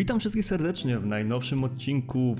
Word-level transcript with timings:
Witam 0.00 0.20
wszystkich 0.20 0.44
serdecznie 0.44 0.98
w 0.98 1.06
najnowszym 1.06 1.64
odcinku 1.64 2.36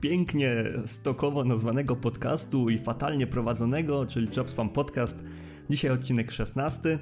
pięknie 0.00 0.64
stokowo 0.86 1.44
nazwanego 1.44 1.96
podcastu 1.96 2.68
i 2.68 2.78
fatalnie 2.78 3.26
prowadzonego, 3.26 4.06
czyli 4.06 4.28
Jobspam 4.36 4.68
Podcast. 4.68 5.24
Dzisiaj 5.70 5.90
odcinek 5.90 6.30
16. 6.30 6.98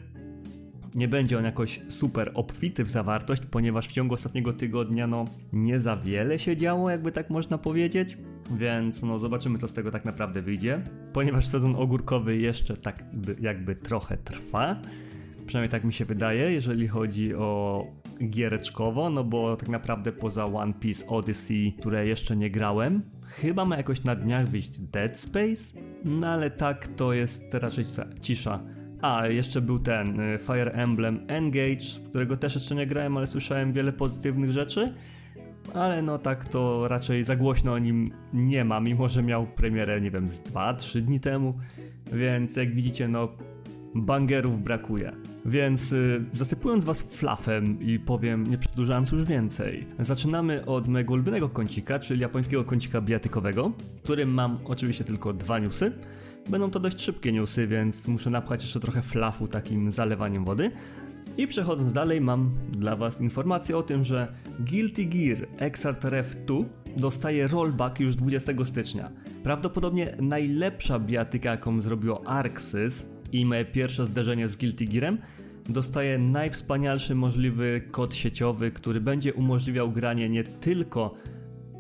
Nie 0.95 1.09
będzie 1.09 1.39
on 1.39 1.45
jakoś 1.45 1.81
super 1.89 2.31
obfity 2.35 2.85
w 2.85 2.91
zawartość, 2.91 3.43
ponieważ 3.51 3.89
w 3.89 3.93
ciągu 3.93 4.15
ostatniego 4.15 4.53
tygodnia 4.53 5.07
no 5.07 5.25
nie 5.53 5.81
za 5.81 5.97
wiele 5.97 6.39
się 6.39 6.57
działo, 6.57 6.91
jakby 6.91 7.13
tak 7.13 7.31
można 7.31 7.59
powiedzieć. 7.59 8.19
Więc 8.51 9.03
no 9.03 9.19
zobaczymy 9.19 9.59
co 9.59 9.69
z 9.69 9.73
tego 9.73 9.91
tak 9.91 10.05
naprawdę 10.05 10.43
wyjdzie. 10.43 10.83
Ponieważ 11.13 11.47
sezon 11.47 11.77
ogórkowy 11.77 12.37
jeszcze 12.37 12.77
tak 12.77 13.05
jakby 13.41 13.77
trochę 13.77 14.17
trwa. 14.17 14.81
Przynajmniej 15.47 15.71
tak 15.71 15.85
mi 15.85 15.93
się 15.93 16.05
wydaje, 16.05 16.53
jeżeli 16.53 16.89
chodzi 16.89 17.35
o 17.35 17.87
giereczkowo, 18.23 19.11
no 19.11 19.25
bo 19.25 19.57
tak 19.57 19.69
naprawdę 19.69 20.13
poza 20.13 20.45
One 20.45 20.73
Piece 20.73 21.07
Odyssey, 21.07 21.75
które 21.79 22.07
jeszcze 22.07 22.37
nie 22.37 22.51
grałem, 22.51 23.03
chyba 23.29 23.65
ma 23.65 23.77
jakoś 23.77 24.05
na 24.05 24.15
dniach 24.15 24.49
wyjść 24.49 24.81
Dead 24.81 25.19
Space, 25.19 25.79
no 26.05 26.27
ale 26.27 26.51
tak 26.51 26.89
to 26.89 27.13
jest 27.13 27.55
raczej 27.55 27.85
cisza. 28.21 28.61
A, 29.03 29.27
jeszcze 29.27 29.61
był 29.61 29.79
ten 29.79 30.21
y, 30.21 30.39
Fire 30.39 30.73
Emblem 30.73 31.21
Engage, 31.29 31.87
którego 32.09 32.37
też 32.37 32.55
jeszcze 32.55 32.75
nie 32.75 32.87
grałem, 32.87 33.17
ale 33.17 33.27
słyszałem 33.27 33.73
wiele 33.73 33.93
pozytywnych 33.93 34.51
rzeczy. 34.51 34.93
Ale 35.75 36.03
no 36.03 36.19
tak 36.19 36.45
to 36.45 36.89
raczej 36.89 37.25
za 37.25 37.37
głośno 37.37 37.73
o 37.73 37.79
nim 37.79 38.11
nie 38.33 38.65
ma, 38.65 38.81
mimo 38.81 39.09
że 39.09 39.23
miał 39.23 39.47
premierę, 39.47 40.01
nie 40.01 40.11
wiem, 40.11 40.29
z 40.29 40.41
2-3 40.41 41.01
dni 41.01 41.21
temu. 41.21 41.55
Więc 42.13 42.57
jak 42.57 42.75
widzicie, 42.75 43.09
no 43.09 43.29
bangerów 44.03 44.63
brakuje. 44.63 45.13
Więc 45.45 45.93
y, 45.93 46.25
zasypując 46.33 46.85
was 46.85 47.03
flafem 47.03 47.83
i 47.83 47.99
powiem, 47.99 48.47
nie 48.47 48.59
przedłużając 48.59 49.13
już 49.13 49.25
więcej, 49.25 49.87
zaczynamy 49.99 50.67
od 50.67 50.89
mojego 50.89 51.15
ulubionego 51.15 51.49
kącika, 51.49 51.99
czyli 51.99 52.21
japońskiego 52.21 52.65
kącika 52.65 53.01
bijatykowego, 53.01 53.73
którym 54.03 54.35
mam 54.35 54.59
oczywiście 54.65 55.05
tylko 55.05 55.33
dwa 55.33 55.59
newsy. 55.59 55.93
Będą 56.51 56.71
to 56.71 56.81
dość 56.81 57.01
szybkie 57.01 57.33
newsy, 57.33 57.67
więc 57.67 58.09
muszę 58.09 58.31
napchać 58.31 58.63
jeszcze 58.63 58.81
trochę 58.81 59.03
flafu 59.03 59.49
takim 59.49 59.91
zalewaniem 59.91 60.45
wody. 60.45 60.71
I 61.37 61.47
przechodząc 61.47 61.93
dalej, 61.93 62.21
mam 62.21 62.51
dla 62.71 62.97
Was 62.97 63.21
informację 63.21 63.77
o 63.77 63.83
tym, 63.83 64.05
że 64.05 64.33
Guilty 64.61 65.05
Gear 65.05 65.49
Exartref 65.59 66.37
2 66.47 66.57
dostaje 66.97 67.49
rollback 67.49 68.01
już 68.01 68.17
20 68.17 68.53
stycznia. 68.65 69.11
Prawdopodobnie 69.43 70.17
najlepsza 70.21 70.99
bijatyka, 70.99 71.51
jaką 71.51 71.81
zrobiło 71.81 72.27
Arxis, 72.27 73.07
i 73.33 73.47
moje 73.47 73.65
pierwsze 73.65 74.07
zderzenie 74.07 74.49
z 74.49 74.57
Guilty 74.57 74.85
Gearem, 74.85 75.19
dostaję 75.69 76.19
najwspanialszy 76.19 77.15
możliwy 77.15 77.83
kod 77.91 78.15
sieciowy, 78.15 78.71
który 78.71 79.01
będzie 79.01 79.35
umożliwiał 79.35 79.93
granie 79.93 80.29
nie 80.29 80.45
tylko 80.45 81.15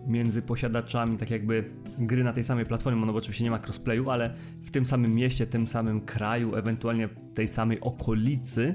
między 0.06 0.42
posiadaczami, 0.42 1.16
tak 1.16 1.30
jakby 1.30 1.64
gry 1.98 2.24
na 2.24 2.32
tej 2.32 2.44
samej 2.44 2.66
platformie, 2.66 3.06
no 3.06 3.12
bo 3.12 3.18
oczywiście 3.18 3.44
nie 3.44 3.50
ma 3.50 3.58
crossplayu, 3.58 4.10
ale 4.10 4.34
w 4.62 4.70
tym 4.70 4.86
samym 4.86 5.14
mieście, 5.14 5.46
tym 5.46 5.68
samym 5.68 6.00
kraju, 6.00 6.54
ewentualnie 6.54 7.08
tej 7.34 7.48
samej 7.48 7.80
okolicy, 7.80 8.74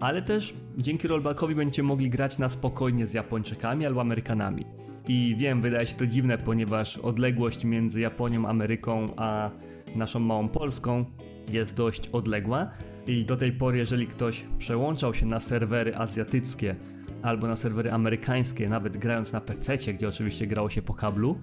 ale 0.00 0.22
też 0.22 0.54
dzięki 0.78 1.08
rollbackowi 1.08 1.54
będziecie 1.54 1.82
mogli 1.82 2.10
grać 2.10 2.38
na 2.38 2.48
spokojnie 2.48 3.06
z 3.06 3.14
Japończykami 3.14 3.86
albo 3.86 4.00
Amerykanami. 4.00 4.64
I 5.08 5.34
wiem, 5.38 5.62
wydaje 5.62 5.86
się 5.86 5.94
to 5.94 6.06
dziwne, 6.06 6.38
ponieważ 6.38 6.98
odległość 6.98 7.64
między 7.64 8.00
Japonią, 8.00 8.46
Ameryką 8.46 9.08
a 9.16 9.50
naszą 9.96 10.20
małą 10.20 10.48
Polską 10.48 11.04
jest 11.52 11.76
dość 11.76 12.08
odległa 12.08 12.70
i 13.06 13.24
do 13.24 13.36
tej 13.36 13.52
pory, 13.52 13.78
jeżeli 13.78 14.06
ktoś 14.06 14.44
przełączał 14.58 15.14
się 15.14 15.26
na 15.26 15.40
serwery 15.40 15.96
azjatyckie 15.96 16.76
albo 17.22 17.48
na 17.48 17.56
serwery 17.56 17.92
amerykańskie, 17.92 18.68
nawet 18.68 18.96
grając 18.96 19.32
na 19.32 19.40
PC, 19.40 19.76
gdzie 19.76 20.08
oczywiście 20.08 20.46
grało 20.46 20.70
się 20.70 20.82
po 20.82 20.94
kablu, 20.94 21.38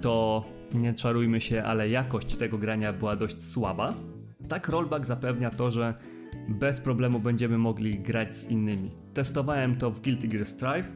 to 0.00 0.44
nie 0.74 0.94
czarujmy 0.94 1.40
się, 1.40 1.62
ale 1.62 1.88
jakość 1.88 2.36
tego 2.36 2.58
grania 2.58 2.92
była 2.92 3.16
dość 3.16 3.42
słaba. 3.42 3.94
Tak 4.48 4.68
rollback 4.68 5.04
zapewnia 5.04 5.50
to, 5.50 5.70
że 5.70 5.94
bez 6.48 6.80
problemu 6.80 7.20
będziemy 7.20 7.58
mogli 7.58 7.98
grać 7.98 8.34
z 8.34 8.46
innymi. 8.46 8.90
Testowałem 9.14 9.76
to 9.76 9.90
w 9.90 10.00
Guilty 10.00 10.28
Gear 10.28 10.46
Strive 10.46 10.92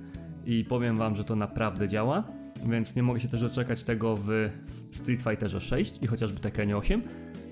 i 0.46 0.64
powiem 0.64 0.96
wam, 0.96 1.16
że 1.16 1.24
to 1.24 1.36
naprawdę 1.36 1.88
działa, 1.88 2.24
więc 2.66 2.96
nie 2.96 3.02
mogę 3.02 3.20
się 3.20 3.28
też 3.28 3.40
doczekać 3.40 3.84
tego 3.84 4.16
w 4.16 4.50
Street 4.90 5.22
Fighterze 5.22 5.60
6 5.60 6.02
i 6.02 6.06
chociażby 6.06 6.40
Tekkenie 6.40 6.76
8, 6.76 7.02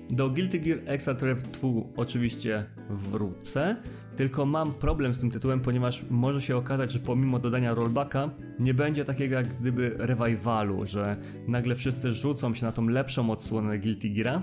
do 0.09 0.29
Guilty 0.29 0.59
Gear 0.59 0.79
Extrarev 0.85 1.41
2 1.41 1.69
oczywiście 1.97 2.65
wrócę, 2.89 3.75
tylko 4.15 4.45
mam 4.45 4.73
problem 4.73 5.15
z 5.15 5.19
tym 5.19 5.31
tytułem, 5.31 5.59
ponieważ 5.59 6.05
może 6.09 6.41
się 6.41 6.57
okazać, 6.57 6.91
że 6.91 6.99
pomimo 6.99 7.39
dodania 7.39 7.73
rollbacka 7.73 8.29
nie 8.59 8.73
będzie 8.73 9.05
takiego 9.05 9.35
jak 9.35 9.47
gdyby 9.47 9.95
revivalu, 9.97 10.85
że 10.85 11.17
nagle 11.47 11.75
wszyscy 11.75 12.13
rzucą 12.13 12.53
się 12.53 12.65
na 12.65 12.71
tą 12.71 12.87
lepszą 12.87 13.31
odsłonę 13.31 13.79
Guilty 13.79 14.09
Geara 14.09 14.41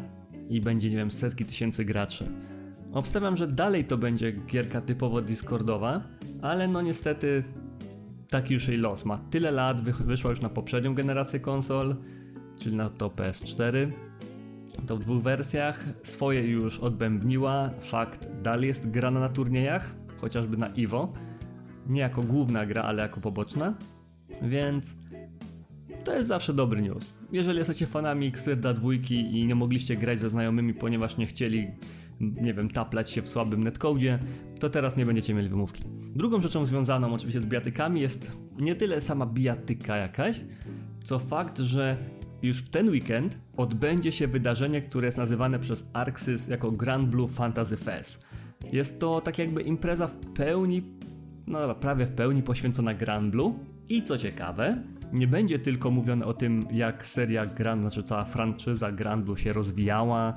i 0.48 0.60
będzie, 0.60 0.91
nie 0.91 0.97
wiem, 0.97 1.10
setki 1.10 1.44
tysięcy 1.44 1.84
graczy. 1.84 2.26
Obstawiam, 2.92 3.36
że 3.36 3.46
dalej 3.48 3.84
to 3.84 3.98
będzie 3.98 4.32
gierka 4.32 4.81
typowo 4.81 5.22
Discordowa, 5.22 6.00
ale 6.42 6.69
no 6.69 6.82
niestety 6.82 7.44
taki 8.31 8.54
już 8.54 8.69
jej 8.69 8.78
los. 8.78 9.04
Ma 9.04 9.19
tyle 9.19 9.50
lat, 9.50 9.82
wyszła 9.82 10.31
już 10.31 10.41
na 10.41 10.48
poprzednią 10.48 10.94
generację 10.94 11.41
konsol, 11.41 11.96
czyli 12.58 12.76
na 12.76 12.91
to 12.91 13.08
PS4 13.08 13.91
to 14.87 14.97
w 14.97 15.01
dwóch 15.01 15.23
wersjach. 15.23 15.85
Swoje 16.03 16.41
już 16.41 16.79
odbębniła. 16.79 17.71
Fakt, 17.81 18.29
dalej 18.43 18.69
jest 18.69 18.91
grana 18.91 19.21
na 19.21 19.29
turniejach, 19.29 19.95
chociażby 20.21 20.57
na 20.57 20.69
Iwo. 20.69 21.12
Nie 21.87 22.01
jako 22.01 22.23
główna 22.23 22.67
gra, 22.67 22.83
ale 22.83 23.03
jako 23.03 23.21
poboczna. 23.21 23.75
Więc 24.43 24.97
to 26.05 26.15
jest 26.15 26.29
zawsze 26.29 26.53
dobry 26.53 26.83
news. 26.83 27.15
Jeżeli 27.33 27.59
jesteście 27.59 27.87
fanami 27.87 28.27
Xyrda 28.27 28.73
dwójki 28.73 29.41
i 29.41 29.47
nie 29.47 29.55
mogliście 29.55 29.97
grać 29.97 30.21
ze 30.21 30.31
znajomymi, 30.31 30.75
ponieważ 30.75 31.17
nie 31.17 31.27
chcieli, 31.27 31.67
nie 32.21 32.55
wiem, 32.55 32.71
taplać 32.71 33.11
się 33.11 33.23
w 33.23 33.29
słabym 33.29 33.65
netcodzie, 33.65 34.19
to 34.61 34.71
teraz 34.71 34.97
nie 34.97 35.06
będziecie 35.06 35.35
mieli 35.35 35.49
wymówki. 35.49 35.83
Drugą 36.17 36.41
rzeczą 36.41 36.65
związaną 36.65 37.15
oczywiście 37.15 37.41
z 37.41 37.47
bijatykami 37.47 38.01
jest 38.01 38.33
nie 38.59 38.75
tyle 38.75 39.01
sama 39.01 39.27
bijatyka 39.27 39.97
jakaś, 39.97 40.41
co 41.05 41.19
fakt, 41.19 41.59
że 41.59 41.97
już 42.44 42.59
w 42.59 42.69
ten 42.69 42.88
weekend 42.88 43.38
odbędzie 43.56 44.12
się 44.12 44.27
wydarzenie, 44.27 44.82
które 44.82 45.06
jest 45.06 45.19
nazywane 45.19 45.59
przez 45.59 45.91
Arxis 45.93 46.49
jako 46.49 46.71
Grand 46.71 47.09
Blue 47.09 47.28
Fantasy 47.28 47.77
Fest. 47.77 48.22
Jest 48.72 49.00
to 49.00 49.21
tak 49.21 49.38
jakby 49.38 49.62
impreza 49.62 50.06
w 50.06 50.16
pełni, 50.16 50.82
no 51.47 51.75
prawie 51.75 52.06
w 52.06 52.12
pełni 52.12 52.43
poświęcona 52.43 52.94
Grand 52.94 53.31
Blue. 53.31 53.55
I 53.88 54.03
co 54.03 54.19
ciekawe, 54.19 54.82
nie 55.12 55.27
będzie 55.27 55.59
tylko 55.59 55.91
mówione 55.91 56.27
o 56.27 56.34
tym, 56.34 56.66
jak 56.72 57.06
seria 57.06 57.47
Grand, 57.47 57.81
znaczy 57.81 58.03
cała 58.03 58.25
franczyza 58.25 58.93
Grand 58.93 59.25
Blue 59.25 59.38
się 59.38 59.53
rozwijała, 59.53 60.34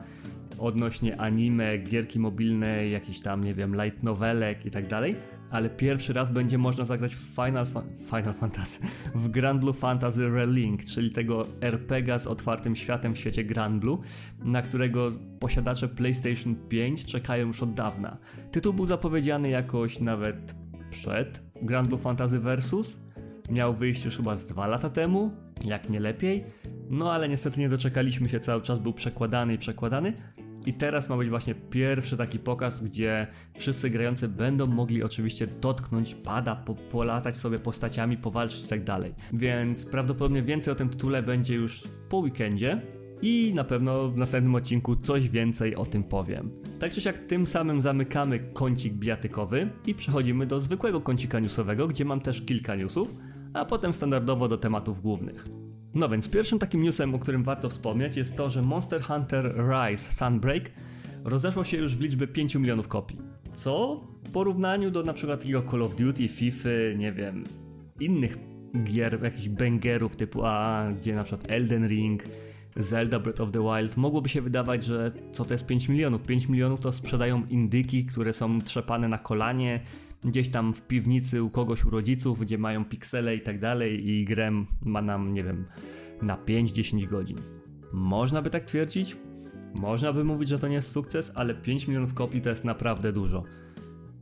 odnośnie 0.59 1.21
anime, 1.21 1.77
gierki 1.77 2.19
mobilne, 2.19 2.87
jakiś 2.87 3.21
tam, 3.21 3.43
nie 3.43 3.53
wiem, 3.53 3.83
light 3.83 4.03
novelek 4.03 4.65
i 4.65 4.71
tak 4.71 4.87
dalej, 4.87 5.15
ale 5.51 5.69
pierwszy 5.69 6.13
raz 6.13 6.31
będzie 6.31 6.57
można 6.57 6.85
zagrać 6.85 7.15
w 7.15 7.19
Final, 7.19 7.65
Fa 7.65 7.83
Final 8.05 8.33
Fantasy, 8.33 8.79
w 9.15 9.29
Grand 9.29 9.59
Blue 9.59 9.73
Fantasy 9.73 10.29
Relink, 10.29 10.85
czyli 10.85 11.11
tego 11.11 11.45
RPGa 11.61 12.19
z 12.19 12.27
otwartym 12.27 12.75
światem 12.75 13.13
w 13.13 13.17
świecie 13.17 13.43
Grand 13.43 13.81
Blue, 13.81 13.97
na 14.39 14.61
którego 14.61 15.11
posiadacze 15.39 15.87
PlayStation 15.87 16.55
5 16.55 17.05
czekają 17.05 17.47
już 17.47 17.63
od 17.63 17.73
dawna. 17.73 18.17
Tytuł 18.51 18.73
był 18.73 18.85
zapowiedziany 18.85 19.49
jakoś 19.49 19.99
nawet 19.99 20.55
przed 20.89 21.43
Grand 21.61 21.87
Blue 21.87 22.01
Fantasy 22.01 22.39
Versus, 22.39 22.97
miał 23.49 23.75
wyjść 23.75 24.05
już 24.05 24.17
chyba 24.17 24.35
z 24.35 24.45
dwa 24.45 24.67
lata 24.67 24.89
temu, 24.89 25.31
jak 25.65 25.89
nie 25.89 25.99
lepiej, 25.99 26.43
no 26.89 27.11
ale 27.11 27.29
niestety 27.29 27.59
nie 27.59 27.69
doczekaliśmy 27.69 28.29
się, 28.29 28.39
cały 28.39 28.61
czas 28.61 28.79
był 28.79 28.93
przekładany 28.93 29.53
i 29.53 29.57
przekładany, 29.57 30.13
i 30.67 30.73
teraz 30.73 31.09
ma 31.09 31.17
być 31.17 31.29
właśnie 31.29 31.55
pierwszy 31.55 32.17
taki 32.17 32.39
pokaz, 32.39 32.81
gdzie 32.81 33.27
wszyscy 33.57 33.89
grający 33.89 34.27
będą 34.27 34.67
mogli 34.67 35.03
oczywiście 35.03 35.47
dotknąć 35.47 36.15
pada, 36.15 36.55
po, 36.55 36.75
polatać 36.75 37.35
sobie 37.35 37.59
postaciami, 37.59 38.17
powalczyć 38.17 38.65
i 38.65 38.67
tak 38.67 38.83
dalej. 38.83 39.13
Więc 39.33 39.85
prawdopodobnie 39.85 40.43
więcej 40.43 40.71
o 40.71 40.75
tym 40.75 40.89
tytule 40.89 41.23
będzie 41.23 41.55
już 41.55 41.83
po 42.09 42.17
weekendzie. 42.17 42.81
I 43.21 43.51
na 43.55 43.63
pewno 43.63 44.09
w 44.09 44.17
następnym 44.17 44.55
odcinku 44.55 44.95
coś 44.95 45.29
więcej 45.29 45.75
o 45.75 45.85
tym 45.85 46.03
powiem. 46.03 46.51
Tak 46.79 46.91
czy 46.91 47.01
siak 47.01 47.17
tym 47.17 47.47
samym 47.47 47.81
zamykamy 47.81 48.39
kącik 48.39 48.93
biatykowy 48.93 49.69
i 49.85 49.95
przechodzimy 49.95 50.45
do 50.45 50.59
zwykłego 50.59 51.01
kącika 51.01 51.39
newsowego, 51.39 51.87
gdzie 51.87 52.05
mam 52.05 52.21
też 52.21 52.41
kilka 52.41 52.75
newsów, 52.75 53.15
a 53.53 53.65
potem 53.65 53.93
standardowo 53.93 54.47
do 54.47 54.57
tematów 54.57 55.01
głównych. 55.01 55.66
No 55.93 56.09
więc 56.09 56.29
pierwszym 56.29 56.59
takim 56.59 56.83
newsem, 56.83 57.15
o 57.15 57.19
którym 57.19 57.43
warto 57.43 57.69
wspomnieć 57.69 58.17
jest 58.17 58.35
to, 58.35 58.49
że 58.49 58.61
Monster 58.61 59.01
Hunter 59.01 59.53
Rise 59.55 60.11
Sunbreak 60.11 60.71
rozeszło 61.23 61.63
się 61.63 61.77
już 61.77 61.95
w 61.95 62.01
liczbę 62.01 62.27
5 62.27 62.55
milionów 62.55 62.87
kopii. 62.87 63.17
Co 63.53 64.01
w 64.23 64.29
porównaniu 64.29 64.91
do 64.91 65.03
przykład 65.13 65.39
takiego 65.39 65.63
Call 65.71 65.83
of 65.83 65.95
Duty, 65.95 66.27
FIFA, 66.27 66.69
nie 66.97 67.11
wiem, 67.11 67.43
innych 67.99 68.37
gier, 68.83 69.23
jakichś 69.23 69.49
bangerów 69.49 70.15
typu 70.15 70.45
A, 70.45 70.87
gdzie 70.97 71.15
przykład 71.23 71.51
Elden 71.51 71.87
Ring, 71.87 72.23
Zelda 72.75 73.19
Breath 73.19 73.41
of 73.41 73.51
the 73.51 73.59
Wild, 73.59 73.97
mogłoby 73.97 74.29
się 74.29 74.41
wydawać, 74.41 74.83
że 74.83 75.11
co 75.31 75.45
to 75.45 75.53
jest 75.53 75.65
5 75.65 75.89
milionów? 75.89 76.23
5 76.23 76.49
milionów 76.49 76.79
to 76.79 76.91
sprzedają 76.91 77.45
indyki, 77.49 78.05
które 78.05 78.33
są 78.33 78.61
trzepane 78.61 79.07
na 79.07 79.17
kolanie 79.17 79.79
gdzieś 80.23 80.49
tam 80.49 80.73
w 80.73 80.81
piwnicy 80.81 81.43
u 81.43 81.49
kogoś 81.49 81.85
u 81.85 81.89
rodziców, 81.89 82.39
gdzie 82.39 82.57
mają 82.57 82.85
piksele 82.85 83.35
i 83.35 83.41
tak 83.41 83.59
dalej 83.59 84.09
i 84.09 84.25
grę 84.25 84.51
ma 84.85 85.01
nam, 85.01 85.31
nie 85.31 85.43
wiem, 85.43 85.65
na 86.21 86.37
5-10 86.37 87.07
godzin. 87.07 87.37
Można 87.93 88.41
by 88.41 88.49
tak 88.49 88.65
twierdzić, 88.65 89.17
można 89.73 90.13
by 90.13 90.23
mówić, 90.23 90.49
że 90.49 90.59
to 90.59 90.67
nie 90.67 90.75
jest 90.75 90.91
sukces, 90.91 91.31
ale 91.35 91.55
5 91.55 91.87
milionów 91.87 92.13
kopii 92.13 92.41
to 92.41 92.49
jest 92.49 92.65
naprawdę 92.65 93.13
dużo. 93.13 93.43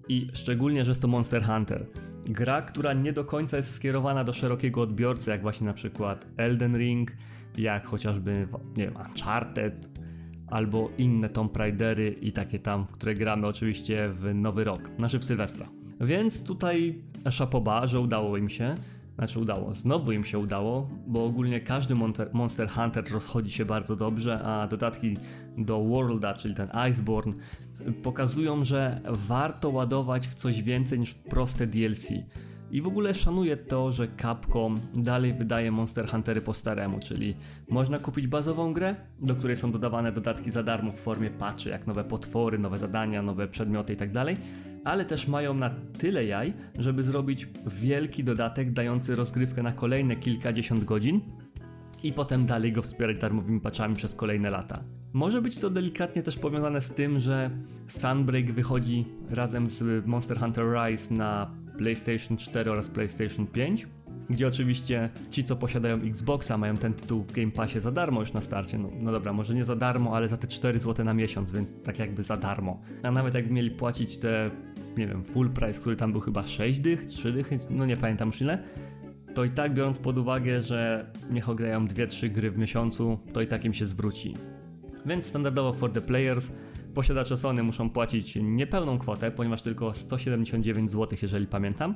I 0.07 0.27
szczególnie, 0.33 0.85
że 0.85 0.91
jest 0.91 1.01
to 1.01 1.07
Monster 1.07 1.43
Hunter. 1.43 1.87
Gra, 2.25 2.61
która 2.61 2.93
nie 2.93 3.13
do 3.13 3.25
końca 3.25 3.57
jest 3.57 3.71
skierowana 3.71 4.23
do 4.23 4.33
szerokiego 4.33 4.81
odbiorcy, 4.81 5.31
jak 5.31 5.41
właśnie 5.41 5.67
na 5.67 5.73
przykład 5.73 6.27
Elden 6.37 6.77
Ring, 6.77 7.11
jak 7.57 7.87
chociażby, 7.87 8.47
nie 8.77 8.85
wiem, 8.85 8.93
Uncharted, 9.09 9.89
albo 10.47 10.91
inne 10.97 11.29
Tomb 11.29 11.57
Raidery 11.57 12.15
i 12.21 12.31
takie 12.31 12.59
tam, 12.59 12.87
w 12.87 12.91
które 12.91 13.15
gramy 13.15 13.47
oczywiście 13.47 14.09
w 14.09 14.33
Nowy 14.35 14.63
Rok, 14.63 14.89
znaczy 14.97 15.19
w 15.19 15.25
Sylwestra. 15.25 15.69
Więc 16.01 16.43
tutaj 16.43 17.01
szapoba, 17.31 17.87
że 17.87 17.99
udało 17.99 18.37
im 18.37 18.49
się. 18.49 18.75
Znaczy 19.15 19.39
udało, 19.39 19.73
znowu 19.73 20.11
im 20.11 20.23
się 20.23 20.39
udało, 20.39 20.89
bo 21.07 21.25
ogólnie 21.25 21.61
każdy 21.61 21.95
Monster 22.33 22.69
Hunter 22.69 23.11
rozchodzi 23.11 23.51
się 23.51 23.65
bardzo 23.65 23.95
dobrze, 23.95 24.41
a 24.43 24.67
dodatki 24.67 25.17
do 25.57 25.83
Worlda, 25.83 26.33
czyli 26.33 26.55
ten 26.55 26.69
Iceborne, 26.89 27.33
pokazują, 28.03 28.65
że 28.65 29.01
warto 29.09 29.69
ładować 29.69 30.27
w 30.27 30.35
coś 30.35 30.63
więcej 30.63 30.99
niż 30.99 31.09
w 31.09 31.23
proste 31.23 31.67
DLC. 31.67 32.09
I 32.71 32.81
w 32.81 32.87
ogóle 32.87 33.13
szanuję 33.13 33.57
to, 33.57 33.91
że 33.91 34.07
Capcom 34.21 34.79
dalej 34.93 35.33
wydaje 35.33 35.71
Monster 35.71 36.07
Huntery 36.07 36.41
po 36.41 36.53
staremu, 36.53 36.99
czyli 36.99 37.35
można 37.69 37.99
kupić 37.99 38.27
bazową 38.27 38.73
grę, 38.73 38.95
do 39.19 39.35
której 39.35 39.55
są 39.55 39.71
dodawane 39.71 40.11
dodatki 40.11 40.51
za 40.51 40.63
darmo 40.63 40.91
w 40.91 40.99
formie 40.99 41.29
patchy, 41.29 41.69
jak 41.69 41.87
nowe 41.87 42.03
potwory, 42.03 42.59
nowe 42.59 42.77
zadania, 42.77 43.21
nowe 43.21 43.47
przedmioty 43.47 43.93
itd., 43.93 44.25
tak 44.25 44.35
ale 44.85 45.05
też 45.05 45.27
mają 45.27 45.53
na 45.53 45.69
tyle 45.97 46.25
jaj, 46.25 46.53
żeby 46.79 47.03
zrobić 47.03 47.47
wielki 47.67 48.23
dodatek 48.23 48.71
dający 48.71 49.15
rozgrywkę 49.15 49.63
na 49.63 49.71
kolejne 49.71 50.15
kilkadziesiąt 50.15 50.83
godzin 50.83 51.21
i 52.03 52.13
potem 52.13 52.45
dalej 52.45 52.71
go 52.71 52.81
wspierać 52.81 53.17
darmowymi 53.17 53.61
patchami 53.61 53.95
przez 53.95 54.15
kolejne 54.15 54.49
lata. 54.49 54.83
Może 55.13 55.41
być 55.41 55.57
to 55.57 55.69
delikatnie 55.69 56.23
też 56.23 56.37
powiązane 56.37 56.81
z 56.81 56.89
tym, 56.89 57.19
że 57.19 57.49
Sunbreak 57.87 58.51
wychodzi 58.51 59.05
razem 59.29 59.67
z 59.67 60.05
Monster 60.05 60.39
Hunter 60.39 60.65
Rise 60.65 61.13
na 61.13 61.51
PlayStation 61.77 62.37
4 62.37 62.71
oraz 62.71 62.87
PlayStation 62.87 63.47
5, 63.47 63.87
gdzie 64.29 64.47
oczywiście 64.47 65.09
ci, 65.29 65.43
co 65.43 65.55
posiadają 65.55 65.95
Xboxa, 65.95 66.57
mają 66.57 66.77
ten 66.77 66.93
tytuł 66.93 67.23
w 67.23 67.31
Game 67.31 67.51
Passie 67.51 67.79
za 67.79 67.91
darmo 67.91 68.19
już 68.19 68.33
na 68.33 68.41
starcie. 68.41 68.77
No, 68.77 68.89
no 68.99 69.11
dobra, 69.11 69.33
może 69.33 69.55
nie 69.55 69.63
za 69.63 69.75
darmo, 69.75 70.15
ale 70.15 70.27
za 70.27 70.37
te 70.37 70.47
4 70.47 70.79
zł 70.79 71.05
na 71.05 71.13
miesiąc, 71.13 71.51
więc 71.51 71.73
tak 71.83 71.99
jakby 71.99 72.23
za 72.23 72.37
darmo. 72.37 72.81
A 73.03 73.11
nawet 73.11 73.33
jakby 73.33 73.53
mieli 73.53 73.71
płacić 73.71 74.17
te, 74.17 74.51
nie 74.97 75.07
wiem, 75.07 75.23
full 75.23 75.49
price, 75.49 75.79
który 75.79 75.95
tam 75.95 76.11
był 76.11 76.21
chyba 76.21 76.47
6 76.47 76.79
dych, 76.79 77.05
3 77.05 77.31
dychy, 77.31 77.57
no 77.69 77.85
nie 77.85 77.97
pamiętam 77.97 78.27
już 78.27 78.41
ile, 78.41 78.63
to 79.33 79.43
i 79.43 79.49
tak 79.49 79.73
biorąc 79.73 79.97
pod 79.97 80.17
uwagę, 80.17 80.61
że 80.61 81.11
niech 81.31 81.49
ograją 81.49 81.87
2-3 81.87 82.29
gry 82.29 82.51
w 82.51 82.57
miesiącu, 82.57 83.19
to 83.33 83.41
i 83.41 83.47
tak 83.47 83.65
im 83.65 83.73
się 83.73 83.85
zwróci. 83.85 84.33
Więc 85.05 85.25
standardowo 85.25 85.73
for 85.73 85.91
the 85.91 86.01
players 86.01 86.51
posiadacze 86.93 87.37
Sony 87.37 87.63
muszą 87.63 87.89
płacić 87.89 88.37
niepełną 88.41 88.97
kwotę, 88.97 89.31
ponieważ 89.31 89.61
tylko 89.61 89.93
179 89.93 90.91
zł, 90.91 91.17
jeżeli 91.21 91.47
pamiętam. 91.47 91.95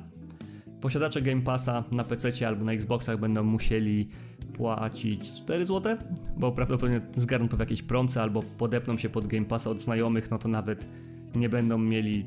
Posiadacze 0.80 1.22
Game 1.22 1.42
Passa 1.42 1.84
na 1.92 2.04
PC 2.04 2.48
albo 2.48 2.64
na 2.64 2.72
Xboxach 2.72 3.20
będą 3.20 3.44
musieli 3.44 4.08
płacić 4.52 5.32
4 5.32 5.66
zł, 5.66 5.96
bo 6.36 6.52
prawdopodobnie 6.52 7.00
zgarną 7.12 7.48
to 7.48 7.56
w 7.56 7.60
jakiejś 7.60 7.82
promce 7.82 8.22
albo 8.22 8.42
podepną 8.42 8.98
się 8.98 9.08
pod 9.08 9.26
Game 9.26 9.46
Passa 9.46 9.70
od 9.70 9.80
znajomych, 9.80 10.30
no 10.30 10.38
to 10.38 10.48
nawet 10.48 10.86
nie 11.34 11.48
będą 11.48 11.78
mieli 11.78 12.26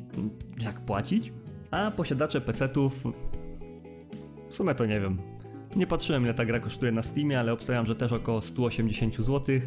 jak 0.64 0.80
płacić. 0.80 1.34
A 1.72 1.92
posiadacze 1.92 2.42
PC-ów 2.42 3.04
w 4.50 4.56
sumie 4.56 4.76
to 4.76 4.86
nie 4.86 5.00
wiem. 5.00 5.18
Nie 5.76 5.88
patrzyłem 5.88 6.24
ile 6.24 6.34
ta 6.34 6.46
gra 6.46 6.60
kosztuje 6.60 6.92
na 6.92 7.02
Steamie, 7.02 7.40
ale 7.40 7.54
obstawiam, 7.54 7.86
że 7.86 7.96
też 7.96 8.12
około 8.12 8.42
180 8.42 9.16
zł 9.16 9.60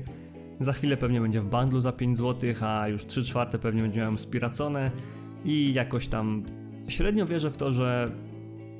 za 0.60 0.72
chwilę 0.72 0.96
pewnie 0.96 1.20
będzie 1.20 1.40
w 1.40 1.46
bundlu 1.46 1.80
za 1.80 1.92
5 1.92 2.18
zł, 2.18 2.50
a 2.60 2.88
już 2.88 3.06
3 3.06 3.24
czwarte 3.24 3.58
pewnie 3.58 3.82
będzie 3.82 4.00
miał 4.00 4.16
spiracone 4.16 4.90
i 5.44 5.72
jakoś 5.72 6.08
tam 6.08 6.42
średnio 6.88 7.26
wierzę 7.26 7.50
w 7.50 7.56
to, 7.56 7.72
że 7.72 8.10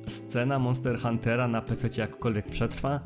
scena 0.07 0.59
Monster 0.59 0.99
Huntera 0.99 1.47
na 1.47 1.61
PC 1.61 2.01
jakkolwiek 2.01 2.45
przetrwa. 2.45 2.99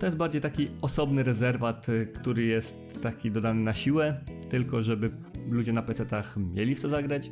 To 0.00 0.06
jest 0.06 0.16
bardziej 0.18 0.40
taki 0.40 0.68
osobny 0.80 1.22
rezerwat, 1.22 1.88
y, 1.88 2.06
który 2.06 2.44
jest 2.44 2.76
taki 3.02 3.30
dodany 3.30 3.60
na 3.60 3.74
siłę, 3.74 4.20
tylko 4.48 4.82
żeby 4.82 5.10
ludzie 5.50 5.72
na 5.72 5.82
PC-tach 5.82 6.36
mieli 6.36 6.74
w 6.74 6.80
co 6.80 6.88
zagrać, 6.88 7.30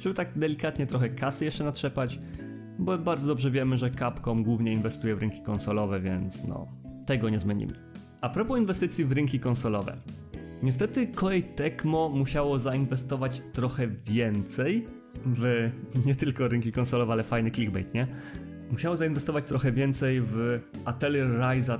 żeby 0.00 0.14
tak 0.14 0.38
delikatnie 0.38 0.86
trochę 0.86 1.08
kasy 1.08 1.44
jeszcze 1.44 1.64
natrzepać, 1.64 2.18
bo 2.78 2.98
bardzo 2.98 3.26
dobrze 3.26 3.50
wiemy, 3.50 3.78
że 3.78 3.90
Capcom 3.90 4.42
głównie 4.42 4.72
inwestuje 4.72 5.16
w 5.16 5.18
rynki 5.18 5.42
konsolowe, 5.42 6.00
więc 6.00 6.44
no, 6.44 6.66
tego 7.06 7.28
nie 7.28 7.38
zmienimy. 7.38 7.72
A 8.20 8.28
propos 8.28 8.58
inwestycji 8.58 9.04
w 9.04 9.12
rynki 9.12 9.40
konsolowe. 9.40 9.96
Niestety 10.62 11.06
Koei 11.06 11.42
Tecmo 11.42 12.08
musiało 12.08 12.58
zainwestować 12.58 13.42
trochę 13.52 13.88
więcej 13.88 14.86
w 15.26 15.70
nie 16.06 16.14
tylko 16.14 16.48
rynki 16.48 16.72
konsolowe, 16.72 17.12
ale 17.12 17.24
fajny 17.24 17.50
clickbait, 17.50 17.94
nie? 17.94 18.06
Musiało 18.70 18.96
zainwestować 18.96 19.44
trochę 19.44 19.72
więcej 19.72 20.20
w 20.20 20.60
Atelier 20.84 21.28
Ryza 21.28 21.78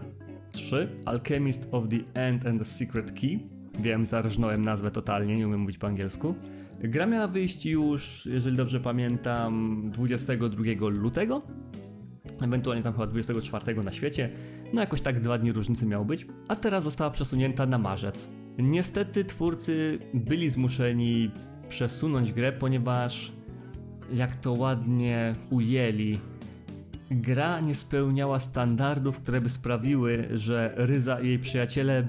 3, 0.52 0.88
Alchemist 1.04 1.68
of 1.72 1.84
the 1.88 2.20
End 2.20 2.46
and 2.46 2.58
the 2.58 2.64
Secret 2.64 3.12
Key. 3.12 3.53
Wiem, 3.80 4.06
zarżnąłem 4.06 4.62
nazwę 4.62 4.90
totalnie, 4.90 5.36
nie 5.36 5.46
umiem 5.46 5.60
mówić 5.60 5.78
po 5.78 5.86
angielsku. 5.86 6.34
Gra 6.80 7.06
miała 7.06 7.26
wyjść 7.26 7.66
już, 7.66 8.26
jeżeli 8.26 8.56
dobrze 8.56 8.80
pamiętam, 8.80 9.82
22 9.90 10.88
lutego, 10.88 11.42
ewentualnie 12.40 12.82
tam 12.82 12.92
chyba 12.92 13.06
24 13.06 13.74
na 13.84 13.92
świecie. 13.92 14.30
No 14.72 14.80
jakoś 14.80 15.00
tak 15.00 15.20
dwa 15.20 15.38
dni 15.38 15.52
różnicy 15.52 15.86
miało 15.86 16.04
być, 16.04 16.26
a 16.48 16.56
teraz 16.56 16.84
została 16.84 17.10
przesunięta 17.10 17.66
na 17.66 17.78
marzec. 17.78 18.28
Niestety 18.58 19.24
twórcy 19.24 19.98
byli 20.14 20.50
zmuszeni 20.50 21.30
przesunąć 21.68 22.32
grę, 22.32 22.52
ponieważ 22.52 23.32
jak 24.12 24.36
to 24.36 24.52
ładnie 24.52 25.34
ujęli, 25.50 26.18
gra 27.10 27.60
nie 27.60 27.74
spełniała 27.74 28.38
standardów, 28.38 29.18
które 29.18 29.40
by 29.40 29.48
sprawiły, 29.48 30.28
że 30.32 30.74
Ryza 30.76 31.20
i 31.20 31.26
jej 31.28 31.38
przyjaciele 31.38 32.06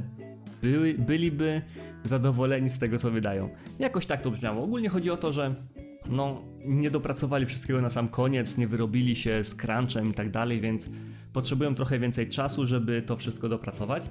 były, 0.72 0.94
byliby 0.94 1.62
zadowoleni 2.04 2.70
z 2.70 2.80
tego, 2.80 2.98
co 2.98 3.12
wydają. 3.12 3.50
Jakoś 3.80 4.06
tak 4.06 4.22
to 4.22 4.32
brzmiało. 4.32 4.64
Ogólnie 4.64 4.90
chodzi 4.90 5.12
o 5.12 5.18
to, 5.18 5.32
że 5.32 5.56
no, 6.10 6.42
nie 6.66 6.92
dopracowali 6.92 7.46
wszystkiego 7.46 7.82
na 7.82 7.90
sam 7.90 8.08
koniec, 8.08 8.58
nie 8.58 8.68
wyrobili 8.68 9.16
się 9.16 9.44
z 9.44 9.56
crunchem 9.56 10.10
i 10.10 10.14
tak 10.14 10.32
dalej, 10.32 10.62
więc 10.62 10.90
potrzebują 11.34 11.76
trochę 11.76 12.00
więcej 12.00 12.30
czasu, 12.30 12.66
żeby 12.66 13.02
to 13.02 13.16
wszystko 13.16 13.50
dopracować. 13.50 14.10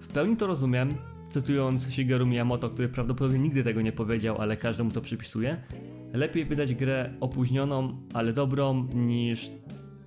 W 0.00 0.08
pełni 0.08 0.36
to 0.36 0.46
rozumiem, 0.46 0.94
cytując 1.28 1.90
Shigeru 1.90 2.26
Miyamoto, 2.26 2.70
który 2.70 2.88
prawdopodobnie 2.88 3.38
nigdy 3.38 3.64
tego 3.64 3.82
nie 3.82 3.92
powiedział, 3.92 4.40
ale 4.40 4.56
każdemu 4.56 4.90
to 4.90 5.00
przypisuje. 5.00 5.56
Lepiej 6.12 6.44
wydać 6.44 6.74
grę 6.74 7.10
opóźnioną, 7.20 7.96
ale 8.14 8.32
dobrą, 8.32 8.88
niż 8.94 9.50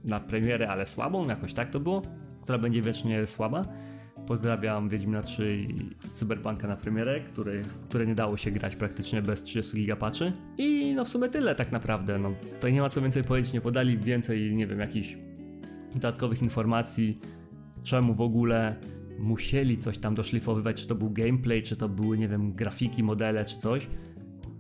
na 0.04 0.20
premierę, 0.20 0.70
ale 0.70 0.86
słabą, 0.86 1.28
jakoś 1.28 1.54
tak 1.54 1.70
to 1.70 1.80
było, 1.80 2.02
która 2.42 2.58
będzie 2.58 2.82
wiecznie 2.82 3.26
słaba. 3.26 3.66
Pozdrawiam 4.28 4.90
Wiedźmina 4.90 5.22
3 5.22 5.58
i 5.70 5.96
Cyberpunka 6.14 6.68
na 6.68 6.76
premierę, 6.76 7.22
który, 7.22 7.62
które 7.90 8.06
nie 8.06 8.16
dało 8.16 8.38
się 8.38 8.52
grać 8.52 8.76
praktycznie 8.76 9.22
bez 9.22 9.44
30 9.44 9.78
gigapaczy. 9.78 10.34
I 10.58 10.94
no 10.96 11.06
w 11.06 11.10
sumie 11.10 11.30
tyle 11.30 11.56
tak 11.56 11.72
naprawdę. 11.72 12.20
No, 12.20 12.34
tutaj 12.52 12.74
nie 12.74 12.82
ma 12.82 12.90
co 12.90 13.02
więcej 13.02 13.24
powiedzieć, 13.24 13.54
nie 13.54 13.62
podali 13.62 13.98
więcej, 13.98 14.56
nie 14.56 14.68
wiem, 14.68 14.80
jakichś 14.80 15.18
dodatkowych 15.94 16.42
informacji, 16.42 17.20
czemu 17.84 18.14
w 18.14 18.22
ogóle 18.22 18.76
musieli 19.20 19.78
coś 19.78 19.98
tam 19.98 20.16
doszlifowywać, 20.16 20.82
czy 20.82 20.88
to 20.88 20.96
był 20.96 21.10
gameplay, 21.10 21.64
czy 21.64 21.76
to 21.76 21.90
były, 21.90 22.18
nie 22.18 22.28
wiem, 22.28 22.54
grafiki, 22.54 23.04
modele, 23.04 23.46
czy 23.46 23.58
coś. 23.58 23.88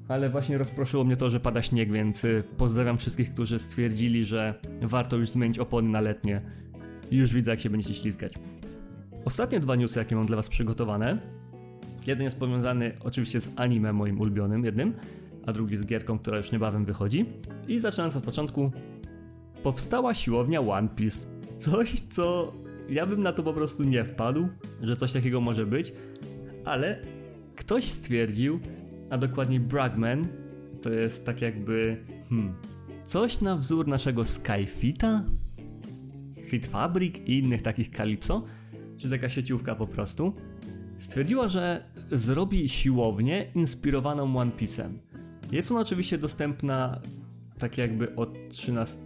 Ale 0.08 0.29
właśnie 0.29 0.58
rozproszyło 0.58 1.03
mnie 1.03 1.17
to, 1.17 1.29
że 1.29 1.39
pada 1.39 1.62
śnieg, 1.62 1.91
więc 1.91 2.25
y, 2.25 2.43
pozdrawiam 2.58 2.98
wszystkich, 2.98 3.34
którzy 3.34 3.60
stwierdzili, 3.60 4.25
że 4.25 4.60
warto 4.82 5.17
już 5.17 5.29
zmienić 5.29 5.60
opony 5.60 5.89
na 5.89 6.01
letnie. 6.01 6.41
Już 7.12 7.34
widzę, 7.34 7.51
jak 7.51 7.60
się 7.60 7.70
będziecie 7.70 7.93
ślizgać. 7.93 8.34
Ostatnie 9.25 9.60
dwa 9.60 9.75
newsy, 9.75 10.00
jakie 10.00 10.15
mam 10.15 10.25
dla 10.25 10.36
Was 10.36 10.50
przygotowane. 10.50 11.18
Jeden 12.08 12.24
jest 12.24 12.39
powiązany 12.39 12.92
oczywiście 13.00 13.42
z 13.42 13.50
anime 13.56 13.94
moim 13.94 14.22
ulubionym, 14.22 14.65
jednym, 14.65 14.94
a 15.46 15.53
drugi 15.53 15.77
z 15.77 15.86
gierką, 15.86 16.20
która 16.20 16.38
już 16.38 16.51
niebawem 16.51 16.86
wychodzi. 16.86 17.25
I 17.68 17.80
zaczynając 17.80 18.15
od 18.15 18.24
początku, 18.24 18.72
powstała 19.63 20.13
siłownia 20.13 20.62
One 20.62 20.89
Piece. 20.89 21.27
Coś, 21.58 22.01
co 22.01 22.53
ja 22.89 23.06
bym 23.06 23.24
na 23.24 23.34
to 23.34 23.44
po 23.44 23.53
prostu 23.53 23.84
nie 23.84 24.06
wpadł, 24.06 24.48
że 24.82 24.96
coś 24.96 25.13
takiego 25.13 25.42
może 25.42 25.65
być, 25.65 25.94
ale 26.65 27.00
ktoś 27.56 27.86
stwierdził, 27.86 28.60
a 29.10 29.18
dokładniej 29.18 29.60
Bragman, 29.60 30.27
to 30.82 30.89
jest 30.89 31.25
tak 31.25 31.42
jakby 31.42 32.06
hmm, 32.30 32.53
coś 33.03 33.42
na 33.42 33.56
wzór 33.58 33.88
naszego 33.88 34.25
Skyfita, 34.25 35.24
Fit 36.48 36.68
Fabric 36.68 37.15
i 37.25 37.39
innych 37.39 37.62
takich 37.62 37.89
Calypso, 37.89 38.44
czy 38.97 39.09
taka 39.09 39.29
sieciówka 39.29 39.75
po 39.75 39.88
prostu, 39.88 40.33
stwierdziła, 40.97 41.47
że 41.47 41.83
zrobi 42.12 42.69
siłownię 42.69 43.51
inspirowaną 43.55 44.38
One 44.38 44.51
Piece'em. 44.51 44.89
Jest 45.51 45.71
ona 45.71 45.79
oczywiście 45.79 46.17
dostępna 46.17 47.01
tak 47.59 47.77
jakby 47.77 48.15
od 48.15 48.50
13 48.50 49.01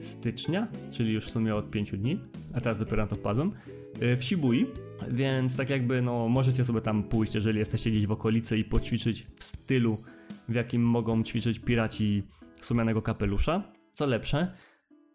stycznia, 0.00 0.68
czyli 0.92 1.12
już 1.12 1.26
w 1.26 1.30
sumie 1.30 1.54
od 1.54 1.70
5 1.70 1.92
dni, 1.92 2.20
a 2.54 2.60
teraz 2.60 2.78
dopiero 2.78 3.02
na 3.02 3.08
to 3.08 3.16
wpadłem, 3.16 3.52
y, 4.02 4.16
w 4.16 4.24
Shibui, 4.24 4.66
więc 5.10 5.56
tak 5.56 5.70
jakby 5.70 6.02
no 6.02 6.28
możecie 6.28 6.64
sobie 6.64 6.80
tam 6.80 7.02
pójść, 7.02 7.34
jeżeli 7.34 7.58
jesteście 7.58 7.90
gdzieś 7.90 8.06
w 8.06 8.12
okolicy 8.12 8.58
i 8.58 8.64
poćwiczyć 8.64 9.26
w 9.38 9.44
stylu, 9.44 9.98
w 10.48 10.54
jakim 10.54 10.82
mogą 10.82 11.22
ćwiczyć 11.22 11.58
piraci 11.58 12.22
sumianego 12.60 13.02
kapelusza. 13.02 13.72
Co 13.92 14.06
lepsze, 14.06 14.54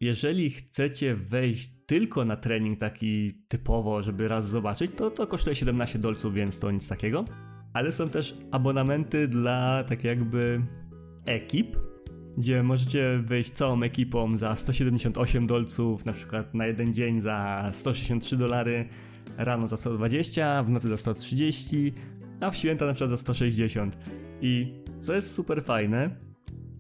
jeżeli 0.02 0.50
chcecie 0.50 1.16
wejść 1.16 1.79
tylko 1.90 2.26
na 2.26 2.36
trening 2.36 2.80
taki 2.80 3.34
typowo, 3.48 4.02
żeby 4.02 4.28
raz 4.28 4.48
zobaczyć, 4.48 4.92
to 4.96 5.12
to 5.12 5.28
kosztuje 5.28 5.56
17 5.56 6.00
dolców, 6.00 6.34
więc 6.34 6.60
to 6.60 6.72
nic 6.72 6.88
takiego. 6.88 7.26
Ale 7.74 7.92
są 7.92 8.10
też 8.10 8.38
abonamenty 8.52 9.28
dla 9.28 9.84
tak 9.84 10.04
jakby 10.04 10.62
ekip, 11.26 11.78
gdzie 12.38 12.64
możecie 12.64 13.20
wejść 13.26 13.52
całą 13.52 13.84
ekipą 13.84 14.38
za 14.38 14.56
178 14.56 15.48
dolców, 15.48 16.06
na 16.06 16.14
przykład 16.14 16.54
na 16.54 16.68
jeden 16.68 16.94
dzień 16.94 17.22
za 17.22 17.70
163 17.72 18.38
dolary, 18.38 18.90
rano 19.38 19.68
za 19.68 19.78
120, 19.78 20.64
w 20.64 20.70
nocy 20.70 20.90
za 20.90 20.98
130, 20.98 21.94
a 22.40 22.52
w 22.52 22.56
święta 22.56 22.86
na 22.86 22.94
przykład 22.94 23.10
za 23.10 23.18
160. 23.18 23.98
I 24.42 24.74
co 25.00 25.14
jest 25.14 25.36
super 25.36 25.64
fajne, 25.64 26.16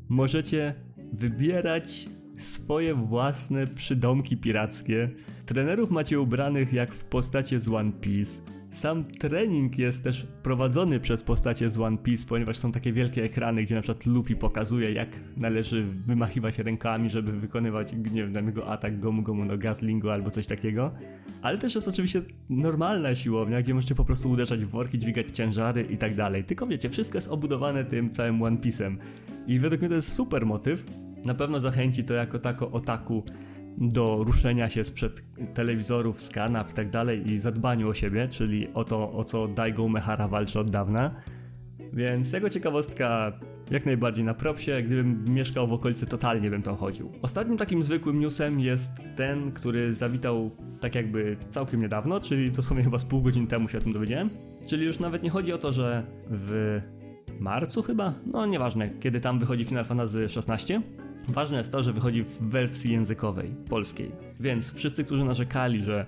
możecie 0.09 0.73
wybierać 1.13 2.18
swoje 2.39 2.95
własne 2.95 3.67
przydomki 3.67 4.37
pirackie. 4.37 5.09
Trenerów 5.45 5.91
macie 5.91 6.19
ubranych 6.19 6.73
jak 6.73 6.93
w 6.93 7.03
postacie 7.03 7.59
z 7.59 7.67
One 7.67 7.91
Piece. 7.91 8.41
Sam 8.71 9.03
trening 9.03 9.79
jest 9.79 10.03
też 10.03 10.27
prowadzony 10.43 10.99
przez 10.99 11.23
postacie 11.23 11.69
z 11.69 11.79
One 11.79 11.97
Piece, 11.97 12.25
ponieważ 12.27 12.57
są 12.57 12.71
takie 12.71 12.93
wielkie 12.93 13.23
ekrany, 13.23 13.63
gdzie 13.63 13.75
na 13.75 13.81
przykład 13.81 14.05
Luffy 14.05 14.35
pokazuje, 14.35 14.91
jak 14.91 15.09
należy 15.37 15.83
wymachiwać 16.07 16.59
rękami, 16.59 17.09
żeby 17.09 17.31
wykonywać, 17.31 17.93
nie 18.11 18.63
atak 18.65 18.99
Gomu 18.99 19.21
Gomu 19.21 19.45
no 19.45 19.57
Gatlingu 19.57 20.09
albo 20.09 20.31
coś 20.31 20.47
takiego. 20.47 20.91
Ale 21.41 21.57
też 21.57 21.75
jest 21.75 21.87
oczywiście 21.87 22.21
normalna 22.49 23.15
siłownia, 23.15 23.61
gdzie 23.61 23.73
możecie 23.73 23.95
po 23.95 24.05
prostu 24.05 24.29
uderzać 24.29 24.65
w 24.65 24.69
worki, 24.69 24.99
dźwigać 24.99 25.25
ciężary 25.33 25.81
i 25.81 25.97
tak 25.97 26.15
dalej. 26.15 26.43
Tylko 26.43 26.67
wiecie, 26.67 26.89
wszystko 26.89 27.17
jest 27.17 27.27
obudowane 27.27 27.85
tym 27.85 28.09
całym 28.09 28.41
One 28.41 28.57
Piece'em. 28.57 28.97
I 29.47 29.59
według 29.59 29.81
mnie 29.81 29.89
to 29.89 29.95
jest 29.95 30.13
super 30.13 30.45
motyw. 30.45 30.85
Na 31.25 31.33
pewno 31.33 31.59
zachęci 31.59 32.03
to 32.03 32.13
jako 32.13 32.39
tako 32.39 32.71
otaku 32.71 33.23
do 33.77 34.23
ruszenia 34.23 34.69
się 34.69 34.83
sprzed 34.83 35.23
telewizorów, 35.53 36.21
z 36.21 36.29
kanap 36.29 36.71
i 36.71 36.73
tak 36.73 36.89
dalej 36.89 37.31
i 37.31 37.39
zadbaniu 37.39 37.89
o 37.89 37.93
siebie, 37.93 38.27
czyli 38.27 38.67
o 38.73 38.83
to, 38.83 39.11
o 39.11 39.23
co 39.23 39.47
Daigo 39.47 39.87
Mehara 39.87 40.27
walczy 40.27 40.59
od 40.59 40.69
dawna. 40.69 41.15
Więc 41.93 42.33
jego 42.33 42.49
ciekawostka 42.49 43.31
jak 43.71 43.85
najbardziej 43.85 44.23
na 44.23 44.33
propsie, 44.33 44.71
gdybym 44.83 45.25
mieszkał 45.27 45.67
w 45.67 45.73
okolicy 45.73 46.05
totalnie 46.05 46.49
bym 46.49 46.61
tam 46.61 46.75
chodził. 46.75 47.11
Ostatnim 47.21 47.57
takim 47.57 47.83
zwykłym 47.83 48.19
newsem 48.19 48.59
jest 48.59 48.91
ten, 49.15 49.51
który 49.51 49.93
zawitał 49.93 50.51
tak 50.79 50.95
jakby 50.95 51.37
całkiem 51.49 51.81
niedawno, 51.81 52.19
czyli 52.19 52.51
dosłownie 52.51 52.83
chyba 52.83 52.99
z 52.99 53.05
pół 53.05 53.21
godziny 53.21 53.47
temu 53.47 53.69
się 53.69 53.77
o 53.77 53.81
tym 53.81 53.93
dowiedziałem. 53.93 54.29
Czyli 54.65 54.85
już 54.85 54.99
nawet 54.99 55.23
nie 55.23 55.29
chodzi 55.29 55.53
o 55.53 55.57
to, 55.57 55.73
że 55.73 56.03
w 56.29 56.81
marcu 57.39 57.81
chyba, 57.81 58.13
no 58.25 58.45
nieważne, 58.45 58.89
kiedy 58.89 59.21
tam 59.21 59.39
wychodzi 59.39 59.65
Final 59.65 59.85
Fantasy 59.85 60.27
XVI, 60.49 60.79
Ważne 61.29 61.57
jest 61.57 61.71
to, 61.71 61.83
że 61.83 61.93
wychodzi 61.93 62.23
w 62.23 62.39
wersji 62.39 62.91
językowej, 62.91 63.49
polskiej. 63.69 64.11
Więc 64.39 64.73
wszyscy, 64.73 65.03
którzy 65.03 65.25
narzekali, 65.25 65.83
że 65.83 66.05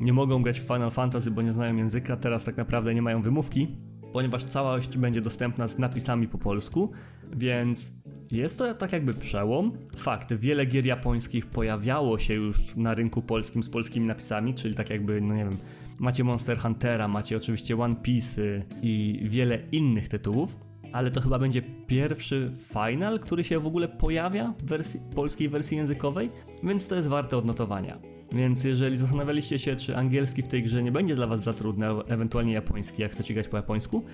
nie 0.00 0.12
mogą 0.12 0.42
grać 0.42 0.60
w 0.60 0.62
Final 0.62 0.90
Fantasy, 0.90 1.30
bo 1.30 1.42
nie 1.42 1.52
znają 1.52 1.76
języka, 1.76 2.16
teraz 2.16 2.44
tak 2.44 2.56
naprawdę 2.56 2.94
nie 2.94 3.02
mają 3.02 3.22
wymówki, 3.22 3.68
ponieważ 4.12 4.44
całość 4.44 4.98
będzie 4.98 5.20
dostępna 5.20 5.66
z 5.66 5.78
napisami 5.78 6.28
po 6.28 6.38
polsku, 6.38 6.92
więc 7.36 7.92
jest 8.30 8.58
to 8.58 8.74
tak 8.74 8.92
jakby 8.92 9.14
przełom. 9.14 9.72
Fakt, 9.96 10.34
wiele 10.34 10.66
gier 10.66 10.86
japońskich 10.86 11.46
pojawiało 11.46 12.18
się 12.18 12.34
już 12.34 12.76
na 12.76 12.94
rynku 12.94 13.22
polskim 13.22 13.62
z 13.62 13.68
polskimi 13.68 14.06
napisami, 14.06 14.54
czyli 14.54 14.74
tak 14.74 14.90
jakby, 14.90 15.20
no 15.20 15.34
nie 15.34 15.44
wiem, 15.44 15.56
macie 16.00 16.24
Monster 16.24 16.58
Huntera, 16.58 17.08
macie 17.08 17.36
oczywiście 17.36 17.76
One 17.80 17.96
Piece 17.96 18.62
i 18.82 19.22
wiele 19.30 19.58
innych 19.72 20.08
tytułów, 20.08 20.63
ale 20.94 21.10
to 21.10 21.20
chyba 21.20 21.38
będzie 21.38 21.62
pierwszy 21.86 22.52
final, 22.58 23.20
który 23.20 23.44
się 23.44 23.60
w 23.60 23.66
ogóle 23.66 23.88
pojawia 23.88 24.54
w 24.58 24.64
wersji, 24.64 25.00
polskiej 25.14 25.48
wersji 25.48 25.76
językowej, 25.76 26.30
więc 26.62 26.88
to 26.88 26.94
jest 26.94 27.08
warte 27.08 27.38
odnotowania. 27.38 27.98
Więc 28.32 28.64
jeżeli 28.64 28.96
zastanawialiście 28.96 29.58
się, 29.58 29.76
czy 29.76 29.96
angielski 29.96 30.42
w 30.42 30.48
tej 30.48 30.62
grze 30.62 30.82
nie 30.82 30.92
będzie 30.92 31.14
dla 31.14 31.26
Was 31.26 31.42
za 31.42 31.52
trudny, 31.52 31.86
ewentualnie 32.08 32.52
japoński, 32.52 33.02
jak 33.02 33.12
chcecie 33.12 33.34
grać 33.34 33.48
po 33.48 33.56
japońsku, 33.56 34.04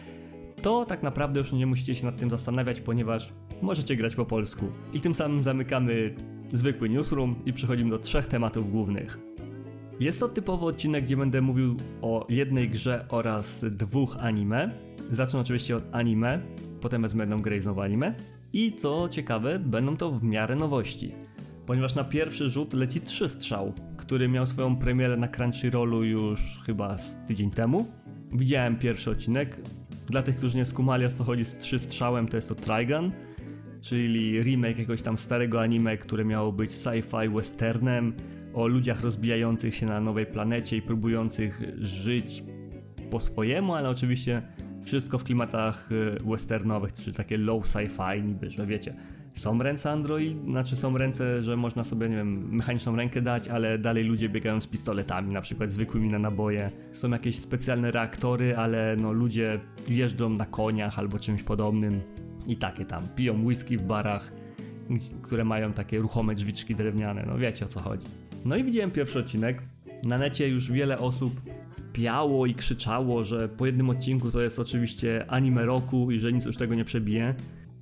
to 0.62 0.84
tak 0.84 1.02
naprawdę 1.02 1.40
już 1.40 1.52
nie 1.52 1.66
musicie 1.66 1.94
się 1.94 2.06
nad 2.06 2.16
tym 2.16 2.30
zastanawiać, 2.30 2.80
ponieważ 2.80 3.32
możecie 3.62 3.96
grać 3.96 4.14
po 4.14 4.26
polsku. 4.26 4.66
I 4.92 5.00
tym 5.00 5.14
samym 5.14 5.42
zamykamy 5.42 6.14
zwykły 6.52 6.88
newsroom 6.88 7.36
i 7.46 7.52
przechodzimy 7.52 7.90
do 7.90 7.98
trzech 7.98 8.26
tematów 8.26 8.70
głównych. 8.70 9.18
Jest 10.00 10.20
to 10.20 10.28
typowy 10.28 10.66
odcinek, 10.66 11.04
gdzie 11.04 11.16
będę 11.16 11.40
mówił 11.40 11.76
o 12.02 12.26
jednej 12.28 12.68
grze 12.68 13.04
oraz 13.08 13.64
dwóch 13.70 14.16
anime. 14.20 14.70
Zacznę 15.10 15.40
oczywiście 15.40 15.76
od 15.76 15.84
anime, 15.92 16.42
potem 16.80 17.06
będą 17.14 17.38
grę 17.38 17.60
znowu 17.60 17.80
anime. 17.80 18.14
I 18.52 18.72
co 18.72 19.08
ciekawe, 19.08 19.58
będą 19.58 19.96
to 19.96 20.12
w 20.12 20.22
miarę 20.22 20.56
nowości. 20.56 21.14
Ponieważ 21.66 21.94
na 21.94 22.04
pierwszy 22.04 22.50
rzut 22.50 22.74
leci 22.74 23.00
trzy 23.00 23.28
strzał, 23.28 23.72
który 23.96 24.28
miał 24.28 24.46
swoją 24.46 24.76
premierę 24.76 25.16
na 25.16 25.28
Crunchyrollu 25.28 26.04
już 26.04 26.60
chyba 26.66 26.98
z 26.98 27.16
tydzień 27.26 27.50
temu. 27.50 27.86
Widziałem 28.32 28.76
pierwszy 28.76 29.10
odcinek. 29.10 29.60
Dla 30.06 30.22
tych, 30.22 30.36
którzy 30.36 30.56
nie 30.56 30.64
skumali 30.64 31.06
o 31.06 31.10
co 31.10 31.24
chodzi 31.24 31.44
z 31.44 31.58
trzy 31.58 31.78
strzałem, 31.78 32.28
to 32.28 32.36
jest 32.36 32.48
to 32.48 32.54
Trigun, 32.54 33.12
czyli 33.80 34.42
remake 34.42 34.70
jakiegoś 34.70 35.02
tam 35.02 35.18
starego 35.18 35.60
anime, 35.60 35.98
które 35.98 36.24
miało 36.24 36.52
być 36.52 36.70
sci-fi 36.70 37.34
westernem 37.34 38.12
o 38.54 38.66
ludziach 38.66 39.02
rozbijających 39.02 39.74
się 39.74 39.86
na 39.86 40.00
nowej 40.00 40.26
planecie 40.26 40.76
i 40.76 40.82
próbujących 40.82 41.62
żyć 41.78 42.44
po 43.10 43.20
swojemu, 43.20 43.74
ale 43.74 43.88
oczywiście 43.88 44.42
wszystko 44.84 45.18
w 45.18 45.24
klimatach 45.24 45.92
y, 45.92 46.18
westernowych, 46.30 46.92
czy 46.92 47.12
takie 47.12 47.38
low 47.38 47.64
sci-fi 47.64 48.24
niby, 48.24 48.50
że 48.50 48.66
wiecie, 48.66 48.94
są 49.32 49.62
ręce 49.62 49.90
Android, 49.90 50.44
znaczy 50.44 50.76
są 50.76 50.98
ręce, 50.98 51.42
że 51.42 51.56
można 51.56 51.84
sobie, 51.84 52.08
nie 52.08 52.16
wiem, 52.16 52.54
mechaniczną 52.54 52.96
rękę 52.96 53.22
dać, 53.22 53.48
ale 53.48 53.78
dalej 53.78 54.04
ludzie 54.04 54.28
biegają 54.28 54.60
z 54.60 54.66
pistoletami, 54.66 55.32
na 55.32 55.40
przykład 55.40 55.70
zwykłymi 55.70 56.10
na 56.10 56.18
naboje. 56.18 56.70
Są 56.92 57.10
jakieś 57.10 57.38
specjalne 57.38 57.90
reaktory, 57.90 58.56
ale 58.56 58.96
no 58.96 59.12
ludzie 59.12 59.60
jeżdżą 59.88 60.28
na 60.28 60.46
koniach 60.46 60.98
albo 60.98 61.18
czymś 61.18 61.42
podobnym 61.42 62.00
i 62.46 62.56
takie 62.56 62.84
tam, 62.84 63.08
piją 63.16 63.44
whisky 63.44 63.76
w 63.76 63.82
barach, 63.82 64.32
które 65.22 65.44
mają 65.44 65.72
takie 65.72 65.98
ruchome 65.98 66.34
drzwiczki 66.34 66.74
drewniane, 66.74 67.24
no 67.26 67.38
wiecie 67.38 67.64
o 67.64 67.68
co 67.68 67.80
chodzi. 67.80 68.06
No 68.44 68.56
i 68.56 68.64
widziałem 68.64 68.90
pierwszy 68.90 69.18
odcinek. 69.18 69.62
Na 70.04 70.18
necie 70.18 70.48
już 70.48 70.72
wiele 70.72 70.98
osób 70.98 71.40
piało 72.00 72.46
i 72.46 72.54
krzyczało, 72.54 73.24
że 73.24 73.48
po 73.48 73.66
jednym 73.66 73.90
odcinku 73.90 74.30
to 74.30 74.40
jest 74.40 74.58
oczywiście 74.58 75.24
anime 75.28 75.66
roku 75.66 76.10
i 76.10 76.18
że 76.18 76.32
nic 76.32 76.44
już 76.44 76.56
tego 76.56 76.74
nie 76.74 76.84
przebije. 76.84 77.34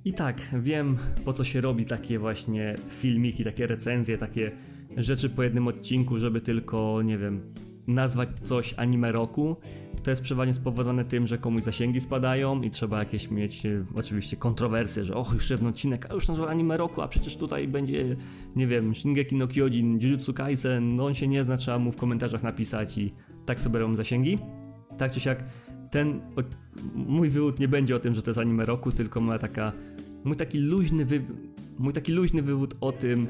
I 0.05 0.13
tak, 0.13 0.41
wiem 0.61 0.97
po 1.25 1.33
co 1.33 1.43
się 1.43 1.61
robi 1.61 1.85
takie 1.85 2.19
właśnie 2.19 2.75
filmiki, 2.89 3.43
takie 3.43 3.67
recenzje, 3.67 4.17
takie 4.17 4.51
rzeczy 4.97 5.29
po 5.29 5.43
jednym 5.43 5.67
odcinku, 5.67 6.19
żeby 6.19 6.41
tylko, 6.41 7.01
nie 7.01 7.17
wiem, 7.17 7.53
nazwać 7.87 8.29
coś 8.43 8.73
anime 8.77 9.11
roku. 9.11 9.55
To 10.03 10.09
jest 10.09 10.21
przeważnie 10.21 10.53
spowodowane 10.53 11.05
tym, 11.05 11.27
że 11.27 11.37
komuś 11.37 11.63
zasięgi 11.63 12.01
spadają 12.01 12.61
i 12.61 12.69
trzeba 12.69 12.99
jakieś 12.99 13.31
mieć 13.31 13.65
e, 13.65 13.85
oczywiście 13.95 14.37
kontrowersje, 14.37 15.05
że 15.05 15.15
och, 15.15 15.33
już 15.33 15.49
jeden 15.49 15.67
odcinek, 15.67 16.07
a 16.09 16.13
już 16.13 16.27
nazywa 16.27 16.47
anime 16.47 16.77
roku, 16.77 17.01
a 17.01 17.07
przecież 17.07 17.35
tutaj 17.35 17.67
będzie, 17.67 18.15
nie 18.55 18.67
wiem, 18.67 18.95
Shingeki 18.95 19.35
no 19.35 19.47
Kyojin, 19.47 19.99
Jujutsu 20.01 20.33
Kaisen, 20.33 20.95
no 20.95 21.05
on 21.05 21.13
się 21.13 21.27
nie 21.27 21.43
zna, 21.43 21.57
trzeba 21.57 21.79
mu 21.79 21.91
w 21.91 21.97
komentarzach 21.97 22.43
napisać 22.43 22.97
i 22.97 23.13
tak 23.45 23.61
sobie 23.61 23.79
robią 23.79 23.95
zasięgi. 23.95 24.37
Tak 24.97 25.11
czy 25.11 25.19
siak, 25.19 25.43
ten 25.91 26.21
mój 26.95 27.29
wywód 27.29 27.59
nie 27.59 27.67
będzie 27.67 27.95
o 27.95 27.99
tym, 27.99 28.13
że 28.13 28.21
to 28.21 28.29
jest 28.29 28.39
anime 28.39 28.65
roku, 28.65 28.91
tylko 28.91 29.21
ma 29.21 29.39
taka 29.39 29.71
mój 30.23 30.35
taki 30.35 30.59
luźny 30.59 31.05
wy, 31.05 31.21
mój 31.79 31.93
taki 31.93 32.11
luźny 32.11 32.41
wywód 32.41 32.75
o 32.81 32.91
tym, 32.91 33.27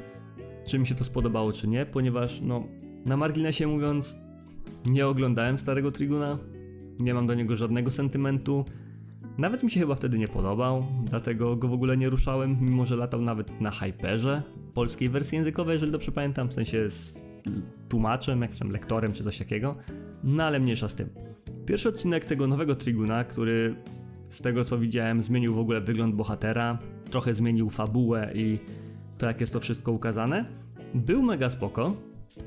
czy 0.67 0.79
mi 0.79 0.87
się 0.87 0.95
to 0.95 1.03
spodobało, 1.03 1.51
czy 1.53 1.67
nie, 1.67 1.85
ponieważ 1.85 2.41
no 2.41 2.63
na 3.05 3.17
marginesie 3.17 3.67
mówiąc, 3.67 4.17
nie 4.85 5.07
oglądałem 5.07 5.57
starego 5.57 5.91
Triguna, 5.91 6.37
nie 6.99 7.13
mam 7.13 7.27
do 7.27 7.33
niego 7.33 7.55
żadnego 7.55 7.91
sentymentu. 7.91 8.65
Nawet 9.37 9.63
mi 9.63 9.71
się 9.71 9.79
chyba 9.79 9.95
wtedy 9.95 10.19
nie 10.19 10.27
podobał, 10.27 10.85
dlatego 11.03 11.55
go 11.55 11.67
w 11.67 11.73
ogóle 11.73 11.97
nie 11.97 12.09
ruszałem, 12.09 12.57
mimo 12.61 12.85
że 12.85 12.95
latał 12.95 13.21
nawet 13.21 13.61
na 13.61 13.71
Hyperze, 13.71 14.43
polskiej 14.73 15.09
wersji 15.09 15.37
językowej, 15.37 15.73
jeżeli 15.73 15.91
dobrze 15.91 16.11
pamiętam, 16.11 16.49
w 16.49 16.53
sensie 16.53 16.89
z 16.89 17.25
tłumaczem, 17.89 18.41
jakimś 18.41 18.59
tam 18.59 18.71
lektorem 18.71 19.13
czy 19.13 19.23
coś 19.23 19.37
takiego. 19.37 19.75
No 20.23 20.43
ale 20.43 20.59
mniejsza 20.59 20.87
z 20.87 20.95
tym. 20.95 21.09
Pierwszy 21.65 21.89
odcinek 21.89 22.25
tego 22.25 22.47
nowego 22.47 22.75
Triguna, 22.75 23.23
który 23.23 23.75
z 24.29 24.41
tego 24.41 24.65
co 24.65 24.77
widziałem 24.77 25.21
zmienił 25.21 25.55
w 25.55 25.59
ogóle 25.59 25.81
wygląd 25.81 26.15
bohatera, 26.15 26.77
trochę 27.09 27.33
zmienił 27.33 27.69
fabułę 27.69 28.31
i 28.35 28.59
to 29.17 29.25
jak 29.25 29.41
jest 29.41 29.53
to 29.53 29.59
wszystko 29.59 29.91
ukazane, 29.91 30.45
był 30.93 31.23
mega 31.23 31.49
spoko. 31.49 31.95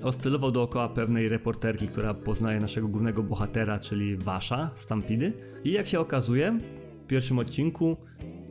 Oscylował 0.03 0.51
dookoła 0.51 0.89
pewnej 0.89 1.29
reporterki, 1.29 1.89
która 1.89 2.15
poznaje 2.15 2.61
naszego 2.61 2.89
głównego 2.89 3.23
bohatera, 3.23 3.79
czyli 3.79 4.17
Wasza, 4.17 4.71
Stampidy. 4.75 5.33
I 5.65 5.73
jak 5.73 5.87
się 5.87 6.01
okazuje, 6.01 6.59
w 7.05 7.07
pierwszym 7.07 7.39
odcinku 7.39 7.97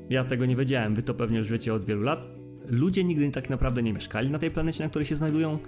Ja 0.09 0.23
tego 0.23 0.45
nie 0.45 0.55
wiedziałem, 0.55 0.95
wy 0.95 1.01
to 1.03 1.13
pewnie 1.13 1.37
już 1.37 1.49
wiecie 1.49 1.73
od 1.73 1.85
wielu 1.85 2.01
lat. 2.01 2.19
Ludzie 2.67 3.03
nigdy 3.03 3.31
tak 3.31 3.49
naprawdę 3.49 3.83
nie 3.83 3.93
mieszkali 3.93 4.29
na 4.29 4.39
tej 4.39 4.51
planecie, 4.51 4.83
na 4.83 4.89
której 4.89 5.05
się 5.05 5.15
znajdują, 5.15 5.59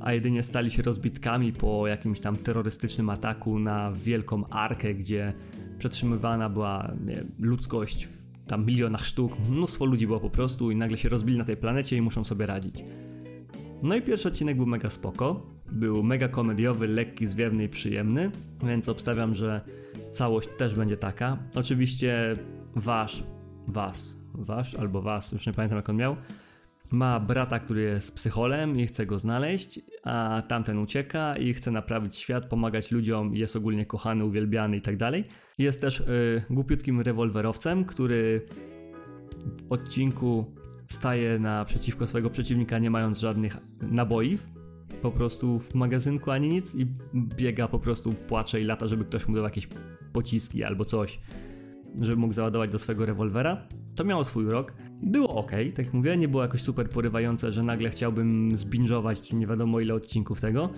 a 0.00 0.12
jedynie 0.12 0.42
stali 0.42 0.70
się 0.70 0.82
rozbitkami 0.82 1.52
po 1.52 1.86
jakimś 1.86 2.20
tam 2.20 2.36
terrorystycznym 2.36 3.10
ataku 3.10 3.58
na 3.58 3.92
wielką 3.92 4.48
arkę, 4.48 4.94
gdzie 4.94 5.32
przetrzymywana 5.78 6.48
była 6.48 6.92
nie, 7.06 7.24
ludzkość 7.38 8.08
tam 8.46 8.66
milionach 8.66 9.04
sztuk, 9.04 9.32
mnóstwo 9.50 9.84
ludzi 9.84 10.06
było 10.06 10.20
po 10.20 10.30
prostu 10.30 10.70
i 10.70 10.76
nagle 10.76 10.98
się 10.98 11.08
rozbili 11.08 11.38
na 11.38 11.44
tej 11.44 11.56
planecie 11.56 11.96
i 11.96 12.02
muszą 12.02 12.24
sobie 12.24 12.46
radzić. 12.46 12.84
No 13.86 13.96
i 13.96 14.02
pierwszy 14.02 14.28
odcinek 14.28 14.56
był 14.56 14.66
mega 14.66 14.90
spoko, 14.90 15.46
był 15.72 16.02
mega 16.02 16.28
komediowy, 16.28 16.88
lekki, 16.88 17.26
zwiewny 17.26 17.64
i 17.64 17.68
przyjemny, 17.68 18.30
więc 18.62 18.88
obstawiam, 18.88 19.34
że 19.34 19.60
całość 20.12 20.48
też 20.58 20.74
będzie 20.74 20.96
taka. 20.96 21.38
Oczywiście 21.54 22.36
wasz, 22.76 23.24
was, 23.66 24.16
wasz 24.34 24.74
albo 24.74 25.02
was, 25.02 25.32
już 25.32 25.46
nie 25.46 25.52
pamiętam 25.52 25.76
jak 25.76 25.88
on 25.88 25.96
miał, 25.96 26.16
ma 26.92 27.20
brata, 27.20 27.58
który 27.58 27.82
jest 27.82 28.14
psycholem 28.14 28.80
i 28.80 28.86
chce 28.86 29.06
go 29.06 29.18
znaleźć, 29.18 29.80
a 30.02 30.42
tamten 30.48 30.78
ucieka 30.78 31.36
i 31.36 31.54
chce 31.54 31.70
naprawić 31.70 32.16
świat, 32.16 32.46
pomagać 32.46 32.90
ludziom, 32.90 33.34
jest 33.36 33.56
ogólnie 33.56 33.86
kochany, 33.86 34.24
uwielbiany 34.24 34.76
i 34.76 34.80
tak 34.80 34.96
dalej. 34.96 35.24
Jest 35.58 35.80
też 35.80 36.00
y, 36.00 36.42
głupiutkim 36.50 37.00
rewolwerowcem, 37.00 37.84
który 37.84 38.46
w 39.68 39.72
odcinku 39.72 40.54
staje 40.88 41.38
naprzeciwko 41.38 42.06
swojego 42.06 42.30
przeciwnika, 42.30 42.78
nie 42.78 42.90
mając 42.90 43.18
żadnych 43.18 43.56
naboi, 43.82 44.38
po 45.02 45.10
prostu 45.10 45.58
w 45.58 45.74
magazynku 45.74 46.30
ani 46.30 46.48
nic 46.48 46.74
i 46.74 46.86
biega 47.14 47.68
po 47.68 47.78
prostu, 47.78 48.12
płacze 48.12 48.60
i 48.60 48.64
lata, 48.64 48.86
żeby 48.86 49.04
ktoś 49.04 49.28
mu 49.28 49.34
dał 49.34 49.44
jakieś 49.44 49.68
pociski 50.12 50.64
albo 50.64 50.84
coś, 50.84 51.20
żeby 52.00 52.16
mógł 52.16 52.32
załadować 52.32 52.70
do 52.70 52.78
swojego 52.78 53.06
rewolwera. 53.06 53.68
To 53.94 54.04
miało 54.04 54.24
swój 54.24 54.46
rok. 54.46 54.72
Było 55.02 55.28
ok, 55.28 55.50
tak 55.50 55.86
jak 55.86 55.94
mówię, 55.94 56.16
nie 56.16 56.28
było 56.28 56.42
jakoś 56.42 56.62
super 56.62 56.90
porywające, 56.90 57.52
że 57.52 57.62
nagle 57.62 57.90
chciałbym 57.90 58.56
zbingować 58.56 59.32
nie 59.32 59.46
wiadomo 59.46 59.80
ile 59.80 59.94
odcinków 59.94 60.40
tego. 60.40 60.70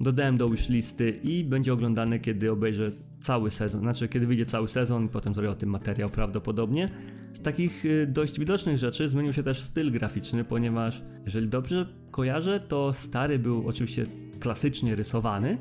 Dodałem 0.00 0.36
do 0.36 0.50
wishlisty 0.50 1.10
i 1.10 1.44
będzie 1.44 1.72
oglądany, 1.72 2.20
kiedy 2.20 2.52
obejrzę 2.52 2.92
cały 3.22 3.50
sezon. 3.50 3.80
Znaczy, 3.80 4.08
kiedy 4.08 4.26
wyjdzie 4.26 4.44
cały 4.44 4.68
sezon, 4.68 5.08
potem 5.08 5.34
zrobię 5.34 5.50
o 5.50 5.54
tym 5.54 5.68
materiał 5.68 6.10
prawdopodobnie. 6.10 6.88
Z 7.32 7.42
takich 7.42 7.84
y, 7.84 8.06
dość 8.06 8.38
widocznych 8.38 8.78
rzeczy 8.78 9.08
zmienił 9.08 9.32
się 9.32 9.42
też 9.42 9.60
styl 9.60 9.92
graficzny, 9.92 10.44
ponieważ 10.44 11.02
jeżeli 11.24 11.48
dobrze 11.48 11.86
kojarzę, 12.10 12.60
to 12.60 12.92
stary 12.92 13.38
był 13.38 13.68
oczywiście 13.68 14.06
klasycznie 14.40 14.94
rysowany, 14.94 15.58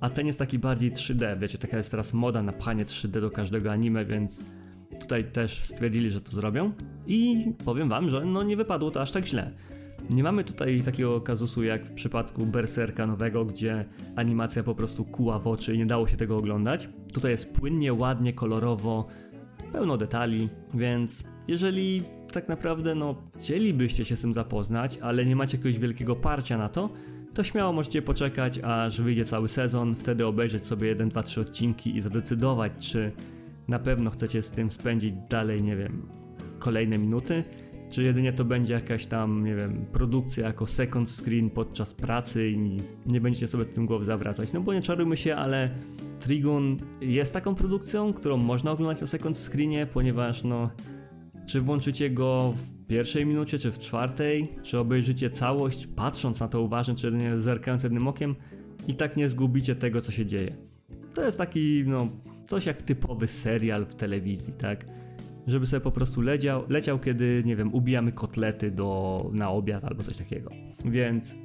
a 0.00 0.10
ten 0.10 0.26
jest 0.26 0.38
taki 0.38 0.58
bardziej 0.58 0.92
3D. 0.92 1.38
Wiecie, 1.38 1.58
taka 1.58 1.76
jest 1.76 1.90
teraz 1.90 2.12
moda 2.12 2.42
na 2.42 2.52
pchanie 2.52 2.84
3D 2.84 3.20
do 3.20 3.30
każdego 3.30 3.72
anime, 3.72 4.04
więc 4.04 4.40
tutaj 5.00 5.24
też 5.24 5.62
stwierdzili, 5.62 6.10
że 6.10 6.20
to 6.20 6.32
zrobią. 6.32 6.72
I 7.06 7.46
powiem 7.64 7.88
wam, 7.88 8.10
że 8.10 8.24
no 8.24 8.42
nie 8.42 8.56
wypadło 8.56 8.90
to 8.90 9.02
aż 9.02 9.12
tak 9.12 9.26
źle. 9.26 9.50
Nie 10.10 10.22
mamy 10.22 10.44
tutaj 10.44 10.82
takiego 10.82 11.20
kazusu 11.20 11.62
jak 11.62 11.86
w 11.86 11.92
przypadku 11.92 12.46
Berserka 12.46 13.06
nowego, 13.06 13.44
gdzie 13.44 13.84
animacja 14.16 14.62
po 14.62 14.74
prostu 14.74 15.04
kuła 15.04 15.38
w 15.38 15.46
oczy 15.46 15.74
i 15.74 15.78
nie 15.78 15.86
dało 15.86 16.08
się 16.08 16.16
tego 16.16 16.36
oglądać. 16.36 16.88
Tutaj 17.12 17.30
jest 17.30 17.52
płynnie, 17.52 17.92
ładnie, 17.92 18.32
kolorowo, 18.32 19.06
pełno 19.72 19.96
detali, 19.96 20.48
więc 20.74 21.24
jeżeli 21.48 22.02
tak 22.32 22.48
naprawdę 22.48 22.94
no 22.94 23.14
chcielibyście 23.36 24.04
się 24.04 24.16
z 24.16 24.20
tym 24.20 24.34
zapoznać, 24.34 24.98
ale 24.98 25.26
nie 25.26 25.36
macie 25.36 25.56
jakiegoś 25.56 25.78
wielkiego 25.78 26.16
parcia 26.16 26.58
na 26.58 26.68
to, 26.68 26.90
to 27.34 27.44
śmiało 27.44 27.72
możecie 27.72 28.02
poczekać, 28.02 28.58
aż 28.58 29.00
wyjdzie 29.00 29.24
cały 29.24 29.48
sezon, 29.48 29.94
wtedy 29.94 30.26
obejrzeć 30.26 30.66
sobie 30.66 30.88
1, 30.88 31.08
2, 31.08 31.22
3 31.22 31.40
odcinki 31.40 31.96
i 31.96 32.00
zadecydować, 32.00 32.72
czy 32.78 33.12
na 33.68 33.78
pewno 33.78 34.10
chcecie 34.10 34.42
z 34.42 34.50
tym 34.50 34.70
spędzić 34.70 35.14
dalej, 35.30 35.62
nie 35.62 35.76
wiem, 35.76 36.08
kolejne 36.58 36.98
minuty, 36.98 37.44
czy 37.94 38.02
jedynie 38.02 38.32
to 38.32 38.44
będzie 38.44 38.74
jakaś 38.74 39.06
tam, 39.06 39.44
nie 39.44 39.54
wiem, 39.54 39.84
produkcja 39.92 40.46
jako 40.46 40.66
second 40.66 41.10
screen 41.10 41.50
podczas 41.50 41.94
pracy 41.94 42.50
i 42.50 42.80
nie 43.06 43.20
będziecie 43.20 43.46
sobie 43.46 43.64
tym 43.64 43.86
głowy 43.86 44.04
zawracać. 44.04 44.52
No 44.52 44.60
bo 44.60 44.74
nie 44.74 44.82
czarujmy 44.82 45.16
się, 45.16 45.36
ale 45.36 45.70
Trigun 46.20 46.78
jest 47.00 47.32
taką 47.32 47.54
produkcją, 47.54 48.12
którą 48.12 48.36
można 48.36 48.70
oglądać 48.70 49.00
na 49.00 49.06
second 49.06 49.36
screenie, 49.36 49.86
ponieważ 49.86 50.44
no, 50.44 50.70
czy 51.46 51.60
włączycie 51.60 52.10
go 52.10 52.54
w 52.56 52.86
pierwszej 52.86 53.26
minucie, 53.26 53.58
czy 53.58 53.72
w 53.72 53.78
czwartej, 53.78 54.48
czy 54.62 54.78
obejrzycie 54.78 55.30
całość, 55.30 55.86
patrząc 55.86 56.40
na 56.40 56.48
to 56.48 56.62
uważnie, 56.62 56.94
czy 56.94 57.06
jedynie 57.06 57.40
zerkając 57.40 57.82
jednym 57.82 58.08
okiem, 58.08 58.34
i 58.88 58.94
tak 58.94 59.16
nie 59.16 59.28
zgubicie 59.28 59.74
tego, 59.74 60.00
co 60.00 60.12
się 60.12 60.26
dzieje. 60.26 60.56
To 61.14 61.24
jest 61.24 61.38
taki, 61.38 61.84
no, 61.86 62.08
coś 62.46 62.66
jak 62.66 62.82
typowy 62.82 63.26
serial 63.26 63.86
w 63.86 63.94
telewizji, 63.94 64.54
tak? 64.54 64.86
Żeby 65.46 65.66
sobie 65.66 65.80
po 65.80 65.90
prostu 65.90 66.20
leciał, 66.20 66.64
leciał 66.68 66.98
kiedy, 66.98 67.42
nie 67.46 67.56
wiem, 67.56 67.74
ubijamy 67.74 68.12
kotlety 68.12 68.70
do, 68.70 69.30
na 69.32 69.50
obiad 69.50 69.84
albo 69.84 70.02
coś 70.02 70.16
takiego. 70.16 70.50
Więc 70.84 71.36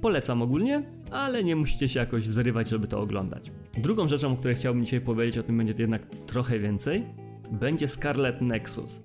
polecam 0.00 0.42
ogólnie, 0.42 0.82
ale 1.10 1.44
nie 1.44 1.56
musicie 1.56 1.88
się 1.88 2.00
jakoś 2.00 2.26
zrywać, 2.26 2.68
żeby 2.68 2.88
to 2.88 3.00
oglądać. 3.00 3.52
Drugą 3.78 4.08
rzeczą, 4.08 4.32
o 4.32 4.36
której 4.36 4.56
chciałbym 4.56 4.84
dzisiaj 4.84 5.00
powiedzieć, 5.00 5.38
o 5.38 5.42
tym 5.42 5.58
będzie 5.58 5.74
jednak 5.78 6.06
trochę 6.26 6.58
więcej, 6.58 7.04
będzie 7.52 7.88
Scarlet 7.88 8.40
Nexus. 8.40 9.00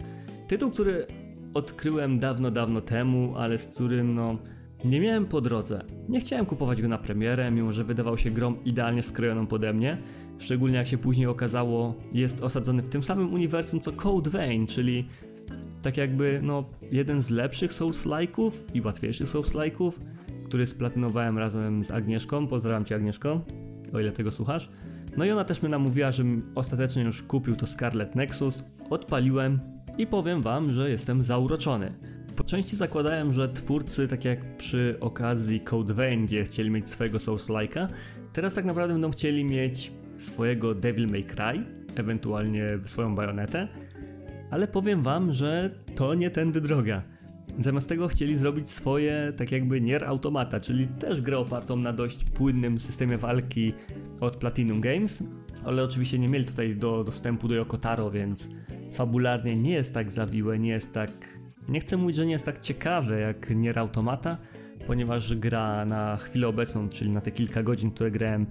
Tytuł, 0.48 0.72
który 0.72 1.08
odkryłem 1.54 2.20
dawno, 2.20 2.52
dawno 2.52 2.82
temu, 2.82 3.34
ale 3.38 3.58
z 3.58 3.66
którym 3.66 4.16
no 4.16 4.38
nie 4.86 5.02
miałem 5.02 5.26
po 5.26 5.42
drodze. 5.42 5.84
Nie 6.10 6.20
chciałem 6.20 6.46
kupować 6.46 6.82
go 6.82 6.88
na 6.88 6.98
premierę, 6.98 7.52
mimo 7.52 7.74
że 7.74 7.84
wydawał 7.84 8.18
się 8.18 8.32
grom 8.32 8.63
idealnie 8.66 9.04
skrojoną 9.04 9.48
pode 9.48 9.74
mnie, 9.74 9.98
Szczególnie 10.39 10.78
jak 10.78 10.88
się 10.88 10.98
później 10.98 11.28
okazało, 11.28 11.96
jest 12.13 12.43
osadzony 12.43 12.82
w 12.82 12.89
tym 12.89 13.04
samym 13.04 13.34
uniwersum 13.34 13.82
co 13.82 13.91
Code 13.91 14.30
Vein, 14.30 14.67
czyli 14.67 15.08
tak 15.84 15.98
jakby 15.98 16.39
no, 16.43 16.65
jeden 16.91 17.22
z 17.22 17.30
lepszych 17.30 17.72
Souls-like'ów 17.72 18.52
i 18.74 18.82
łatwiejszych 18.82 19.28
Souls-like'ów, 19.28 19.91
który 20.46 20.67
splatynowałem 20.67 21.38
razem 21.38 21.84
z 21.84 21.91
Agnieszką. 21.91 22.48
Pozdrawiam 22.48 22.86
Cię 22.86 22.96
Agnieszko, 22.96 23.41
o 23.93 24.00
ile 24.00 24.12
tego 24.12 24.32
słuchasz. 24.32 24.69
No 25.17 25.26
i 25.26 25.32
ona 25.32 25.43
też 25.43 25.62
mnie 25.62 25.69
namówiła, 25.69 26.12
żebym 26.12 26.52
ostatecznie 26.56 27.04
już 27.04 27.24
kupił 27.24 27.56
to 27.56 27.67
Scarlet 27.67 28.15
Nexus. 28.15 28.63
Odpaliłem 28.89 29.60
i 29.98 30.08
powiem 30.08 30.41
Wam, 30.41 30.74
że 30.74 30.89
jestem 30.89 31.22
zauroczony. 31.22 31.93
Po 32.36 32.43
części 32.43 32.76
zakładałem, 32.76 33.34
że 33.34 33.50
twórcy, 33.50 34.08
tak 34.08 34.26
jak 34.26 34.58
przy 34.58 34.98
okazji 35.00 35.60
Code 35.60 35.93
Vein, 35.93 36.26
gdzie 36.26 36.43
chcieli 36.43 36.69
mieć 36.69 36.89
swojego 36.89 37.17
Souls-like'a, 37.17 37.88
teraz 38.34 38.54
tak 38.54 38.65
naprawdę 38.65 38.93
będą 38.93 39.12
chcieli 39.12 39.46
mieć 39.46 39.91
swojego 40.17 40.76
Devil 40.76 41.08
May 41.08 41.23
Cry, 41.23 41.65
ewentualnie 41.95 42.80
swoją 42.86 43.15
bajonetę, 43.15 43.67
ale 44.52 44.67
powiem 44.67 45.04
wam, 45.04 45.34
że 45.34 45.69
to 45.95 46.13
nie 46.13 46.30
tędy 46.30 46.62
droga. 46.62 47.04
Zamiast 47.60 47.89
tego 47.89 48.08
chcieli 48.08 48.36
zrobić 48.36 48.69
swoje, 48.69 49.34
tak 49.38 49.52
jakby 49.52 49.82
Nier 49.82 50.06
Automata, 50.06 50.60
czyli 50.60 50.88
też 50.88 51.21
grę 51.21 51.38
opartą 51.38 51.76
na 51.76 51.93
dość 51.93 52.23
płynnym 52.26 52.80
systemie 52.80 53.17
walki 53.17 53.73
od 54.19 54.38
Platinum 54.38 54.82
Games, 54.82 55.23
ale 55.65 55.84
oczywiście 55.84 56.19
nie 56.19 56.28
mieli 56.28 56.45
tutaj 56.45 56.76
do, 56.76 57.04
dostępu 57.04 57.47
do 57.47 57.56
Yokotaro, 57.56 58.12
więc 58.12 58.49
fabularnie 58.93 59.56
nie 59.56 59.73
jest 59.73 59.93
tak 59.93 60.12
zawiłe, 60.12 60.60
nie 60.60 60.69
jest 60.69 60.93
tak... 60.93 61.12
Nie 61.69 61.80
chcę 61.80 61.97
mówić, 61.97 62.15
że 62.15 62.26
nie 62.26 62.32
jest 62.32 62.45
tak 62.45 62.60
ciekawe 62.60 63.19
jak 63.19 63.49
Nier 63.56 63.80
Automata, 63.80 64.38
ponieważ 64.88 65.36
gra 65.36 65.86
na 65.86 66.17
chwilę 66.17 66.47
obecną, 66.47 66.89
czyli 66.89 67.12
na 67.12 67.21
te 67.21 67.32
kilka 67.32 67.63
godzin, 67.63 67.91
które 67.91 68.12
grałem, 68.12 68.45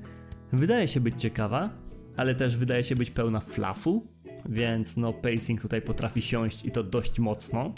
wydaje 0.53 0.89
się 0.89 1.01
być 1.01 1.21
ciekawa, 1.21 1.71
ale 2.17 2.35
też 2.35 2.57
wydaje 2.57 2.85
się 2.85 2.97
być 2.97 3.11
pełna 3.11 3.41
flafu, 3.41 4.07
więc 4.49 4.97
no 4.97 5.13
pacing 5.13 5.63
tutaj 5.63 5.83
potrafi 5.83 6.23
siąść 6.23 6.65
i 6.65 6.71
to 6.71 6.83
dość 6.83 7.19
mocno. 7.19 7.75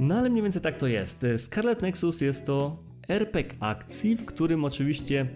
No 0.00 0.14
ale 0.14 0.30
mniej 0.30 0.42
więcej 0.42 0.62
tak 0.62 0.78
to 0.78 0.86
jest. 0.86 1.26
Scarlet 1.36 1.82
Nexus 1.82 2.20
jest 2.20 2.46
to 2.46 2.84
RPG 3.08 3.54
akcji, 3.60 4.16
w 4.16 4.24
którym 4.24 4.64
oczywiście 4.64 5.26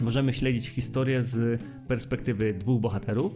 możemy 0.00 0.32
śledzić 0.32 0.68
historię 0.68 1.22
z 1.22 1.62
perspektywy 1.88 2.54
dwóch 2.54 2.80
bohaterów. 2.80 3.32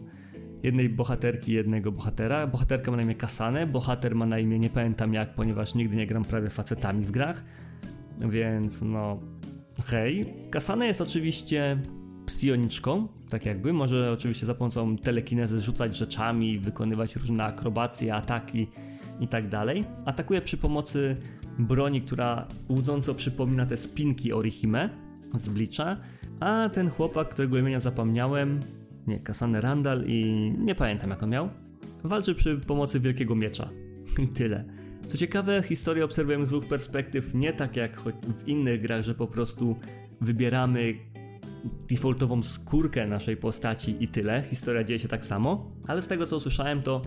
Jednej 0.63 0.89
bohaterki, 0.89 1.53
jednego 1.53 1.93
bohatera. 1.93 2.47
Bohaterka 2.47 2.91
ma 2.91 2.97
na 2.97 3.03
imię 3.03 3.15
Kasane, 3.15 3.67
bohater 3.67 4.15
ma 4.15 4.27
na 4.27 4.39
imię 4.39 4.59
nie 4.59 4.71
pamiętam 4.71 5.15
jak, 5.15 5.35
ponieważ 5.35 5.75
nigdy 5.75 5.97
nie 5.97 6.07
gram 6.07 6.25
prawie 6.25 6.51
facetami 6.51 7.05
w 7.05 7.11
grach. 7.11 7.45
Więc 8.21 8.83
no, 8.83 9.21
hej. 9.87 10.35
Kasane 10.51 10.87
jest 10.87 11.01
oczywiście 11.01 11.79
psioniczką, 12.29 13.09
tak 13.31 13.47
jakby. 13.47 13.73
Może 13.73 14.13
oczywiście 14.13 14.47
za 14.47 14.55
pomocą 14.55 14.97
telekinezy 14.97 15.61
rzucać 15.61 15.97
rzeczami, 15.97 16.59
wykonywać 16.59 17.17
różne 17.17 17.45
akrobacje, 17.45 18.15
ataki 18.15 18.67
i 19.21 19.29
tak. 19.29 19.45
Atakuje 20.05 20.41
przy 20.41 20.57
pomocy 20.57 21.17
broni, 21.59 22.03
która 22.03 22.49
łudząco 22.69 23.15
przypomina 23.15 23.67
te 23.67 23.77
spinki 23.77 24.33
Orihime 24.33 24.91
z 25.35 25.49
Bleacha, 25.49 25.97
a 26.41 26.69
ten 26.73 26.91
chłopak, 26.91 27.29
którego 27.29 27.59
imienia 27.59 27.81
zapomniałem, 27.81 28.61
nie, 29.07 29.21
Kasane 29.21 29.61
Randall 29.61 30.05
i 30.07 30.53
nie 30.59 30.75
pamiętam 30.75 31.11
jak 31.11 31.23
on 31.23 31.31
miał, 31.31 31.49
walczy 32.05 32.35
przy 32.35 32.57
pomocy 32.57 33.01
wielkiego 33.01 33.35
miecza. 33.35 33.69
I 34.25 34.29
tyle. 34.29 34.65
Co 35.07 35.19
ciekawe, 35.19 35.63
historię 35.63 36.05
obserwujemy 36.05 36.47
z 36.47 36.49
dwóch 36.49 36.67
perspektyw, 36.67 37.35
nie 37.35 37.53
tak 37.53 37.77
jak 37.77 38.01
w 38.01 38.49
innych 38.49 38.81
grach, 38.81 39.03
że 39.03 39.15
po 39.15 39.27
prostu 39.27 39.77
wybieramy 40.21 40.95
defaultową 41.89 42.43
skórkę 42.43 43.07
naszej 43.07 43.37
postaci 43.37 43.97
i 44.01 44.09
tyle. 44.09 44.43
Historia 44.43 44.85
dzieje 44.85 44.99
się 44.99 45.09
tak 45.09 45.25
samo, 45.25 45.73
ale 45.87 46.03
z 46.03 46.09
tego 46.09 46.27
co 46.27 46.37
usłyszałem, 46.37 46.83
to 46.83 47.03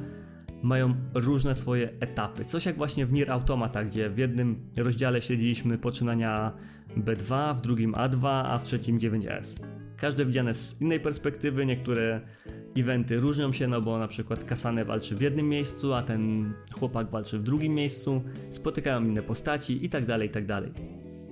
mają 0.63 0.95
różne 1.13 1.55
swoje 1.55 1.89
etapy. 1.99 2.45
Coś 2.45 2.65
jak 2.65 2.77
właśnie 2.77 3.05
w 3.05 3.13
Nier 3.13 3.31
Automata, 3.31 3.83
gdzie 3.83 4.09
w 4.09 4.17
jednym 4.17 4.69
rozdziale 4.77 5.21
śledziliśmy 5.21 5.77
poczynania 5.77 6.53
B2, 6.97 7.57
w 7.57 7.61
drugim 7.61 7.91
A2, 7.91 8.27
a 8.45 8.57
w 8.57 8.63
trzecim 8.63 8.99
9S. 8.99 9.59
Każde 9.97 10.25
widziane 10.25 10.53
z 10.53 10.81
innej 10.81 10.99
perspektywy, 10.99 11.65
niektóre 11.65 12.21
eventy 12.77 13.19
różnią 13.19 13.51
się, 13.51 13.67
no 13.67 13.81
bo 13.81 13.99
na 13.99 14.07
przykład 14.07 14.43
Kasane 14.43 14.85
walczy 14.85 15.15
w 15.15 15.21
jednym 15.21 15.49
miejscu, 15.49 15.93
a 15.93 16.01
ten 16.01 16.53
chłopak 16.79 17.09
walczy 17.09 17.39
w 17.39 17.43
drugim 17.43 17.75
miejscu, 17.75 18.21
spotykają 18.49 19.03
inne 19.03 19.21
postaci 19.21 19.85
i 19.85 19.89
tak 19.89 20.05
dalej, 20.05 20.27
i 20.27 20.31
tak 20.31 20.45
dalej. 20.45 20.71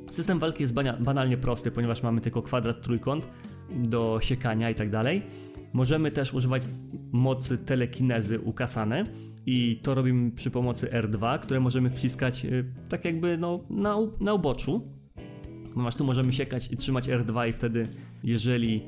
System 0.09 0.39
walki 0.39 0.63
jest 0.63 0.73
banalnie 0.99 1.37
prosty, 1.37 1.71
ponieważ 1.71 2.03
mamy 2.03 2.21
tylko 2.21 2.41
kwadrat, 2.41 2.81
trójkąt 2.81 3.29
do 3.69 4.19
siekania 4.21 4.69
i 4.69 4.75
tak 4.75 4.89
dalej. 4.89 5.21
Możemy 5.73 6.11
też 6.11 6.33
używać 6.33 6.63
mocy 7.11 7.57
telekinezy 7.57 8.39
u 8.39 8.53
Kasane 8.53 9.05
i 9.45 9.79
to 9.83 9.95
robimy 9.95 10.31
przy 10.31 10.51
pomocy 10.51 10.87
R2, 10.87 11.39
które 11.39 11.59
możemy 11.59 11.89
wciskać 11.89 12.45
y, 12.45 12.65
tak 12.89 13.05
jakby 13.05 13.37
no, 13.37 13.59
na, 13.69 13.97
na 14.19 14.33
uboczu. 14.33 14.81
Ponieważ 15.73 15.95
tu 15.95 16.05
możemy 16.05 16.33
siekać 16.33 16.71
i 16.71 16.77
trzymać 16.77 17.07
R2 17.07 17.49
i 17.49 17.53
wtedy 17.53 17.87
jeżeli 18.23 18.83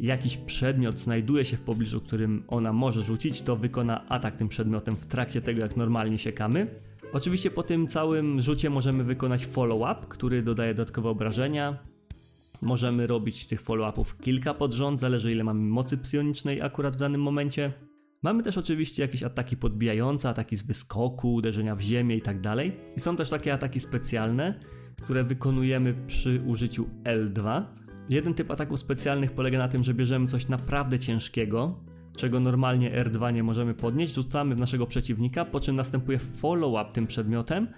jakiś 0.00 0.36
przedmiot 0.36 0.98
znajduje 0.98 1.44
się 1.44 1.56
w 1.56 1.60
pobliżu, 1.60 2.00
którym 2.00 2.44
ona 2.48 2.72
może 2.72 3.02
rzucić, 3.02 3.42
to 3.42 3.56
wykona 3.56 4.08
atak 4.08 4.36
tym 4.36 4.48
przedmiotem 4.48 4.96
w 4.96 5.06
trakcie 5.06 5.40
tego, 5.40 5.60
jak 5.60 5.76
normalnie 5.76 6.18
siekamy. 6.18 6.66
Oczywiście 7.12 7.50
po 7.50 7.62
tym 7.62 7.86
całym 7.86 8.40
rzucie 8.40 8.70
możemy 8.70 9.04
wykonać 9.04 9.46
follow-up, 9.46 10.06
który 10.08 10.42
dodaje 10.42 10.74
dodatkowe 10.74 11.08
obrażenia. 11.08 11.78
Możemy 12.62 13.06
robić 13.06 13.46
tych 13.46 13.60
follow-upów 13.62 14.18
kilka 14.20 14.54
pod 14.54 14.72
rząd, 14.72 15.00
zależy 15.00 15.32
ile 15.32 15.44
mamy 15.44 15.60
mocy 15.60 15.98
psionicznej 15.98 16.62
akurat 16.62 16.96
w 16.96 16.98
danym 16.98 17.22
momencie. 17.22 17.72
Mamy 18.22 18.42
też 18.42 18.58
oczywiście 18.58 19.02
jakieś 19.02 19.22
ataki 19.22 19.56
podbijające, 19.56 20.28
ataki 20.28 20.56
z 20.56 20.62
wyskoku, 20.62 21.34
uderzenia 21.34 21.76
w 21.76 21.80
ziemię 21.80 22.16
i 22.16 22.22
tak 22.22 22.40
dalej. 22.40 22.76
I 22.96 23.00
są 23.00 23.16
też 23.16 23.30
takie 23.30 23.52
ataki 23.52 23.80
specjalne, 23.80 24.60
które 25.02 25.24
wykonujemy 25.24 25.94
przy 26.06 26.42
użyciu 26.46 26.86
L2. 27.04 27.64
Jeden 28.08 28.34
typ 28.34 28.50
ataków 28.50 28.80
specjalnych 28.80 29.32
polega 29.32 29.58
na 29.58 29.68
tym, 29.68 29.84
że 29.84 29.94
bierzemy 29.94 30.26
coś 30.26 30.48
naprawdę 30.48 30.98
ciężkiego, 30.98 31.80
czego 32.16 32.40
normalnie 32.40 33.04
R2 33.04 33.34
nie 33.34 33.42
możemy 33.42 33.74
podnieść, 33.74 34.14
rzucamy 34.14 34.54
w 34.54 34.58
naszego 34.58 34.86
przeciwnika, 34.86 35.44
po 35.44 35.60
czym 35.60 35.76
następuje 35.76 36.18
follow-up 36.18 36.92
tym 36.92 37.06
przedmiotem, 37.06 37.68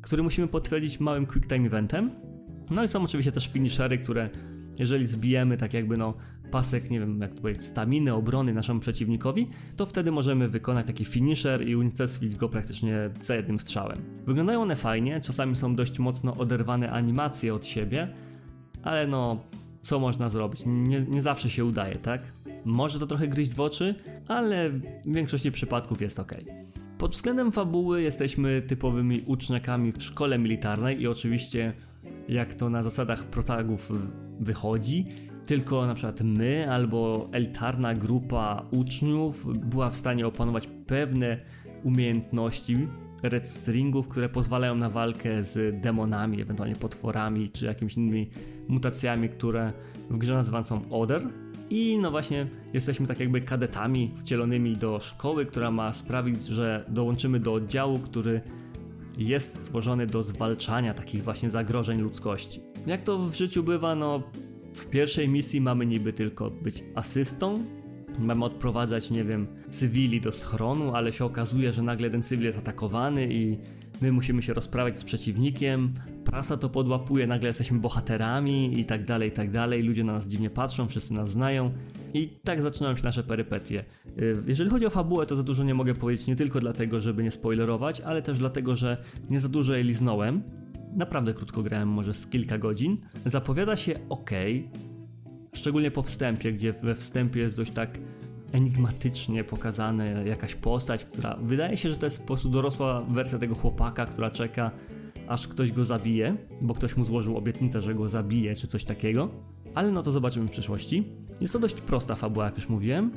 który 0.00 0.22
musimy 0.22 0.48
potwierdzić 0.48 1.00
małym 1.00 1.26
quick 1.26 1.48
time 1.48 1.66
eventem. 1.66 2.10
No 2.70 2.84
i 2.84 2.88
są 2.88 3.02
oczywiście 3.02 3.32
też 3.32 3.48
finishery, 3.48 3.98
które 3.98 4.30
jeżeli 4.78 5.06
zbijemy 5.06 5.56
tak 5.56 5.74
jakby 5.74 5.96
no 5.96 6.14
pasek, 6.50 6.90
nie 6.90 7.00
wiem 7.00 7.20
jak 7.20 7.34
to 7.34 7.40
powiedzieć, 7.40 7.64
staminy, 7.64 8.14
obrony 8.14 8.54
naszemu 8.54 8.80
przeciwnikowi, 8.80 9.48
to 9.76 9.86
wtedy 9.86 10.12
możemy 10.12 10.48
wykonać 10.48 10.86
taki 10.86 11.04
finisher 11.04 11.68
i 11.68 11.76
unicestwić 11.76 12.36
go 12.36 12.48
praktycznie 12.48 13.10
za 13.22 13.34
jednym 13.34 13.60
strzałem. 13.60 13.98
Wyglądają 14.26 14.62
one 14.62 14.76
fajnie, 14.76 15.20
czasami 15.20 15.56
są 15.56 15.74
dość 15.74 15.98
mocno 15.98 16.36
oderwane 16.36 16.90
animacje 16.90 17.54
od 17.54 17.66
siebie, 17.66 18.08
ale 18.82 19.06
no 19.06 19.40
co 19.82 20.00
można 20.00 20.28
zrobić? 20.28 20.62
Nie, 20.66 21.00
nie 21.00 21.22
zawsze 21.22 21.50
się 21.50 21.64
udaje, 21.64 21.96
tak? 21.96 22.22
Może 22.64 22.98
to 22.98 23.06
trochę 23.06 23.28
gryźć 23.28 23.54
w 23.54 23.60
oczy, 23.60 23.94
ale 24.28 24.70
w 24.70 24.82
większości 25.06 25.52
przypadków 25.52 26.00
jest 26.00 26.20
ok. 26.20 26.34
Pod 26.98 27.12
względem 27.12 27.52
fabuły 27.52 28.02
jesteśmy 28.02 28.62
typowymi 28.62 29.22
uczniakami 29.26 29.92
w 29.92 30.02
szkole 30.02 30.38
militarnej 30.38 31.00
i 31.00 31.06
oczywiście 31.06 31.72
jak 32.28 32.54
to 32.54 32.70
na 32.70 32.82
zasadach 32.82 33.24
protagów 33.24 33.90
wychodzi, 34.40 35.06
tylko 35.46 35.86
na 35.86 35.94
przykład 35.94 36.20
my 36.20 36.70
albo 36.70 37.28
elitarna 37.32 37.94
grupa 37.94 38.66
uczniów 38.70 39.46
była 39.68 39.90
w 39.90 39.96
stanie 39.96 40.26
opanować 40.26 40.68
pewne 40.86 41.38
umiejętności 41.84 42.88
red 43.22 43.48
stringów, 43.48 44.08
które 44.08 44.28
pozwalają 44.28 44.74
na 44.74 44.90
walkę 44.90 45.44
z 45.44 45.80
demonami, 45.82 46.42
ewentualnie 46.42 46.76
potworami 46.76 47.50
czy 47.50 47.66
jakimiś 47.66 47.96
innymi 47.96 48.30
mutacjami, 48.68 49.28
które 49.28 49.72
w 50.10 50.18
grze 50.18 50.34
nazywane 50.34 50.64
są 50.64 50.90
Oder. 50.90 51.22
I 51.72 51.98
no 51.98 52.10
właśnie 52.10 52.46
jesteśmy 52.72 53.06
tak 53.06 53.20
jakby 53.20 53.40
kadetami 53.40 54.10
wcielonymi 54.18 54.76
do 54.76 55.00
szkoły, 55.00 55.46
która 55.46 55.70
ma 55.70 55.92
sprawić, 55.92 56.46
że 56.46 56.84
dołączymy 56.88 57.40
do 57.40 57.52
oddziału, 57.54 57.98
który 57.98 58.40
jest 59.18 59.54
stworzony 59.54 60.06
do 60.06 60.22
zwalczania 60.22 60.94
takich 60.94 61.24
właśnie 61.24 61.50
zagrożeń 61.50 62.00
ludzkości. 62.00 62.60
Jak 62.86 63.02
to 63.02 63.18
w 63.18 63.34
życiu 63.34 63.62
bywa, 63.62 63.94
no 63.94 64.22
w 64.74 64.86
pierwszej 64.86 65.28
misji 65.28 65.60
mamy 65.60 65.86
niby 65.86 66.12
tylko 66.12 66.50
być 66.50 66.84
asystą, 66.94 67.64
mamy 68.18 68.44
odprowadzać, 68.44 69.10
nie 69.10 69.24
wiem, 69.24 69.46
cywili 69.70 70.20
do 70.20 70.32
schronu, 70.32 70.94
ale 70.94 71.12
się 71.12 71.24
okazuje, 71.24 71.72
że 71.72 71.82
nagle 71.82 72.10
ten 72.10 72.22
cywil 72.22 72.46
jest 72.46 72.58
atakowany 72.58 73.28
i 73.30 73.58
my 74.02 74.12
musimy 74.12 74.42
się 74.42 74.54
rozprawiać 74.54 74.98
z 74.98 75.04
przeciwnikiem, 75.04 75.94
prasa 76.24 76.56
to 76.56 76.68
podłapuje, 76.68 77.26
nagle 77.26 77.48
jesteśmy 77.48 77.78
bohaterami 77.78 78.80
i 78.80 78.84
tak 78.84 79.04
dalej, 79.04 79.28
i 79.28 79.32
tak 79.32 79.50
dalej, 79.50 79.82
ludzie 79.82 80.04
na 80.04 80.12
nas 80.12 80.28
dziwnie 80.28 80.50
patrzą, 80.50 80.88
wszyscy 80.88 81.14
nas 81.14 81.30
znają 81.30 81.72
i 82.14 82.28
tak 82.44 82.62
zaczynają 82.62 82.96
się 82.96 83.04
nasze 83.04 83.22
perypetie. 83.22 83.84
Y, 84.18 84.42
jeżeli 84.46 84.70
chodzi 84.70 84.86
o 84.86 84.90
fabułę, 84.90 85.26
to 85.26 85.36
za 85.36 85.42
dużo 85.42 85.64
nie 85.64 85.74
mogę 85.74 85.94
powiedzieć, 85.94 86.26
nie 86.26 86.36
tylko 86.36 86.60
dlatego, 86.60 87.00
żeby 87.00 87.22
nie 87.22 87.30
spoilerować, 87.30 88.00
ale 88.00 88.22
też 88.22 88.38
dlatego, 88.38 88.76
że 88.76 89.04
nie 89.30 89.40
za 89.40 89.48
dużo 89.48 89.74
jej 89.74 89.84
liznąłem. 89.84 90.42
Naprawdę 90.96 91.34
krótko 91.34 91.62
grałem, 91.62 91.88
może 91.88 92.14
z 92.14 92.26
kilka 92.26 92.58
godzin. 92.58 92.98
Zapowiada 93.26 93.76
się 93.76 93.94
ok, 94.08 94.30
szczególnie 95.52 95.90
po 95.90 96.02
wstępie, 96.02 96.52
gdzie 96.52 96.72
we 96.72 96.94
wstępie 96.94 97.40
jest 97.40 97.56
dość 97.56 97.72
tak 97.72 97.98
enigmatycznie 98.52 99.44
pokazana 99.44 100.04
jakaś 100.04 100.54
postać, 100.54 101.04
która 101.04 101.36
wydaje 101.42 101.76
się, 101.76 101.90
że 101.90 101.96
to 101.96 102.06
jest 102.06 102.20
po 102.20 102.26
prostu 102.26 102.48
dorosła 102.48 103.02
wersja 103.02 103.38
tego 103.38 103.54
chłopaka, 103.54 104.06
która 104.06 104.30
czeka 104.30 104.70
aż 105.28 105.48
ktoś 105.48 105.72
go 105.72 105.84
zabije, 105.84 106.36
bo 106.60 106.74
ktoś 106.74 106.96
mu 106.96 107.04
złożył 107.04 107.36
obietnicę, 107.36 107.82
że 107.82 107.94
go 107.94 108.08
zabije, 108.08 108.54
czy 108.54 108.66
coś 108.66 108.84
takiego. 108.84 109.28
Ale 109.74 109.90
no 109.90 110.02
to 110.02 110.12
zobaczymy 110.12 110.46
w 110.46 110.50
przyszłości. 110.50 111.04
Jest 111.40 111.52
to 111.52 111.58
dość 111.58 111.74
prosta 111.74 112.14
fabuła, 112.14 112.44
jak 112.44 112.56
już 112.56 112.68
mówiłem. 112.68 113.10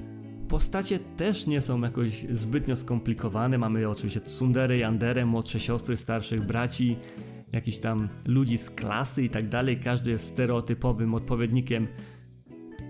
Postacie 0.47 0.99
też 0.99 1.47
nie 1.47 1.61
są 1.61 1.81
jakoś 1.81 2.25
zbytnio 2.31 2.75
skomplikowane. 2.75 3.57
Mamy 3.57 3.89
oczywiście 3.89 4.21
Tsundery, 4.21 4.77
Yandere, 4.77 5.25
młodsze 5.25 5.59
siostry, 5.59 5.97
starszych 5.97 6.45
braci, 6.45 6.97
jakiś 7.53 7.79
tam 7.79 8.09
ludzi 8.27 8.57
z 8.57 8.69
klasy 8.69 9.23
i 9.23 9.29
tak 9.29 9.49
dalej. 9.49 9.79
Każdy 9.79 10.11
jest 10.11 10.25
stereotypowym 10.25 11.13
odpowiednikiem 11.13 11.87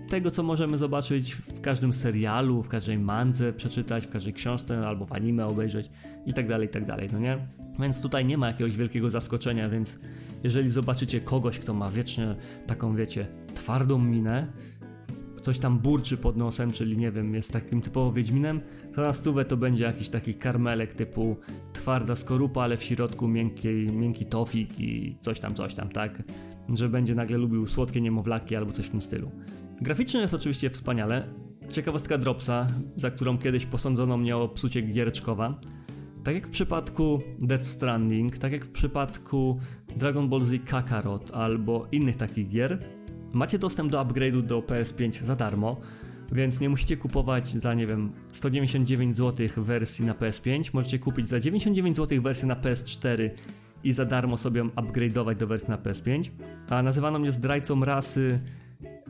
tego, 0.06 0.30
co 0.30 0.42
możemy 0.42 0.78
zobaczyć 0.78 1.32
w 1.32 1.60
każdym 1.60 1.92
serialu, 1.92 2.62
w 2.62 2.68
każdej 2.68 2.98
mandze 2.98 3.52
przeczytać, 3.52 4.06
w 4.06 4.10
każdej 4.10 4.32
książce 4.32 4.86
albo 4.86 5.06
w 5.06 5.12
anime 5.12 5.46
obejrzeć 5.46 5.90
i 6.26 6.32
tak 6.32 6.48
dalej, 6.48 6.66
i 6.66 6.70
tak 6.70 6.86
dalej, 6.86 7.08
no 7.12 7.18
nie? 7.18 7.38
Więc 7.80 8.00
tutaj 8.00 8.24
nie 8.24 8.38
ma 8.38 8.46
jakiegoś 8.46 8.76
wielkiego 8.76 9.10
zaskoczenia, 9.10 9.68
więc 9.68 9.98
jeżeli 10.44 10.70
zobaczycie 10.70 11.20
kogoś, 11.20 11.58
kto 11.58 11.74
ma 11.74 11.90
wiecznie 11.90 12.36
taką, 12.66 12.96
wiecie, 12.96 13.26
twardą 13.54 13.98
minę, 13.98 14.46
coś 15.42 15.58
tam 15.58 15.78
burczy 15.78 16.16
pod 16.16 16.36
nosem, 16.36 16.70
czyli 16.70 16.96
nie 16.96 17.12
wiem, 17.12 17.34
jest 17.34 17.52
takim 17.52 17.82
typowo 17.82 18.12
Wiedźminem, 18.12 18.60
to 18.94 19.02
na 19.02 19.12
stówę 19.12 19.44
to 19.44 19.56
będzie 19.56 19.84
jakiś 19.84 20.08
taki 20.08 20.34
karmelek 20.34 20.94
typu 20.94 21.36
twarda 21.72 22.16
skorupa, 22.16 22.62
ale 22.62 22.76
w 22.76 22.84
środku 22.84 23.28
miękki, 23.28 23.68
miękki 23.92 24.26
tofik 24.26 24.80
i 24.80 25.16
coś 25.20 25.40
tam, 25.40 25.54
coś 25.54 25.74
tam, 25.74 25.88
tak? 25.88 26.22
Że 26.74 26.88
będzie 26.88 27.14
nagle 27.14 27.38
lubił 27.38 27.66
słodkie 27.66 28.00
niemowlaki 28.00 28.56
albo 28.56 28.72
coś 28.72 28.86
w 28.86 28.90
tym 28.90 29.02
stylu. 29.02 29.30
Graficznie 29.80 30.20
jest 30.20 30.34
oczywiście 30.34 30.70
wspaniale. 30.70 31.28
Ciekawostka 31.68 32.18
Dropsa, 32.18 32.66
za 32.96 33.10
którą 33.10 33.38
kiedyś 33.38 33.66
posądzono 33.66 34.16
mnie 34.16 34.36
o 34.36 34.48
psucie 34.48 34.82
giereczkowa. 34.82 35.60
Tak 36.24 36.34
jak 36.34 36.46
w 36.46 36.50
przypadku 36.50 37.22
Death 37.38 37.64
Stranding, 37.64 38.38
tak 38.38 38.52
jak 38.52 38.64
w 38.64 38.70
przypadku 38.70 39.60
Dragon 39.96 40.28
Ball 40.28 40.42
Z 40.42 40.64
Kakarot 40.64 41.30
albo 41.34 41.86
innych 41.92 42.16
takich 42.16 42.48
gier, 42.48 42.78
macie 43.32 43.58
dostęp 43.58 43.92
do 43.92 44.04
upgrade'u 44.04 44.42
do 44.42 44.60
PS5 44.60 45.22
za 45.22 45.36
darmo, 45.36 45.80
więc 46.32 46.60
nie 46.60 46.68
musicie 46.68 46.96
kupować 46.96 47.46
za, 47.46 47.74
nie 47.74 47.86
wiem, 47.86 48.12
199 48.32 49.16
zł 49.16 49.48
wersji 49.56 50.04
na 50.04 50.14
PS5, 50.14 50.70
możecie 50.72 50.98
kupić 50.98 51.28
za 51.28 51.40
99 51.40 51.96
zł 51.96 52.22
wersję 52.22 52.48
na 52.48 52.56
PS4 52.56 53.30
i 53.84 53.92
za 53.92 54.04
darmo 54.04 54.36
sobie 54.36 54.62
upgrade'ować 54.64 55.36
do 55.36 55.46
wersji 55.46 55.70
na 55.70 55.78
PS5. 55.78 56.30
A 56.68 56.82
nazywano 56.82 57.18
mnie 57.18 57.32
zdrajcą 57.32 57.84
rasy 57.84 58.40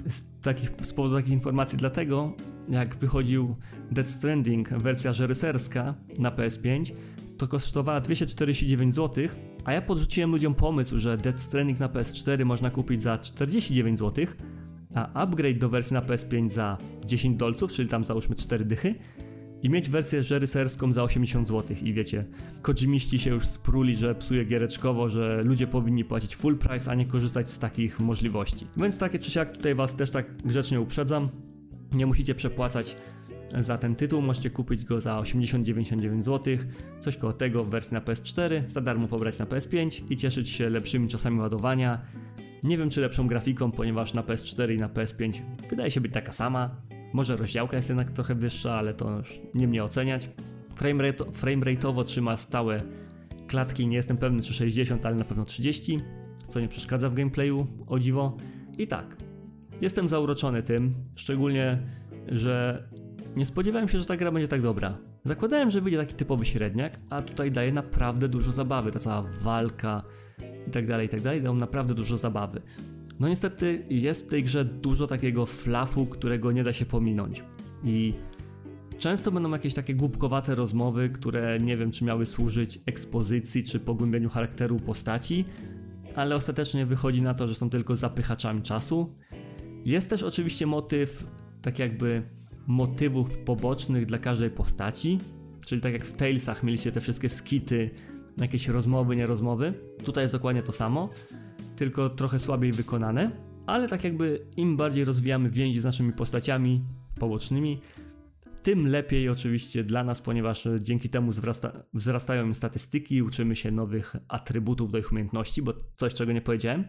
z, 0.06 0.24
takich, 0.42 0.70
z 0.82 0.92
powodu 0.92 1.14
takich 1.14 1.32
informacji, 1.32 1.78
dlatego 1.78 2.32
jak 2.68 2.96
wychodził 2.96 3.56
Dead 3.90 4.08
Stranding 4.08 4.68
wersja 4.68 5.12
żeryserska 5.12 5.94
na 6.18 6.30
PS5, 6.30 6.92
to 7.38 7.48
kosztowała 7.48 8.00
249 8.00 8.94
zł, 8.94 9.28
a 9.64 9.72
ja 9.72 9.82
podrzuciłem 9.82 10.30
ludziom 10.30 10.54
pomysł, 10.54 10.98
że 10.98 11.16
Dead 11.16 11.40
Stranding 11.40 11.80
na 11.80 11.88
PS4 11.88 12.44
można 12.44 12.70
kupić 12.70 13.02
za 13.02 13.18
49 13.18 13.98
zł, 13.98 14.26
a 14.94 15.22
upgrade 15.22 15.58
do 15.58 15.68
wersji 15.68 15.94
na 15.94 16.02
PS5 16.02 16.50
za 16.50 16.78
10 17.04 17.36
dolców, 17.36 17.72
czyli 17.72 17.88
tam 17.88 18.04
załóżmy 18.04 18.36
4 18.36 18.64
dychy, 18.64 18.94
i 19.62 19.70
mieć 19.70 19.88
wersję 19.90 20.22
żeryserską 20.22 20.92
za 20.92 21.02
80 21.02 21.48
zł. 21.48 21.76
I 21.82 21.92
wiecie, 21.92 22.24
kodzimiści 22.62 23.18
się 23.18 23.30
już 23.30 23.46
spruli, 23.46 23.96
że 23.96 24.14
psuje 24.14 24.44
giereczkowo, 24.44 25.10
że 25.10 25.42
ludzie 25.44 25.66
powinni 25.66 26.04
płacić 26.04 26.36
full 26.36 26.58
price, 26.58 26.90
a 26.90 26.94
nie 26.94 27.06
korzystać 27.06 27.50
z 27.50 27.58
takich 27.58 28.00
możliwości. 28.00 28.66
Więc 28.76 28.98
takie 28.98 29.18
czy 29.18 29.30
siak 29.30 29.56
tutaj 29.56 29.74
was 29.74 29.96
też 29.96 30.10
tak 30.10 30.36
grzecznie 30.36 30.80
uprzedzam. 30.80 31.28
Nie 31.92 32.06
musicie 32.06 32.34
przepłacać 32.34 32.96
za 33.58 33.78
ten 33.78 33.96
tytuł. 33.96 34.22
Możecie 34.22 34.50
kupić 34.50 34.84
go 34.84 35.00
za 35.00 35.20
80-99 35.20 36.22
zł, 36.22 36.56
coś 37.00 37.16
koło 37.16 37.32
tego 37.32 37.64
w 37.64 37.70
wersji 37.70 37.94
na 37.94 38.00
PS4, 38.00 38.62
za 38.68 38.80
darmo 38.80 39.08
pobrać 39.08 39.38
na 39.38 39.46
PS5 39.46 40.02
i 40.10 40.16
cieszyć 40.16 40.48
się 40.48 40.70
lepszymi 40.70 41.08
czasami 41.08 41.40
ładowania. 41.40 42.00
Nie 42.62 42.78
wiem 42.78 42.90
czy 42.90 43.00
lepszą 43.00 43.26
grafiką, 43.26 43.72
ponieważ 43.72 44.14
na 44.14 44.22
PS4 44.22 44.74
i 44.74 44.78
na 44.78 44.88
PS5 44.88 45.40
wydaje 45.70 45.90
się 45.90 46.00
być 46.00 46.12
taka 46.12 46.32
sama. 46.32 46.70
Może 47.16 47.36
rozdziałka 47.36 47.76
jest 47.76 47.88
jednak 47.88 48.12
trochę 48.12 48.34
wyższa, 48.34 48.74
ale 48.74 48.94
to 48.94 49.18
już 49.18 49.40
nie 49.54 49.68
mnie 49.68 49.84
oceniać. 49.84 50.30
Framerate, 50.74 51.24
framerate'owo 51.24 52.04
trzyma 52.04 52.36
stałe 52.36 52.82
klatki, 53.46 53.86
nie 53.86 53.96
jestem 53.96 54.16
pewny 54.16 54.42
czy 54.42 54.54
60, 54.54 55.06
ale 55.06 55.16
na 55.16 55.24
pewno 55.24 55.44
30, 55.44 56.00
co 56.48 56.60
nie 56.60 56.68
przeszkadza 56.68 57.10
w 57.10 57.14
gameplayu, 57.14 57.66
o 57.86 57.98
dziwo. 57.98 58.36
I 58.78 58.86
tak, 58.86 59.16
jestem 59.80 60.08
zauroczony 60.08 60.62
tym, 60.62 60.94
szczególnie, 61.14 61.78
że 62.28 62.88
nie 63.36 63.46
spodziewałem 63.46 63.88
się, 63.88 63.98
że 63.98 64.04
ta 64.04 64.16
gra 64.16 64.32
będzie 64.32 64.48
tak 64.48 64.62
dobra. 64.62 64.98
Zakładałem, 65.24 65.70
że 65.70 65.82
będzie 65.82 65.98
taki 65.98 66.14
typowy 66.14 66.44
średniak, 66.44 66.98
a 67.10 67.22
tutaj 67.22 67.52
daje 67.52 67.72
naprawdę 67.72 68.28
dużo 68.28 68.52
zabawy, 68.52 68.92
ta 68.92 68.98
cała 68.98 69.24
walka 69.42 70.02
i 70.68 70.70
tak 70.70 70.86
dalej, 70.86 71.06
i 71.06 71.08
tak 71.08 71.20
dalej, 71.20 71.42
dają 71.42 71.54
naprawdę 71.54 71.94
dużo 71.94 72.16
zabawy. 72.16 72.62
No 73.20 73.28
niestety 73.28 73.86
jest 73.90 74.26
w 74.26 74.28
tej 74.28 74.44
grze 74.44 74.64
dużo 74.64 75.06
takiego 75.06 75.46
flafu, 75.46 76.06
którego 76.06 76.52
nie 76.52 76.64
da 76.64 76.72
się 76.72 76.86
pominąć. 76.86 77.44
I 77.84 78.14
Często 78.98 79.32
będą 79.32 79.50
jakieś 79.50 79.74
takie 79.74 79.94
głupkowate 79.94 80.54
rozmowy, 80.54 81.10
które 81.10 81.60
nie 81.60 81.76
wiem, 81.76 81.90
czy 81.90 82.04
miały 82.04 82.26
służyć 82.26 82.80
ekspozycji, 82.86 83.64
czy 83.64 83.80
pogłębieniu 83.80 84.28
charakteru 84.28 84.80
postaci, 84.80 85.44
ale 86.14 86.36
ostatecznie 86.36 86.86
wychodzi 86.86 87.22
na 87.22 87.34
to, 87.34 87.48
że 87.48 87.54
są 87.54 87.70
tylko 87.70 87.96
zapychaczami 87.96 88.62
czasu. 88.62 89.14
Jest 89.84 90.10
też 90.10 90.22
oczywiście 90.22 90.66
motyw, 90.66 91.26
tak 91.62 91.78
jakby 91.78 92.22
motywów 92.66 93.38
pobocznych 93.38 94.06
dla 94.06 94.18
każdej 94.18 94.50
postaci, 94.50 95.18
czyli 95.66 95.80
tak 95.80 95.92
jak 95.92 96.04
w 96.04 96.12
Talesach 96.12 96.62
mieliście 96.62 96.92
te 96.92 97.00
wszystkie 97.00 97.28
skity, 97.28 97.90
jakieś 98.38 98.68
rozmowy, 98.68 99.16
nierozmowy. 99.16 99.74
Tutaj 100.04 100.24
jest 100.24 100.34
dokładnie 100.34 100.62
to 100.62 100.72
samo, 100.72 101.08
tylko 101.76 102.10
trochę 102.10 102.38
słabiej 102.38 102.72
wykonane, 102.72 103.30
ale 103.66 103.88
tak 103.88 104.04
jakby 104.04 104.46
im 104.56 104.76
bardziej 104.76 105.04
rozwijamy 105.04 105.50
więzi 105.50 105.80
z 105.80 105.84
naszymi 105.84 106.12
postaciami 106.12 106.84
pobocznymi, 107.18 107.80
tym 108.66 108.86
lepiej 108.86 109.28
oczywiście 109.28 109.84
dla 109.84 110.04
nas, 110.04 110.20
ponieważ 110.20 110.68
dzięki 110.80 111.08
temu 111.08 111.30
wzrasta, 111.30 111.72
wzrastają 111.94 112.46
im 112.46 112.54
statystyki, 112.54 113.22
uczymy 113.22 113.56
się 113.56 113.70
nowych 113.70 114.16
atrybutów 114.28 114.90
do 114.90 114.98
ich 114.98 115.12
umiejętności, 115.12 115.62
bo 115.62 115.74
coś 115.92 116.14
czego 116.14 116.32
nie 116.32 116.40
powiedziałem. 116.40 116.84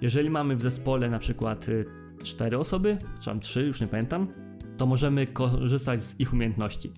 Jeżeli 0.00 0.30
mamy 0.30 0.56
w 0.56 0.62
zespole 0.62 1.10
na 1.10 1.18
przykład 1.18 1.66
4 2.22 2.56
y, 2.56 2.58
osoby, 2.58 2.98
czy 3.20 3.26
tam 3.26 3.40
3, 3.40 3.62
już 3.62 3.80
nie 3.80 3.86
pamiętam, 3.86 4.28
to 4.76 4.86
możemy 4.86 5.26
korzystać 5.26 6.02
z 6.02 6.20
ich 6.20 6.32
umiejętności. 6.32 6.92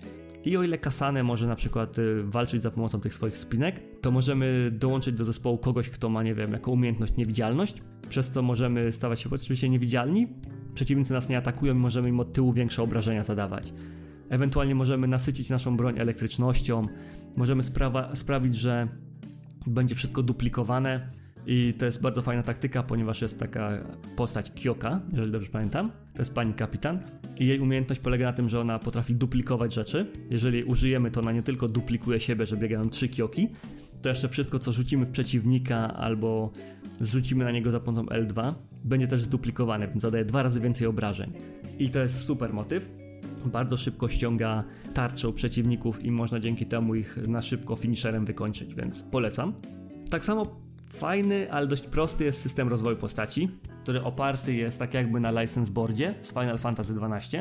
I 0.45 0.57
o 0.57 0.63
ile 0.63 0.77
Kasane 0.77 1.23
może 1.23 1.47
na 1.47 1.55
przykład 1.55 1.99
y, 1.99 2.23
walczyć 2.23 2.61
za 2.61 2.71
pomocą 2.71 3.01
tych 3.01 3.13
swoich 3.13 3.37
spinek, 3.37 3.81
to 4.01 4.11
możemy 4.11 4.71
dołączyć 4.71 5.15
do 5.15 5.25
zespołu 5.25 5.57
kogoś, 5.57 5.89
kto 5.89 6.09
ma, 6.09 6.23
nie 6.23 6.35
wiem, 6.35 6.51
jako 6.51 6.71
umiejętność 6.71 7.17
niewidzialność, 7.17 7.81
przez 8.09 8.31
co 8.31 8.41
możemy 8.41 8.91
stawać 8.91 9.19
się 9.19 9.29
oczywiście 9.31 9.69
niewidzialni. 9.69 10.27
Przeciwnicy 10.73 11.13
nas 11.13 11.29
nie 11.29 11.37
atakują 11.37 11.75
i 11.75 11.77
możemy 11.77 12.09
im 12.09 12.19
od 12.19 12.33
tyłu 12.33 12.53
większe 12.53 12.83
obrażenia 12.83 13.23
zadawać. 13.23 13.73
Ewentualnie 14.29 14.75
możemy 14.75 15.07
nasycić 15.07 15.49
naszą 15.49 15.77
broń 15.77 15.99
elektrycznością, 15.99 16.87
możemy 17.35 17.63
sprawa- 17.63 18.15
sprawić, 18.15 18.55
że 18.55 18.87
będzie 19.67 19.95
wszystko 19.95 20.23
duplikowane. 20.23 21.09
I 21.47 21.73
to 21.77 21.85
jest 21.85 22.01
bardzo 22.01 22.21
fajna 22.21 22.43
taktyka, 22.43 22.83
ponieważ 22.83 23.21
jest 23.21 23.39
taka 23.39 23.83
postać 24.15 24.51
Kyoka, 24.51 25.01
jeżeli 25.11 25.31
dobrze 25.31 25.49
pamiętam. 25.49 25.91
To 26.13 26.21
jest 26.21 26.33
pani 26.33 26.53
kapitan. 26.53 26.99
I 27.39 27.47
jej 27.47 27.59
umiejętność 27.59 28.01
polega 28.01 28.25
na 28.25 28.33
tym, 28.33 28.49
że 28.49 28.59
ona 28.59 28.79
potrafi 28.79 29.15
duplikować 29.15 29.73
rzeczy. 29.73 30.11
Jeżeli 30.29 30.63
użyjemy, 30.63 31.11
to 31.11 31.21
ona 31.21 31.31
nie 31.31 31.43
tylko 31.43 31.67
duplikuje 31.67 32.19
siebie, 32.19 32.45
że 32.45 32.57
biegają 32.57 32.89
trzy 32.89 33.09
Kyoki, 33.09 33.47
to 34.01 34.09
jeszcze 34.09 34.29
wszystko, 34.29 34.59
co 34.59 34.71
rzucimy 34.71 35.05
w 35.05 35.11
przeciwnika 35.11 35.93
albo 35.93 36.51
zrzucimy 37.01 37.43
na 37.43 37.51
niego 37.51 37.71
za 37.71 37.79
pomocą 37.79 38.05
L2, 38.05 38.53
będzie 38.83 39.07
też 39.07 39.21
zduplikowane, 39.21 39.87
więc 39.87 40.01
zadaje 40.01 40.25
dwa 40.25 40.43
razy 40.43 40.61
więcej 40.61 40.87
obrażeń. 40.87 41.31
I 41.79 41.89
to 41.89 41.99
jest 41.99 42.23
super 42.23 42.53
motyw 42.53 42.89
bardzo 43.45 43.77
szybko 43.77 44.09
ściąga 44.09 44.63
tarczę 44.93 45.33
przeciwników 45.33 46.05
i 46.05 46.11
można 46.11 46.39
dzięki 46.39 46.65
temu 46.65 46.95
ich 46.95 47.17
na 47.27 47.41
szybko 47.41 47.75
finisherem 47.75 48.25
wykończyć, 48.25 48.75
więc 48.75 49.03
polecam. 49.03 49.53
Tak 50.09 50.25
samo 50.25 50.45
fajny, 50.89 51.51
ale 51.51 51.67
dość 51.67 51.83
prosty 51.83 52.23
jest 52.23 52.41
system 52.41 52.67
rozwoju 52.67 52.97
postaci, 52.97 53.49
który 53.83 54.03
oparty 54.03 54.53
jest 54.53 54.79
tak 54.79 54.93
jakby 54.93 55.19
na 55.19 55.41
license 55.41 55.71
boardzie 55.71 56.15
z 56.21 56.33
Final 56.33 56.57
Fantasy 56.57 56.93
XII. 57.01 57.39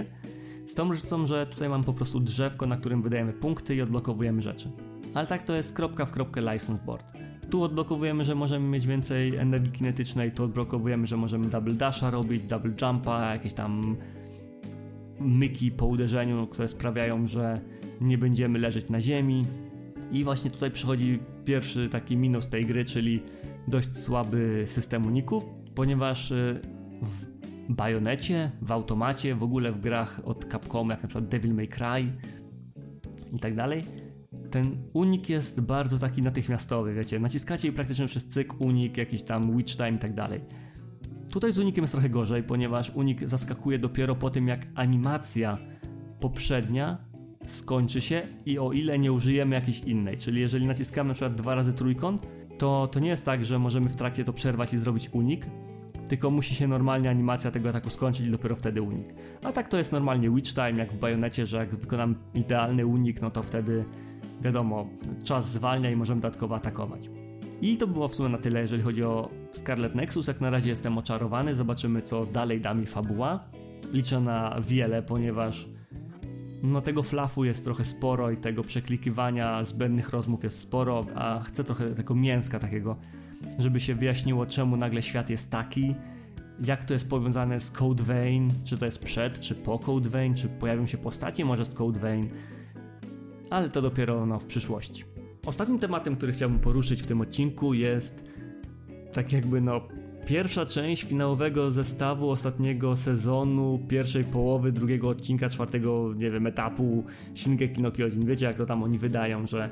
Z 0.66 0.74
tą 0.74 0.88
różnicą, 0.88 1.26
że 1.26 1.46
tutaj 1.46 1.68
mam 1.68 1.84
po 1.84 1.92
prostu 1.92 2.20
drzewko, 2.20 2.66
na 2.66 2.76
którym 2.76 3.02
wydajemy 3.02 3.32
punkty 3.32 3.74
i 3.74 3.82
odblokowujemy 3.82 4.42
rzeczy. 4.42 4.70
Ale 5.14 5.26
tak 5.26 5.44
to 5.44 5.54
jest 5.54 5.72
kropka 5.72 6.06
w 6.06 6.10
kropkę 6.10 6.40
license 6.40 6.84
board. 6.86 7.12
Tu 7.50 7.62
odblokowujemy, 7.62 8.24
że 8.24 8.34
możemy 8.34 8.68
mieć 8.68 8.86
więcej 8.86 9.36
energii 9.36 9.72
kinetycznej, 9.72 10.32
tu 10.32 10.44
odblokowujemy, 10.44 11.06
że 11.06 11.16
możemy 11.16 11.46
double 11.46 11.74
dasha 11.74 12.10
robić, 12.10 12.42
double 12.42 12.72
jumpa, 12.82 13.32
jakieś 13.32 13.54
tam 13.54 13.96
myki 15.20 15.70
po 15.70 15.86
uderzeniu, 15.86 16.46
które 16.46 16.68
sprawiają, 16.68 17.26
że 17.26 17.60
nie 18.00 18.18
będziemy 18.18 18.58
leżeć 18.58 18.90
na 18.90 19.00
ziemi. 19.00 19.44
I 20.12 20.24
właśnie 20.24 20.50
tutaj 20.50 20.70
przychodzi 20.70 21.18
pierwszy 21.44 21.88
taki 21.88 22.16
minus 22.16 22.48
tej 22.48 22.66
gry, 22.66 22.84
czyli 22.84 23.22
dość 23.68 23.96
słaby 23.96 24.62
system 24.66 25.06
uników, 25.06 25.46
ponieważ 25.74 26.30
y, 26.30 26.60
w 27.02 27.26
Bajonecie, 27.68 28.50
w 28.62 28.72
automacie, 28.72 29.34
w 29.34 29.42
ogóle 29.42 29.72
w 29.72 29.80
grach 29.80 30.20
od 30.24 30.44
Capcomu, 30.52 30.90
jak 30.90 31.02
na 31.02 31.08
przykład 31.08 31.28
Devil 31.28 31.54
May 31.54 31.68
Cry 31.68 32.12
i 33.32 33.38
tak 33.38 33.54
dalej, 33.54 33.84
ten 34.50 34.76
unik 34.92 35.28
jest 35.28 35.60
bardzo 35.60 35.98
taki 35.98 36.22
natychmiastowy, 36.22 36.94
wiecie, 36.94 37.20
naciskacie 37.20 37.68
i 37.68 37.72
praktycznie 37.72 38.06
przez 38.06 38.26
cyk 38.26 38.60
unik, 38.60 38.96
jakiś 38.96 39.24
tam 39.24 39.56
witch 39.56 39.76
time 39.76 39.90
i 39.90 39.98
tak 39.98 40.14
dalej. 40.14 40.40
Tutaj 41.32 41.52
z 41.52 41.58
unikiem 41.58 41.82
jest 41.82 41.92
trochę 41.92 42.10
gorzej, 42.10 42.42
ponieważ 42.42 42.90
unik 42.90 43.28
zaskakuje 43.28 43.78
dopiero 43.78 44.14
po 44.14 44.30
tym, 44.30 44.48
jak 44.48 44.66
animacja 44.74 45.58
poprzednia 46.20 46.98
skończy 47.46 48.00
się 48.00 48.22
i 48.46 48.58
o 48.58 48.72
ile 48.72 48.98
nie 48.98 49.12
użyjemy 49.12 49.54
jakiejś 49.54 49.80
innej. 49.80 50.16
Czyli 50.16 50.40
jeżeli 50.40 50.66
naciskamy 50.66 51.08
na 51.08 51.14
przykład 51.14 51.34
dwa 51.34 51.54
razy 51.54 51.72
trójkąt, 51.72 52.26
to, 52.58 52.88
to 52.92 53.00
nie 53.00 53.08
jest 53.08 53.24
tak, 53.24 53.44
że 53.44 53.58
możemy 53.58 53.88
w 53.88 53.96
trakcie 53.96 54.24
to 54.24 54.32
przerwać 54.32 54.74
i 54.74 54.78
zrobić 54.78 55.10
unik, 55.12 55.46
tylko 56.08 56.30
musi 56.30 56.54
się 56.54 56.68
normalnie 56.68 57.10
animacja 57.10 57.50
tego 57.50 57.68
ataku 57.68 57.90
skończyć 57.90 58.26
i 58.26 58.30
dopiero 58.30 58.56
wtedy 58.56 58.82
unik. 58.82 59.14
A 59.42 59.52
tak 59.52 59.68
to 59.68 59.78
jest 59.78 59.92
normalnie 59.92 60.30
witch 60.30 60.54
time, 60.54 60.72
jak 60.72 60.92
w 60.92 60.98
bajonecie, 60.98 61.46
że 61.46 61.56
jak 61.56 61.74
wykonam 61.74 62.14
idealny 62.34 62.86
unik, 62.86 63.22
no 63.22 63.30
to 63.30 63.42
wtedy 63.42 63.84
wiadomo, 64.40 64.86
czas 65.24 65.52
zwalnia 65.52 65.90
i 65.90 65.96
możemy 65.96 66.20
dodatkowo 66.20 66.56
atakować. 66.56 67.10
I 67.60 67.76
to 67.76 67.86
było 67.86 68.08
w 68.08 68.14
sumie 68.14 68.28
na 68.28 68.38
tyle, 68.38 68.60
jeżeli 68.60 68.82
chodzi 68.82 69.04
o 69.04 69.28
Scarlet 69.52 69.94
Nexus. 69.94 70.26
Jak 70.26 70.40
na 70.40 70.50
razie 70.50 70.70
jestem 70.70 70.98
oczarowany, 70.98 71.54
zobaczymy 71.54 72.02
co 72.02 72.26
dalej 72.26 72.60
da 72.60 72.74
mi 72.74 72.86
fabuła. 72.86 73.44
Liczę 73.92 74.20
na 74.20 74.60
wiele, 74.60 75.02
ponieważ 75.02 75.68
no 76.62 76.80
tego 76.80 77.02
flafu 77.02 77.44
jest 77.44 77.64
trochę 77.64 77.84
sporo 77.84 78.30
i 78.30 78.36
tego 78.36 78.64
przeklikiwania 78.64 79.64
zbędnych 79.64 80.10
rozmów 80.10 80.44
jest 80.44 80.60
sporo, 80.60 81.06
a 81.14 81.40
chcę 81.40 81.64
trochę 81.64 81.94
tego 81.94 82.14
mięska 82.14 82.58
takiego, 82.58 82.96
żeby 83.58 83.80
się 83.80 83.94
wyjaśniło 83.94 84.46
czemu 84.46 84.76
nagle 84.76 85.02
świat 85.02 85.30
jest 85.30 85.50
taki, 85.50 85.94
jak 86.64 86.84
to 86.84 86.92
jest 86.94 87.08
powiązane 87.08 87.60
z 87.60 87.70
Code 87.70 88.04
Vein, 88.04 88.52
czy 88.64 88.78
to 88.78 88.84
jest 88.84 88.98
przed, 88.98 89.40
czy 89.40 89.54
po 89.54 89.78
Code 89.78 90.10
Vein, 90.10 90.34
czy 90.34 90.48
pojawią 90.48 90.86
się 90.86 90.98
postacie 90.98 91.44
może 91.44 91.64
z 91.64 91.74
Code 91.74 92.00
Vein, 92.00 92.28
ale 93.50 93.68
to 93.68 93.82
dopiero 93.82 94.26
no, 94.26 94.40
w 94.40 94.44
przyszłości. 94.44 95.04
Ostatnim 95.46 95.78
tematem, 95.78 96.16
który 96.16 96.32
chciałbym 96.32 96.58
poruszyć 96.58 97.02
w 97.02 97.06
tym 97.06 97.20
odcinku 97.20 97.74
jest 97.74 98.24
tak 99.12 99.32
jakby 99.32 99.60
no 99.60 99.80
pierwsza 100.26 100.66
część 100.66 101.04
finałowego 101.04 101.70
zestawu 101.70 102.30
ostatniego 102.30 102.96
sezonu, 102.96 103.86
pierwszej 103.88 104.24
połowy 104.24 104.72
drugiego 104.72 105.08
odcinka, 105.08 105.48
czwartego, 105.48 106.14
nie 106.16 106.30
wiem, 106.30 106.46
etapu 106.46 107.04
Shingeki 107.34 107.82
no 107.82 107.92
Kyojin. 107.92 108.26
Wiecie 108.26 108.46
jak 108.46 108.56
to 108.56 108.66
tam 108.66 108.82
oni 108.82 108.98
wydają, 108.98 109.46
że 109.46 109.70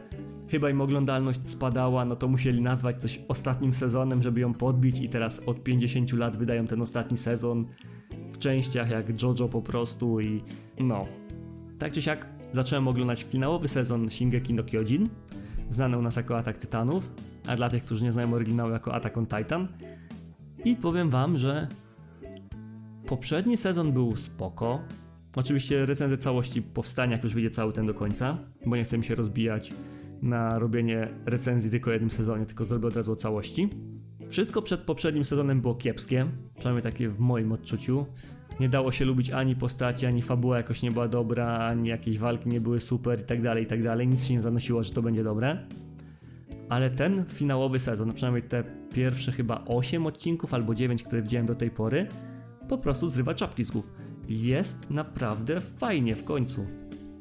chyba 0.48 0.70
im 0.70 0.80
oglądalność 0.80 1.48
spadała, 1.48 2.04
no 2.04 2.16
to 2.16 2.28
musieli 2.28 2.62
nazwać 2.62 3.00
coś 3.00 3.20
ostatnim 3.28 3.74
sezonem, 3.74 4.22
żeby 4.22 4.40
ją 4.40 4.54
podbić 4.54 5.00
i 5.00 5.08
teraz 5.08 5.40
od 5.46 5.62
50 5.62 6.12
lat 6.12 6.36
wydają 6.36 6.66
ten 6.66 6.82
ostatni 6.82 7.16
sezon 7.16 7.66
w 8.32 8.38
częściach 8.38 8.90
jak 8.90 9.22
JoJo 9.22 9.48
po 9.48 9.62
prostu 9.62 10.20
i 10.20 10.42
no. 10.80 11.06
Tak 11.78 11.92
czy 11.92 12.02
siak 12.02 12.35
zacząłem 12.52 12.88
oglądać 12.88 13.22
finałowy 13.22 13.68
sezon 13.68 14.10
Shingeki 14.10 14.54
no 14.54 14.64
Kyojin 14.64 15.08
znany 15.70 15.98
u 15.98 16.02
nas 16.02 16.16
jako 16.16 16.38
Atak 16.38 16.58
Tytanów, 16.58 17.12
a 17.46 17.56
dla 17.56 17.70
tych, 17.70 17.84
którzy 17.84 18.04
nie 18.04 18.12
znają 18.12 18.34
oryginału 18.34 18.70
jako 18.70 18.94
Attack 18.94 19.18
on 19.18 19.26
Titan. 19.26 19.68
I 20.64 20.76
powiem 20.76 21.10
wam, 21.10 21.38
że 21.38 21.68
poprzedni 23.06 23.56
sezon 23.56 23.92
był 23.92 24.16
spoko. 24.16 24.80
Oczywiście 25.36 25.86
recenzję 25.86 26.18
całości 26.18 26.62
powstania, 26.62 27.12
jak 27.12 27.24
już 27.24 27.34
wyjdzie 27.34 27.50
cały 27.50 27.72
ten 27.72 27.86
do 27.86 27.94
końca, 27.94 28.38
bo 28.66 28.76
nie 28.76 28.84
chcę 28.84 28.98
mi 28.98 29.04
się 29.04 29.14
rozbijać 29.14 29.72
na 30.22 30.58
robienie 30.58 31.08
recenzji 31.26 31.70
tylko 31.70 31.90
o 31.90 31.92
jednym 31.92 32.10
sezonie, 32.10 32.46
tylko 32.46 32.64
zrobię 32.64 32.88
od 32.88 32.96
razu 32.96 33.12
o 33.12 33.16
całości. 33.16 33.68
Wszystko 34.28 34.62
przed 34.62 34.80
poprzednim 34.80 35.24
sezonem 35.24 35.60
było 35.60 35.74
kiepskie, 35.74 36.26
przynajmniej 36.54 36.82
takie 36.82 37.08
w 37.08 37.18
moim 37.18 37.52
odczuciu. 37.52 38.06
Nie 38.60 38.68
dało 38.68 38.92
się 38.92 39.04
lubić 39.04 39.30
ani 39.30 39.56
postaci, 39.56 40.06
ani 40.06 40.22
fabuła 40.22 40.56
jakoś 40.56 40.82
nie 40.82 40.90
była 40.90 41.08
dobra, 41.08 41.46
ani 41.46 41.88
jakieś 41.88 42.18
walki 42.18 42.48
nie 42.48 42.60
były 42.60 42.80
super 42.80 43.20
i 43.20 43.24
tak 43.24 43.42
dalej, 43.42 43.64
i 43.64 43.66
tak 43.66 43.82
dalej. 43.82 44.08
Nic 44.08 44.24
się 44.24 44.34
nie 44.34 44.42
zanosiło, 44.42 44.82
że 44.82 44.92
to 44.92 45.02
będzie 45.02 45.24
dobre. 45.24 45.58
Ale 46.68 46.90
ten 46.90 47.24
finałowy 47.24 47.78
sezon, 47.78 48.12
przynajmniej 48.12 48.42
te 48.42 48.64
pierwsze 48.94 49.32
chyba 49.32 49.64
8 49.64 50.06
odcinków 50.06 50.54
albo 50.54 50.74
9, 50.74 51.02
które 51.02 51.22
widziałem 51.22 51.46
do 51.46 51.54
tej 51.54 51.70
pory, 51.70 52.06
po 52.68 52.78
prostu 52.78 53.08
zrywa 53.08 53.34
czapki 53.34 53.64
z 53.64 53.70
głów. 53.70 53.92
Jest 54.28 54.90
naprawdę 54.90 55.60
fajnie 55.60 56.16
w 56.16 56.24
końcu. 56.24 56.66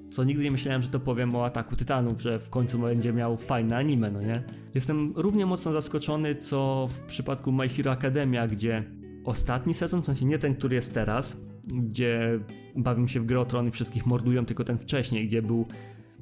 Co 0.09 0.23
nigdy 0.23 0.43
nie 0.43 0.51
myślałem, 0.51 0.81
że 0.81 0.89
to 0.89 0.99
powiem 0.99 1.35
o 1.35 1.45
Ataku 1.45 1.75
Tytanów, 1.75 2.21
że 2.21 2.39
w 2.39 2.49
końcu 2.49 2.79
będzie 2.79 3.13
miał 3.13 3.37
fajne 3.37 3.77
anime, 3.77 4.11
no 4.11 4.21
nie? 4.21 4.43
Jestem 4.75 5.13
równie 5.15 5.45
mocno 5.45 5.73
zaskoczony, 5.73 6.35
co 6.35 6.89
w 6.91 6.99
przypadku 6.99 7.51
My 7.51 7.69
Hero 7.69 7.91
Academia, 7.91 8.47
gdzie 8.47 8.83
ostatni 9.25 9.73
sezon, 9.73 10.01
w 10.01 10.05
sensie 10.05 10.25
nie 10.25 10.37
ten, 10.37 10.55
który 10.55 10.75
jest 10.75 10.93
teraz, 10.93 11.37
gdzie 11.67 12.39
bawią 12.75 13.07
się 13.07 13.19
w 13.19 13.25
grę 13.25 13.45
i 13.67 13.71
wszystkich 13.71 14.05
mordują, 14.05 14.45
tylko 14.45 14.63
ten 14.63 14.77
wcześniej, 14.77 15.27
gdzie 15.27 15.41
był 15.41 15.65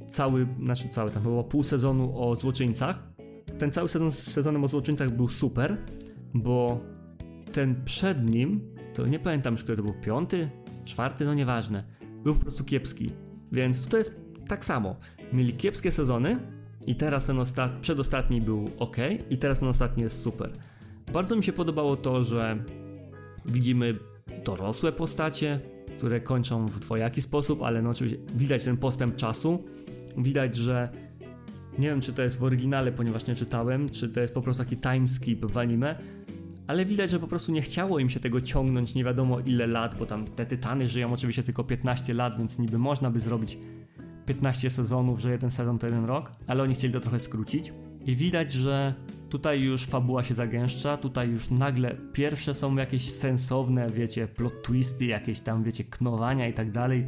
cały, 0.08 0.48
znaczy 0.64 0.90
cały, 0.90 1.12
tam 1.12 1.24
było 1.24 1.44
pół 1.44 1.64
sezonu 1.64 2.22
o 2.22 2.36
złoczyńcach. 2.36 3.08
Ten 3.58 3.72
cały 3.72 3.90
sezon 3.90 4.12
z 4.12 4.18
sezonem 4.18 4.64
o 4.64 4.68
złoczyńcach 4.68 5.12
był 5.12 5.28
super, 5.28 5.78
bo 6.34 6.80
ten 7.54 7.84
przed 7.86 8.30
nim, 8.30 8.62
to 8.94 9.08
nie 9.08 9.20
pamiętam 9.20 9.54
już, 9.54 9.64
który 9.64 9.78
to 9.78 9.84
był, 9.84 9.94
piąty, 9.94 10.50
czwarty, 10.86 11.26
no 11.26 11.34
nieważne, 11.34 11.84
był 12.24 12.36
po 12.36 12.42
prostu 12.42 12.64
kiepski. 12.64 13.12
Więc 13.52 13.84
tutaj 13.84 14.00
jest 14.00 14.22
tak 14.48 14.66
samo. 14.66 14.96
Mieli 15.34 15.54
kiepskie 15.54 15.92
sezony 15.92 16.40
i 16.88 16.96
teraz 16.96 17.26
ten 17.26 17.40
ostat... 17.40 17.72
przedostatni 17.82 18.42
był 18.42 18.70
ok 18.80 18.98
i 19.30 19.38
teraz 19.38 19.60
ten 19.60 19.70
ostatni 19.70 20.04
jest 20.04 20.22
super. 20.22 20.52
Bardzo 21.14 21.36
mi 21.36 21.44
się 21.44 21.54
podobało 21.54 21.96
to, 21.96 22.24
że 22.24 22.64
widzimy 23.46 24.00
dorosłe 24.46 24.92
postacie, 24.92 25.60
które 25.98 26.22
kończą 26.22 26.66
w 26.66 26.80
dwojaki 26.80 27.22
sposób, 27.22 27.62
ale 27.62 27.82
no 27.82 27.90
oczywiście 27.90 28.18
widać 28.36 28.64
ten 28.64 28.78
postęp 28.78 29.16
czasu. 29.16 29.64
Widać, 30.18 30.56
że 30.56 30.90
nie 31.80 31.88
wiem, 31.90 32.02
czy 32.02 32.14
to 32.14 32.22
jest 32.22 32.40
w 32.40 32.44
oryginale, 32.44 32.92
ponieważ 32.92 33.28
nie 33.28 33.36
czytałem, 33.36 33.90
czy 33.90 34.10
to 34.10 34.20
jest 34.20 34.34
po 34.34 34.42
prostu 34.42 34.64
taki 34.64 34.78
timeskip 34.78 35.46
w 35.46 35.58
anime, 35.58 35.96
ale 36.68 36.86
widać, 36.86 37.10
że 37.10 37.20
po 37.20 37.28
prostu 37.28 37.52
nie 37.52 37.62
chciało 37.62 38.00
im 38.00 38.10
się 38.10 38.20
tego 38.20 38.42
ciągnąć 38.42 38.96
nie 38.96 39.04
wiadomo 39.04 39.40
ile 39.40 39.68
lat, 39.68 39.98
bo 39.98 40.06
tam 40.06 40.26
te 40.26 40.46
tytany 40.46 40.88
żyją 40.88 41.14
oczywiście 41.14 41.44
tylko 41.44 41.64
15 41.64 42.14
lat, 42.14 42.38
więc 42.38 42.60
niby 42.60 42.78
można 42.78 43.12
by 43.12 43.20
zrobić 43.20 43.58
15 44.26 44.70
sezonów, 44.70 45.20
że 45.20 45.32
jeden 45.32 45.52
sezon 45.52 45.78
to 45.78 45.88
jeden 45.88 46.06
rok, 46.06 46.32
ale 46.48 46.64
oni 46.64 46.76
chcieli 46.76 46.94
to 46.94 47.00
trochę 47.00 47.20
skrócić. 47.20 47.74
I 48.06 48.16
widać, 48.16 48.52
że 48.52 48.94
tutaj 49.30 49.62
już 49.62 49.86
fabuła 49.86 50.24
się 50.24 50.34
zagęszcza, 50.34 50.98
tutaj 50.98 51.30
już 51.30 51.50
nagle 51.50 51.96
pierwsze 52.14 52.54
są 52.54 52.76
jakieś 52.76 53.12
sensowne, 53.12 53.88
wiecie, 53.90 54.28
plot 54.28 54.64
twisty, 54.64 55.06
jakieś 55.06 55.42
tam, 55.42 55.64
wiecie, 55.64 55.84
knowania 55.84 56.48
i 56.48 56.54
tak 56.54 56.72
dalej, 56.72 57.06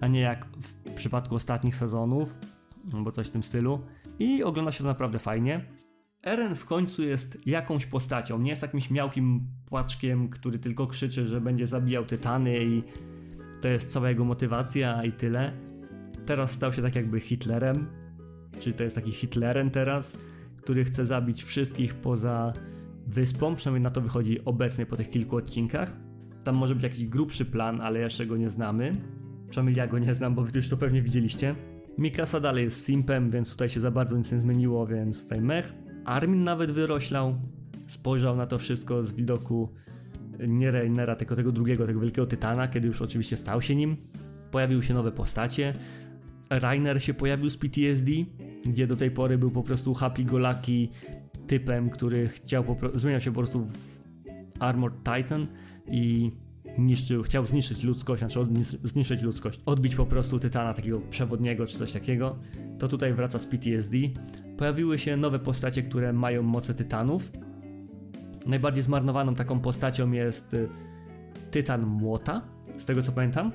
a 0.00 0.06
nie 0.06 0.20
jak 0.20 0.46
w 0.62 0.94
przypadku 0.94 1.34
ostatnich 1.34 1.76
sezonów, 1.76 2.34
albo 2.94 3.12
coś 3.12 3.26
w 3.26 3.30
tym 3.30 3.42
stylu. 3.42 3.80
I 4.18 4.42
ogląda 4.42 4.72
się 4.72 4.78
to 4.78 4.88
naprawdę 4.88 5.18
fajnie. 5.18 5.64
Eren 6.22 6.54
w 6.54 6.64
końcu 6.64 7.02
jest 7.02 7.46
jakąś 7.46 7.86
postacią, 7.86 8.38
nie 8.38 8.50
jest 8.50 8.62
jakimś 8.62 8.90
miałkim 8.90 9.46
płaczkiem, 9.66 10.28
który 10.28 10.58
tylko 10.58 10.86
krzyczy, 10.86 11.26
że 11.26 11.40
będzie 11.40 11.66
zabijał 11.66 12.04
tytany 12.04 12.64
i 12.64 12.82
to 13.60 13.68
jest 13.68 13.90
cała 13.90 14.08
jego 14.08 14.24
motywacja 14.24 15.04
i 15.04 15.12
tyle. 15.12 15.52
Teraz 16.26 16.50
stał 16.50 16.72
się 16.72 16.82
tak 16.82 16.94
jakby 16.94 17.20
Hitlerem, 17.20 18.01
czyli 18.58 18.76
to 18.76 18.84
jest 18.84 18.96
taki 18.96 19.12
Hitleren 19.12 19.70
teraz, 19.70 20.12
który 20.56 20.84
chce 20.84 21.06
zabić 21.06 21.44
wszystkich 21.44 21.94
poza 21.94 22.52
wyspą, 23.06 23.54
przynajmniej 23.54 23.82
na 23.82 23.90
to 23.90 24.00
wychodzi 24.00 24.44
obecnie 24.44 24.86
po 24.86 24.96
tych 24.96 25.10
kilku 25.10 25.36
odcinkach. 25.36 25.96
Tam 26.44 26.56
może 26.56 26.74
być 26.74 26.84
jakiś 26.84 27.06
grubszy 27.06 27.44
plan, 27.44 27.80
ale 27.80 28.00
jeszcze 28.00 28.26
go 28.26 28.36
nie 28.36 28.50
znamy. 28.50 28.96
Przynajmniej 29.50 29.76
ja 29.76 29.86
go 29.86 29.98
nie 29.98 30.14
znam, 30.14 30.34
bo 30.34 30.42
wy 30.42 30.50
już 30.54 30.68
to 30.68 30.76
pewnie 30.76 31.02
widzieliście. 31.02 31.54
Mikasa 31.98 32.40
dalej 32.40 32.64
jest 32.64 32.84
simpem, 32.84 33.30
więc 33.30 33.52
tutaj 33.52 33.68
się 33.68 33.80
za 33.80 33.90
bardzo 33.90 34.16
nic 34.16 34.32
nie 34.32 34.38
zmieniło, 34.38 34.86
więc 34.86 35.22
tutaj 35.22 35.40
mech. 35.40 35.74
Armin 36.04 36.44
nawet 36.44 36.70
wyroślał, 36.70 37.34
spojrzał 37.86 38.36
na 38.36 38.46
to 38.46 38.58
wszystko 38.58 39.04
z 39.04 39.12
widoku 39.12 39.68
nie 40.48 40.70
Reinera, 40.70 41.16
tylko 41.16 41.36
tego 41.36 41.52
drugiego, 41.52 41.86
tego 41.86 42.00
wielkiego 42.00 42.26
tytana, 42.26 42.68
kiedy 42.68 42.88
już 42.88 43.02
oczywiście 43.02 43.36
stał 43.36 43.62
się 43.62 43.74
nim. 43.74 43.96
Pojawiły 44.50 44.82
się 44.82 44.94
nowe 44.94 45.12
postacie. 45.12 45.72
Rainer 46.58 47.02
się 47.02 47.14
pojawił 47.14 47.50
z 47.50 47.56
PTSD, 47.56 48.12
gdzie 48.66 48.86
do 48.86 48.96
tej 48.96 49.10
pory 49.10 49.38
był 49.38 49.50
po 49.50 49.62
prostu 49.62 49.94
happy 49.94 50.24
go 50.24 50.38
lucky 50.38 50.88
typem, 51.46 51.90
który 51.90 52.28
chciał 52.28 52.64
zmieniał 52.94 53.20
się 53.20 53.30
po 53.30 53.38
prostu 53.38 53.66
w 53.66 54.02
Armored 54.60 54.98
Titan 55.04 55.46
i 55.86 56.32
niszczył, 56.78 57.22
chciał 57.22 57.46
zniszczyć 57.46 57.82
ludzkość, 57.82 58.18
znaczy 58.18 58.40
zniszczyć 58.84 59.22
ludzkość, 59.22 59.60
odbić 59.66 59.94
po 59.94 60.06
prostu 60.06 60.38
tytana 60.38 60.74
takiego 60.74 61.00
przewodniego 61.00 61.66
czy 61.66 61.78
coś 61.78 61.92
takiego. 61.92 62.38
To 62.78 62.88
tutaj 62.88 63.14
wraca 63.14 63.38
z 63.38 63.46
PTSD. 63.46 63.96
Pojawiły 64.56 64.98
się 64.98 65.16
nowe 65.16 65.38
postacie, 65.38 65.82
które 65.82 66.12
mają 66.12 66.42
moce 66.42 66.74
tytanów. 66.74 67.32
Najbardziej 68.46 68.82
zmarnowaną 68.82 69.34
taką 69.34 69.60
postacią 69.60 70.12
jest 70.12 70.54
y, 70.54 70.68
Tytan 71.50 71.86
Młota, 71.86 72.42
z 72.76 72.86
tego 72.86 73.02
co 73.02 73.12
pamiętam. 73.12 73.52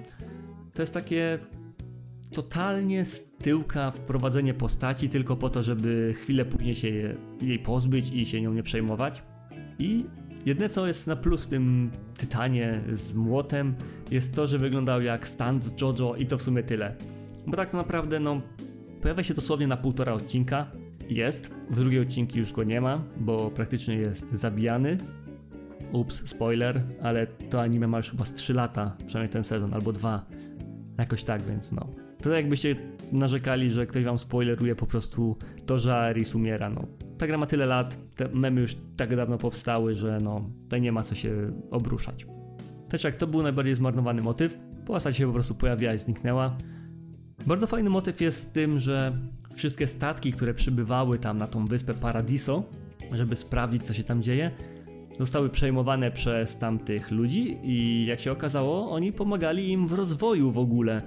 To 0.73 0.81
jest 0.81 0.93
takie 0.93 1.39
totalnie 2.38 3.06
z 3.06 3.28
tyłka 3.41 3.91
wprowadzenie 3.91 4.54
postaci 4.54 5.10
tylko 5.10 5.36
po 5.36 5.50
to, 5.50 5.63
żeby 5.63 6.13
chwilę 6.17 6.45
później 6.45 6.76
się 6.76 7.15
jej 7.41 7.60
pozbyć 7.60 8.12
i 8.13 8.26
się 8.26 8.41
nią 8.41 8.54
nie 8.54 8.63
przejmować. 8.63 9.23
I 9.80 10.06
jedyne 10.45 10.69
co 10.69 10.88
jest 10.88 11.08
na 11.08 11.15
plus 11.15 11.43
w 11.43 11.47
tym 11.47 11.91
Tytanie 12.17 12.82
z 12.93 13.13
młotem 13.13 13.76
jest 14.12 14.36
to, 14.36 14.47
że 14.47 14.58
wyglądał 14.58 15.02
jak 15.02 15.28
stand 15.28 15.63
z 15.63 15.82
JoJo 15.82 16.15
i 16.15 16.26
to 16.26 16.38
w 16.38 16.41
sumie 16.41 16.63
tyle. 16.63 16.95
Bo 17.47 17.58
tak 17.58 17.73
naprawdę 17.73 18.19
no 18.19 18.41
pojawia 19.02 19.23
się 19.23 19.34
dosłownie 19.34 19.67
na 19.67 19.78
półtora 19.78 20.13
odcinka. 20.13 20.71
Jest, 21.10 21.52
w 21.69 21.80
drugiej 21.80 22.02
odcinki 22.02 22.39
już 22.39 22.54
go 22.54 22.63
nie 22.63 22.82
ma, 22.82 23.04
bo 23.19 23.52
praktycznie 23.52 23.95
jest 23.95 24.32
zabijany. 24.32 24.97
Ups, 25.91 26.30
spoiler, 26.30 26.84
ale 27.02 27.28
to 27.28 27.62
anime 27.62 27.88
ma 27.88 27.97
już 27.97 28.12
chyba 28.12 28.26
z 28.26 28.34
3 28.34 28.54
lata, 28.54 28.97
przynajmniej 29.06 29.34
ten 29.34 29.43
sezon, 29.43 29.73
albo 29.73 29.93
dwa. 29.93 30.26
Jakoś 30.97 31.23
tak, 31.23 31.41
więc 31.41 31.71
no. 31.71 32.06
To 32.27 32.33
jakbyście 32.33 32.75
narzekali, 33.11 33.71
że 33.71 33.87
ktoś 33.87 34.03
wam 34.03 34.19
spoileruje 34.19 34.75
po 34.75 34.85
prostu 34.85 35.37
to, 35.65 35.77
że 35.77 35.95
Aris 35.95 36.35
umiera, 36.35 36.69
no. 36.69 36.81
Ta 37.17 37.27
gra 37.27 37.37
ma 37.37 37.45
tyle 37.45 37.65
lat, 37.65 37.97
te 38.15 38.27
memy 38.27 38.61
już 38.61 38.75
tak 38.97 39.15
dawno 39.15 39.37
powstały, 39.37 39.95
że 39.95 40.19
no, 40.21 40.49
tutaj 40.63 40.81
nie 40.81 40.91
ma 40.91 41.03
co 41.03 41.15
się 41.15 41.51
obruszać. 41.71 42.25
Też 42.89 43.03
jak 43.03 43.15
to 43.15 43.27
był 43.27 43.43
najbardziej 43.43 43.75
zmarnowany 43.75 44.21
motyw, 44.21 44.59
postać 44.85 45.17
się 45.17 45.27
po 45.27 45.33
prostu 45.33 45.55
pojawiła 45.55 45.93
i 45.93 45.99
zniknęła. 45.99 46.57
Bardzo 47.45 47.67
fajny 47.67 47.89
motyw 47.89 48.21
jest 48.21 48.43
z 48.43 48.51
tym, 48.51 48.79
że 48.79 49.17
wszystkie 49.55 49.87
statki, 49.87 50.33
które 50.33 50.53
przybywały 50.53 51.19
tam 51.19 51.37
na 51.37 51.47
tą 51.47 51.65
wyspę 51.65 51.93
Paradiso, 51.93 52.63
żeby 53.11 53.35
sprawdzić 53.35 53.83
co 53.83 53.93
się 53.93 54.03
tam 54.03 54.21
dzieje, 54.21 54.51
zostały 55.19 55.49
przejmowane 55.49 56.11
przez 56.11 56.57
tamtych 56.57 57.11
ludzi 57.11 57.57
i 57.63 58.05
jak 58.05 58.19
się 58.19 58.31
okazało, 58.31 58.91
oni 58.91 59.13
pomagali 59.13 59.71
im 59.71 59.87
w 59.87 59.93
rozwoju 59.93 60.51
w 60.51 60.57
ogóle 60.57 61.01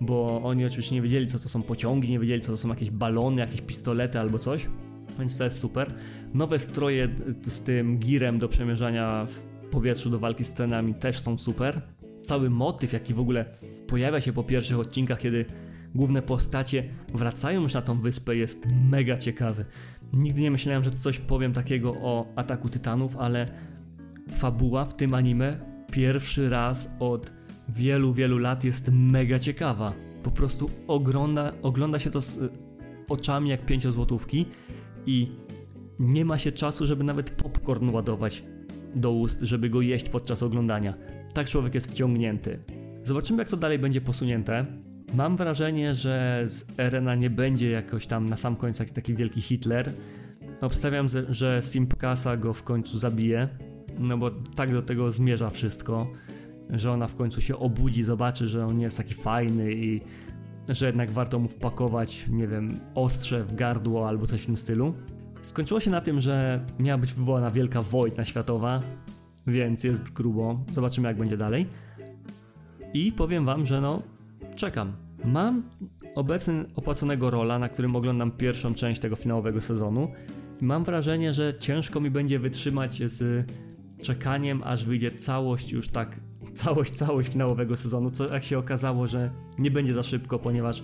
bo 0.00 0.42
oni 0.42 0.64
oczywiście 0.64 0.94
nie 0.94 1.02
wiedzieli, 1.02 1.26
co 1.26 1.38
to 1.38 1.48
są 1.48 1.62
pociągi, 1.62 2.10
nie 2.10 2.18
wiedzieli, 2.18 2.40
co 2.40 2.52
to 2.52 2.56
są 2.56 2.68
jakieś 2.68 2.90
balony, 2.90 3.40
jakieś 3.40 3.60
pistolety 3.60 4.20
albo 4.20 4.38
coś, 4.38 4.66
więc 5.18 5.38
to 5.38 5.44
jest 5.44 5.60
super. 5.60 5.94
Nowe 6.34 6.58
stroje 6.58 7.08
z 7.48 7.62
tym 7.62 7.98
girem 7.98 8.38
do 8.38 8.48
przemierzania 8.48 9.26
w 9.26 9.68
powietrzu, 9.70 10.10
do 10.10 10.18
walki 10.18 10.44
z 10.44 10.48
scenami 10.48 10.94
też 10.94 11.18
są 11.18 11.38
super. 11.38 11.80
Cały 12.22 12.50
motyw, 12.50 12.92
jaki 12.92 13.14
w 13.14 13.20
ogóle 13.20 13.44
pojawia 13.86 14.20
się 14.20 14.32
po 14.32 14.42
pierwszych 14.44 14.78
odcinkach, 14.78 15.18
kiedy 15.18 15.44
główne 15.94 16.22
postacie 16.22 16.84
wracają 17.14 17.62
już 17.62 17.74
na 17.74 17.82
tą 17.82 18.00
wyspę, 18.00 18.36
jest 18.36 18.66
mega 18.90 19.18
ciekawy. 19.18 19.64
Nigdy 20.12 20.40
nie 20.40 20.50
myślałem, 20.50 20.84
że 20.84 20.90
coś 20.90 21.18
powiem 21.18 21.52
takiego 21.52 21.90
o 21.90 22.32
Ataku 22.36 22.68
Tytanów, 22.68 23.16
ale 23.16 23.46
fabuła 24.32 24.84
w 24.84 24.96
tym 24.96 25.14
anime 25.14 25.60
pierwszy 25.92 26.48
raz 26.48 26.90
od 26.98 27.32
wielu, 27.68 28.14
wielu 28.14 28.38
lat 28.38 28.64
jest 28.64 28.90
mega 28.92 29.38
ciekawa. 29.38 29.92
Po 30.22 30.30
prostu 30.30 30.70
ogląda, 30.86 31.52
ogląda 31.62 31.98
się 31.98 32.10
to 32.10 32.22
z 32.22 32.36
y, 32.36 32.48
oczami 33.08 33.50
jak 33.50 33.66
pięciozłotówki 33.66 34.46
i 35.06 35.28
nie 35.98 36.24
ma 36.24 36.38
się 36.38 36.52
czasu, 36.52 36.86
żeby 36.86 37.04
nawet 37.04 37.30
popcorn 37.30 37.88
ładować 37.88 38.44
do 38.94 39.12
ust, 39.12 39.40
żeby 39.40 39.70
go 39.70 39.80
jeść 39.80 40.08
podczas 40.08 40.42
oglądania. 40.42 40.94
Tak 41.34 41.48
człowiek 41.48 41.74
jest 41.74 41.90
wciągnięty. 41.90 42.58
Zobaczymy, 43.04 43.38
jak 43.38 43.48
to 43.48 43.56
dalej 43.56 43.78
będzie 43.78 44.00
posunięte. 44.00 44.66
Mam 45.14 45.36
wrażenie, 45.36 45.94
że 45.94 46.44
z 46.46 46.66
Erena 46.78 47.14
nie 47.14 47.30
będzie 47.30 47.70
jakoś 47.70 48.06
tam 48.06 48.28
na 48.28 48.36
sam 48.36 48.56
końcu 48.56 48.84
taki 48.94 49.14
wielki 49.14 49.40
Hitler. 49.40 49.92
Obstawiam, 50.60 51.06
że 51.28 51.62
Simpkasa 51.62 52.36
go 52.36 52.52
w 52.52 52.62
końcu 52.62 52.98
zabije, 52.98 53.48
no 53.98 54.18
bo 54.18 54.30
tak 54.30 54.72
do 54.72 54.82
tego 54.82 55.12
zmierza 55.12 55.50
wszystko 55.50 56.12
że 56.70 56.92
ona 56.92 57.06
w 57.06 57.14
końcu 57.14 57.40
się 57.40 57.58
obudzi, 57.58 58.02
zobaczy, 58.02 58.48
że 58.48 58.66
on 58.66 58.76
nie 58.76 58.84
jest 58.84 58.96
taki 58.96 59.14
fajny 59.14 59.72
i 59.72 60.00
że 60.68 60.86
jednak 60.86 61.10
warto 61.10 61.38
mu 61.38 61.48
wpakować, 61.48 62.26
nie 62.28 62.48
wiem, 62.48 62.80
ostrze 62.94 63.44
w 63.44 63.54
gardło 63.54 64.08
albo 64.08 64.26
coś 64.26 64.42
w 64.42 64.46
tym 64.46 64.56
stylu. 64.56 64.94
Skończyło 65.42 65.80
się 65.80 65.90
na 65.90 66.00
tym, 66.00 66.20
że 66.20 66.66
miała 66.78 66.98
być 66.98 67.12
wywołana 67.12 67.50
wielka 67.50 67.82
wojna 67.82 68.24
światowa, 68.24 68.82
więc 69.46 69.84
jest 69.84 70.12
grubo. 70.12 70.60
Zobaczymy, 70.72 71.08
jak 71.08 71.18
będzie 71.18 71.36
dalej. 71.36 71.66
I 72.94 73.12
powiem 73.12 73.44
wam, 73.44 73.66
że 73.66 73.80
no, 73.80 74.02
czekam. 74.54 74.92
Mam 75.24 75.62
obecnie 76.14 76.64
opłaconego 76.74 77.30
rola, 77.30 77.58
na 77.58 77.68
którym 77.68 77.96
oglądam 77.96 78.30
pierwszą 78.30 78.74
część 78.74 79.00
tego 79.00 79.16
finałowego 79.16 79.60
sezonu. 79.60 80.08
I 80.60 80.64
mam 80.64 80.84
wrażenie, 80.84 81.32
że 81.32 81.54
ciężko 81.58 82.00
mi 82.00 82.10
będzie 82.10 82.38
wytrzymać 82.38 83.02
z 83.06 83.50
czekaniem, 84.02 84.62
aż 84.64 84.84
wyjdzie 84.84 85.10
całość 85.10 85.72
już 85.72 85.88
tak, 85.88 86.20
całość, 86.56 86.92
całość 86.92 87.28
finałowego 87.28 87.76
sezonu, 87.76 88.10
co 88.10 88.28
jak 88.28 88.44
się 88.44 88.58
okazało, 88.58 89.06
że 89.06 89.30
nie 89.58 89.70
będzie 89.70 89.94
za 89.94 90.02
szybko, 90.02 90.38
ponieważ 90.38 90.82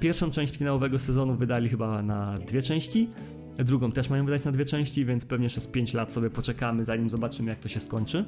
pierwszą 0.00 0.30
część 0.30 0.56
finałowego 0.56 0.98
sezonu 0.98 1.34
wydali 1.36 1.68
chyba 1.68 2.02
na 2.02 2.38
dwie 2.38 2.62
części, 2.62 3.10
drugą 3.58 3.92
też 3.92 4.10
mają 4.10 4.24
wydać 4.24 4.44
na 4.44 4.52
dwie 4.52 4.64
części, 4.64 5.04
więc 5.04 5.24
pewnie 5.24 5.44
jeszcze 5.44 5.60
z 5.60 5.66
5 5.66 5.94
lat 5.94 6.12
sobie 6.12 6.30
poczekamy, 6.30 6.84
zanim 6.84 7.10
zobaczymy 7.10 7.50
jak 7.50 7.60
to 7.60 7.68
się 7.68 7.80
skończy. 7.80 8.24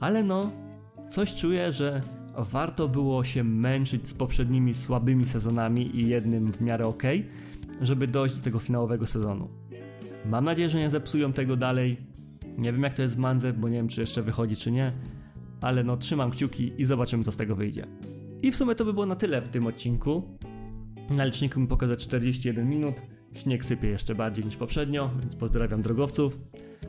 Ale 0.00 0.24
no, 0.24 0.50
coś 1.10 1.34
czuję, 1.34 1.72
że 1.72 2.00
warto 2.36 2.88
było 2.88 3.24
się 3.24 3.44
męczyć 3.44 4.06
z 4.06 4.14
poprzednimi 4.14 4.74
słabymi 4.74 5.26
sezonami 5.26 5.96
i 5.96 6.08
jednym 6.08 6.52
w 6.52 6.60
miarę 6.60 6.86
ok, 6.86 7.02
żeby 7.80 8.06
dojść 8.06 8.36
do 8.36 8.42
tego 8.42 8.58
finałowego 8.58 9.06
sezonu. 9.06 9.48
Mam 10.26 10.44
nadzieję, 10.44 10.68
że 10.68 10.78
nie 10.78 10.90
zepsują 10.90 11.32
tego 11.32 11.56
dalej. 11.56 11.96
Nie 12.58 12.72
wiem 12.72 12.82
jak 12.82 12.94
to 12.94 13.02
jest 13.02 13.14
w 13.14 13.18
Mandze, 13.18 13.52
bo 13.52 13.68
nie 13.68 13.76
wiem 13.76 13.88
czy 13.88 14.00
jeszcze 14.00 14.22
wychodzi 14.22 14.56
czy 14.56 14.70
nie, 14.70 14.92
ale 15.60 15.84
no 15.84 15.96
trzymam 15.96 16.30
kciuki 16.30 16.72
i 16.78 16.84
zobaczymy 16.84 17.24
co 17.24 17.32
z 17.32 17.36
tego 17.36 17.56
wyjdzie. 17.56 17.86
I 18.42 18.52
w 18.52 18.56
sumie 18.56 18.74
to 18.74 18.84
by 18.84 18.92
było 18.92 19.06
na 19.06 19.16
tyle 19.16 19.42
w 19.42 19.48
tym 19.48 19.66
odcinku. 19.66 20.38
Na 21.10 21.24
liczniku 21.24 21.60
mi 21.60 21.66
pokazać 21.66 22.02
41 22.02 22.68
minut. 22.68 22.94
Śnieg 23.34 23.64
sypie 23.64 23.88
jeszcze 23.88 24.14
bardziej 24.14 24.44
niż 24.44 24.56
poprzednio, 24.56 25.10
więc 25.20 25.36
pozdrawiam 25.36 25.82
drogowców. 25.82 26.38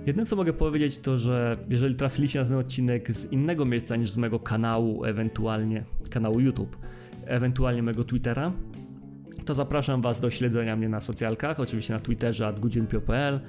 Jedyne 0.05 0.25
co 0.25 0.35
mogę 0.35 0.53
powiedzieć 0.53 0.97
to, 0.97 1.17
że 1.17 1.57
jeżeli 1.69 1.95
trafiliście 1.95 2.39
na 2.39 2.45
ten 2.45 2.57
odcinek 2.57 3.13
z 3.13 3.31
innego 3.31 3.65
miejsca 3.65 3.95
niż 3.95 4.11
z 4.11 4.17
mojego 4.17 4.39
kanału, 4.39 5.05
ewentualnie 5.05 5.83
kanału 6.09 6.39
YouTube, 6.39 6.77
ewentualnie 7.25 7.83
mojego 7.83 8.03
Twittera, 8.03 8.53
to 9.45 9.53
zapraszam 9.53 10.01
Was 10.01 10.19
do 10.19 10.29
śledzenia 10.29 10.75
mnie 10.75 10.89
na 10.89 11.01
socjalkach, 11.01 11.59
oczywiście 11.59 11.93
na 11.93 11.99
Twitterze 11.99 12.47
adgudzienpio.pl, 12.47 13.39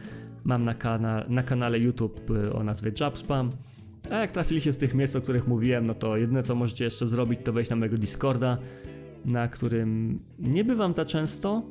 mam 0.45 0.64
na, 0.64 0.75
kana 0.75 1.25
na 1.29 1.43
kanale 1.43 1.79
YouTube 1.79 2.31
y, 2.31 2.53
o 2.53 2.64
nazwie 2.64 2.93
Jabspam. 3.01 3.51
A 4.11 4.14
jak 4.14 4.30
trafiliście 4.30 4.72
z 4.72 4.76
tych 4.76 4.94
miejsc, 4.94 5.16
o 5.16 5.20
których 5.20 5.46
mówiłem, 5.46 5.86
no 5.86 5.94
to 5.94 6.16
jedyne 6.16 6.42
co 6.42 6.55
możecie 6.55 6.84
jeszcze 6.84 7.07
zrobić 7.07 7.40
to 7.44 7.53
wejść 7.53 7.70
na 7.70 7.76
mojego 7.76 7.98
Discorda, 7.98 8.59
na 9.24 9.48
którym 9.48 10.18
nie 10.38 10.64
bywam 10.64 10.94
za 10.94 11.05
często, 11.05 11.62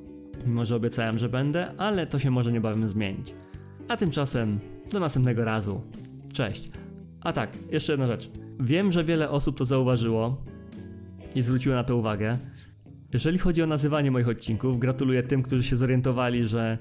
mimo 0.45 0.65
że 0.65 0.75
obiecałem, 0.75 1.17
że 1.17 1.29
będę, 1.29 1.71
ale 1.77 2.07
to 2.07 2.19
się 2.19 2.32
może 2.32 2.51
niebawem 2.51 2.88
zmienić. 2.88 3.34
A 3.89 3.97
tymczasem 3.97 4.59
do 4.91 4.99
następnego 4.99 5.45
razu. 5.45 5.82
Cześć. 6.34 6.71
A 7.21 7.34
tak, 7.34 7.57
jeszcze 7.71 7.93
jedna 7.93 8.07
rzecz. 8.07 8.29
Wiem, 8.59 8.91
że 8.91 9.03
wiele 9.03 9.29
osób 9.29 9.57
to 9.57 9.65
zauważyło 9.65 10.43
i 11.36 11.41
zwróciło 11.41 11.75
na 11.75 11.84
to 11.84 11.97
uwagę. 11.97 12.38
Jeżeli 13.13 13.38
chodzi 13.38 13.63
o 13.63 13.67
nazywanie 13.67 14.11
moich 14.11 14.27
odcinków, 14.27 14.79
gratuluję 14.79 15.23
tym, 15.23 15.43
którzy 15.43 15.63
się 15.63 15.75
zorientowali, 15.75 16.45
że 16.45 16.77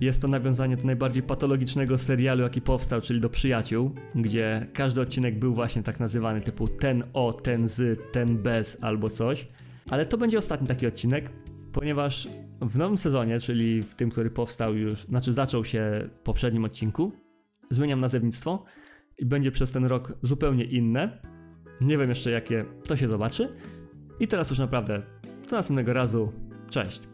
jest 0.00 0.22
to 0.22 0.28
nawiązanie 0.28 0.76
do 0.76 0.84
najbardziej 0.84 1.22
patologicznego 1.22 1.98
serialu, 1.98 2.42
jaki 2.42 2.60
powstał, 2.60 3.00
czyli 3.00 3.20
do 3.20 3.28
Przyjaciół, 3.28 3.94
gdzie 4.14 4.66
każdy 4.72 5.00
odcinek 5.00 5.38
był 5.38 5.54
właśnie 5.54 5.82
tak 5.82 6.00
nazywany, 6.00 6.40
typu 6.40 6.68
ten 6.68 7.04
o, 7.12 7.32
ten 7.32 7.68
z, 7.68 8.00
ten 8.12 8.42
bez 8.42 8.78
albo 8.80 9.10
coś. 9.10 9.48
Ale 9.90 10.06
to 10.06 10.18
będzie 10.18 10.38
ostatni 10.38 10.66
taki 10.66 10.86
odcinek, 10.86 11.30
ponieważ 11.72 12.28
w 12.60 12.78
nowym 12.78 12.98
sezonie, 12.98 13.40
czyli 13.40 13.82
w 13.82 13.94
tym, 13.94 14.10
który 14.10 14.30
powstał 14.30 14.74
już, 14.74 15.04
znaczy 15.04 15.32
zaczął 15.32 15.64
się 15.64 16.08
w 16.14 16.22
poprzednim 16.22 16.64
odcinku, 16.64 17.12
zmieniam 17.70 18.00
nazewnictwo 18.00 18.64
i 19.18 19.26
będzie 19.26 19.50
przez 19.50 19.72
ten 19.72 19.84
rok 19.84 20.12
zupełnie 20.22 20.64
inne. 20.64 21.18
Nie 21.80 21.98
wiem 21.98 22.08
jeszcze 22.08 22.30
jakie, 22.30 22.64
to 22.86 22.96
się 22.96 23.08
zobaczy. 23.08 23.48
I 24.20 24.28
teraz 24.28 24.50
już 24.50 24.58
naprawdę 24.58 25.02
do 25.50 25.56
następnego 25.56 25.92
razu. 25.92 26.32
Cześć. 26.70 27.13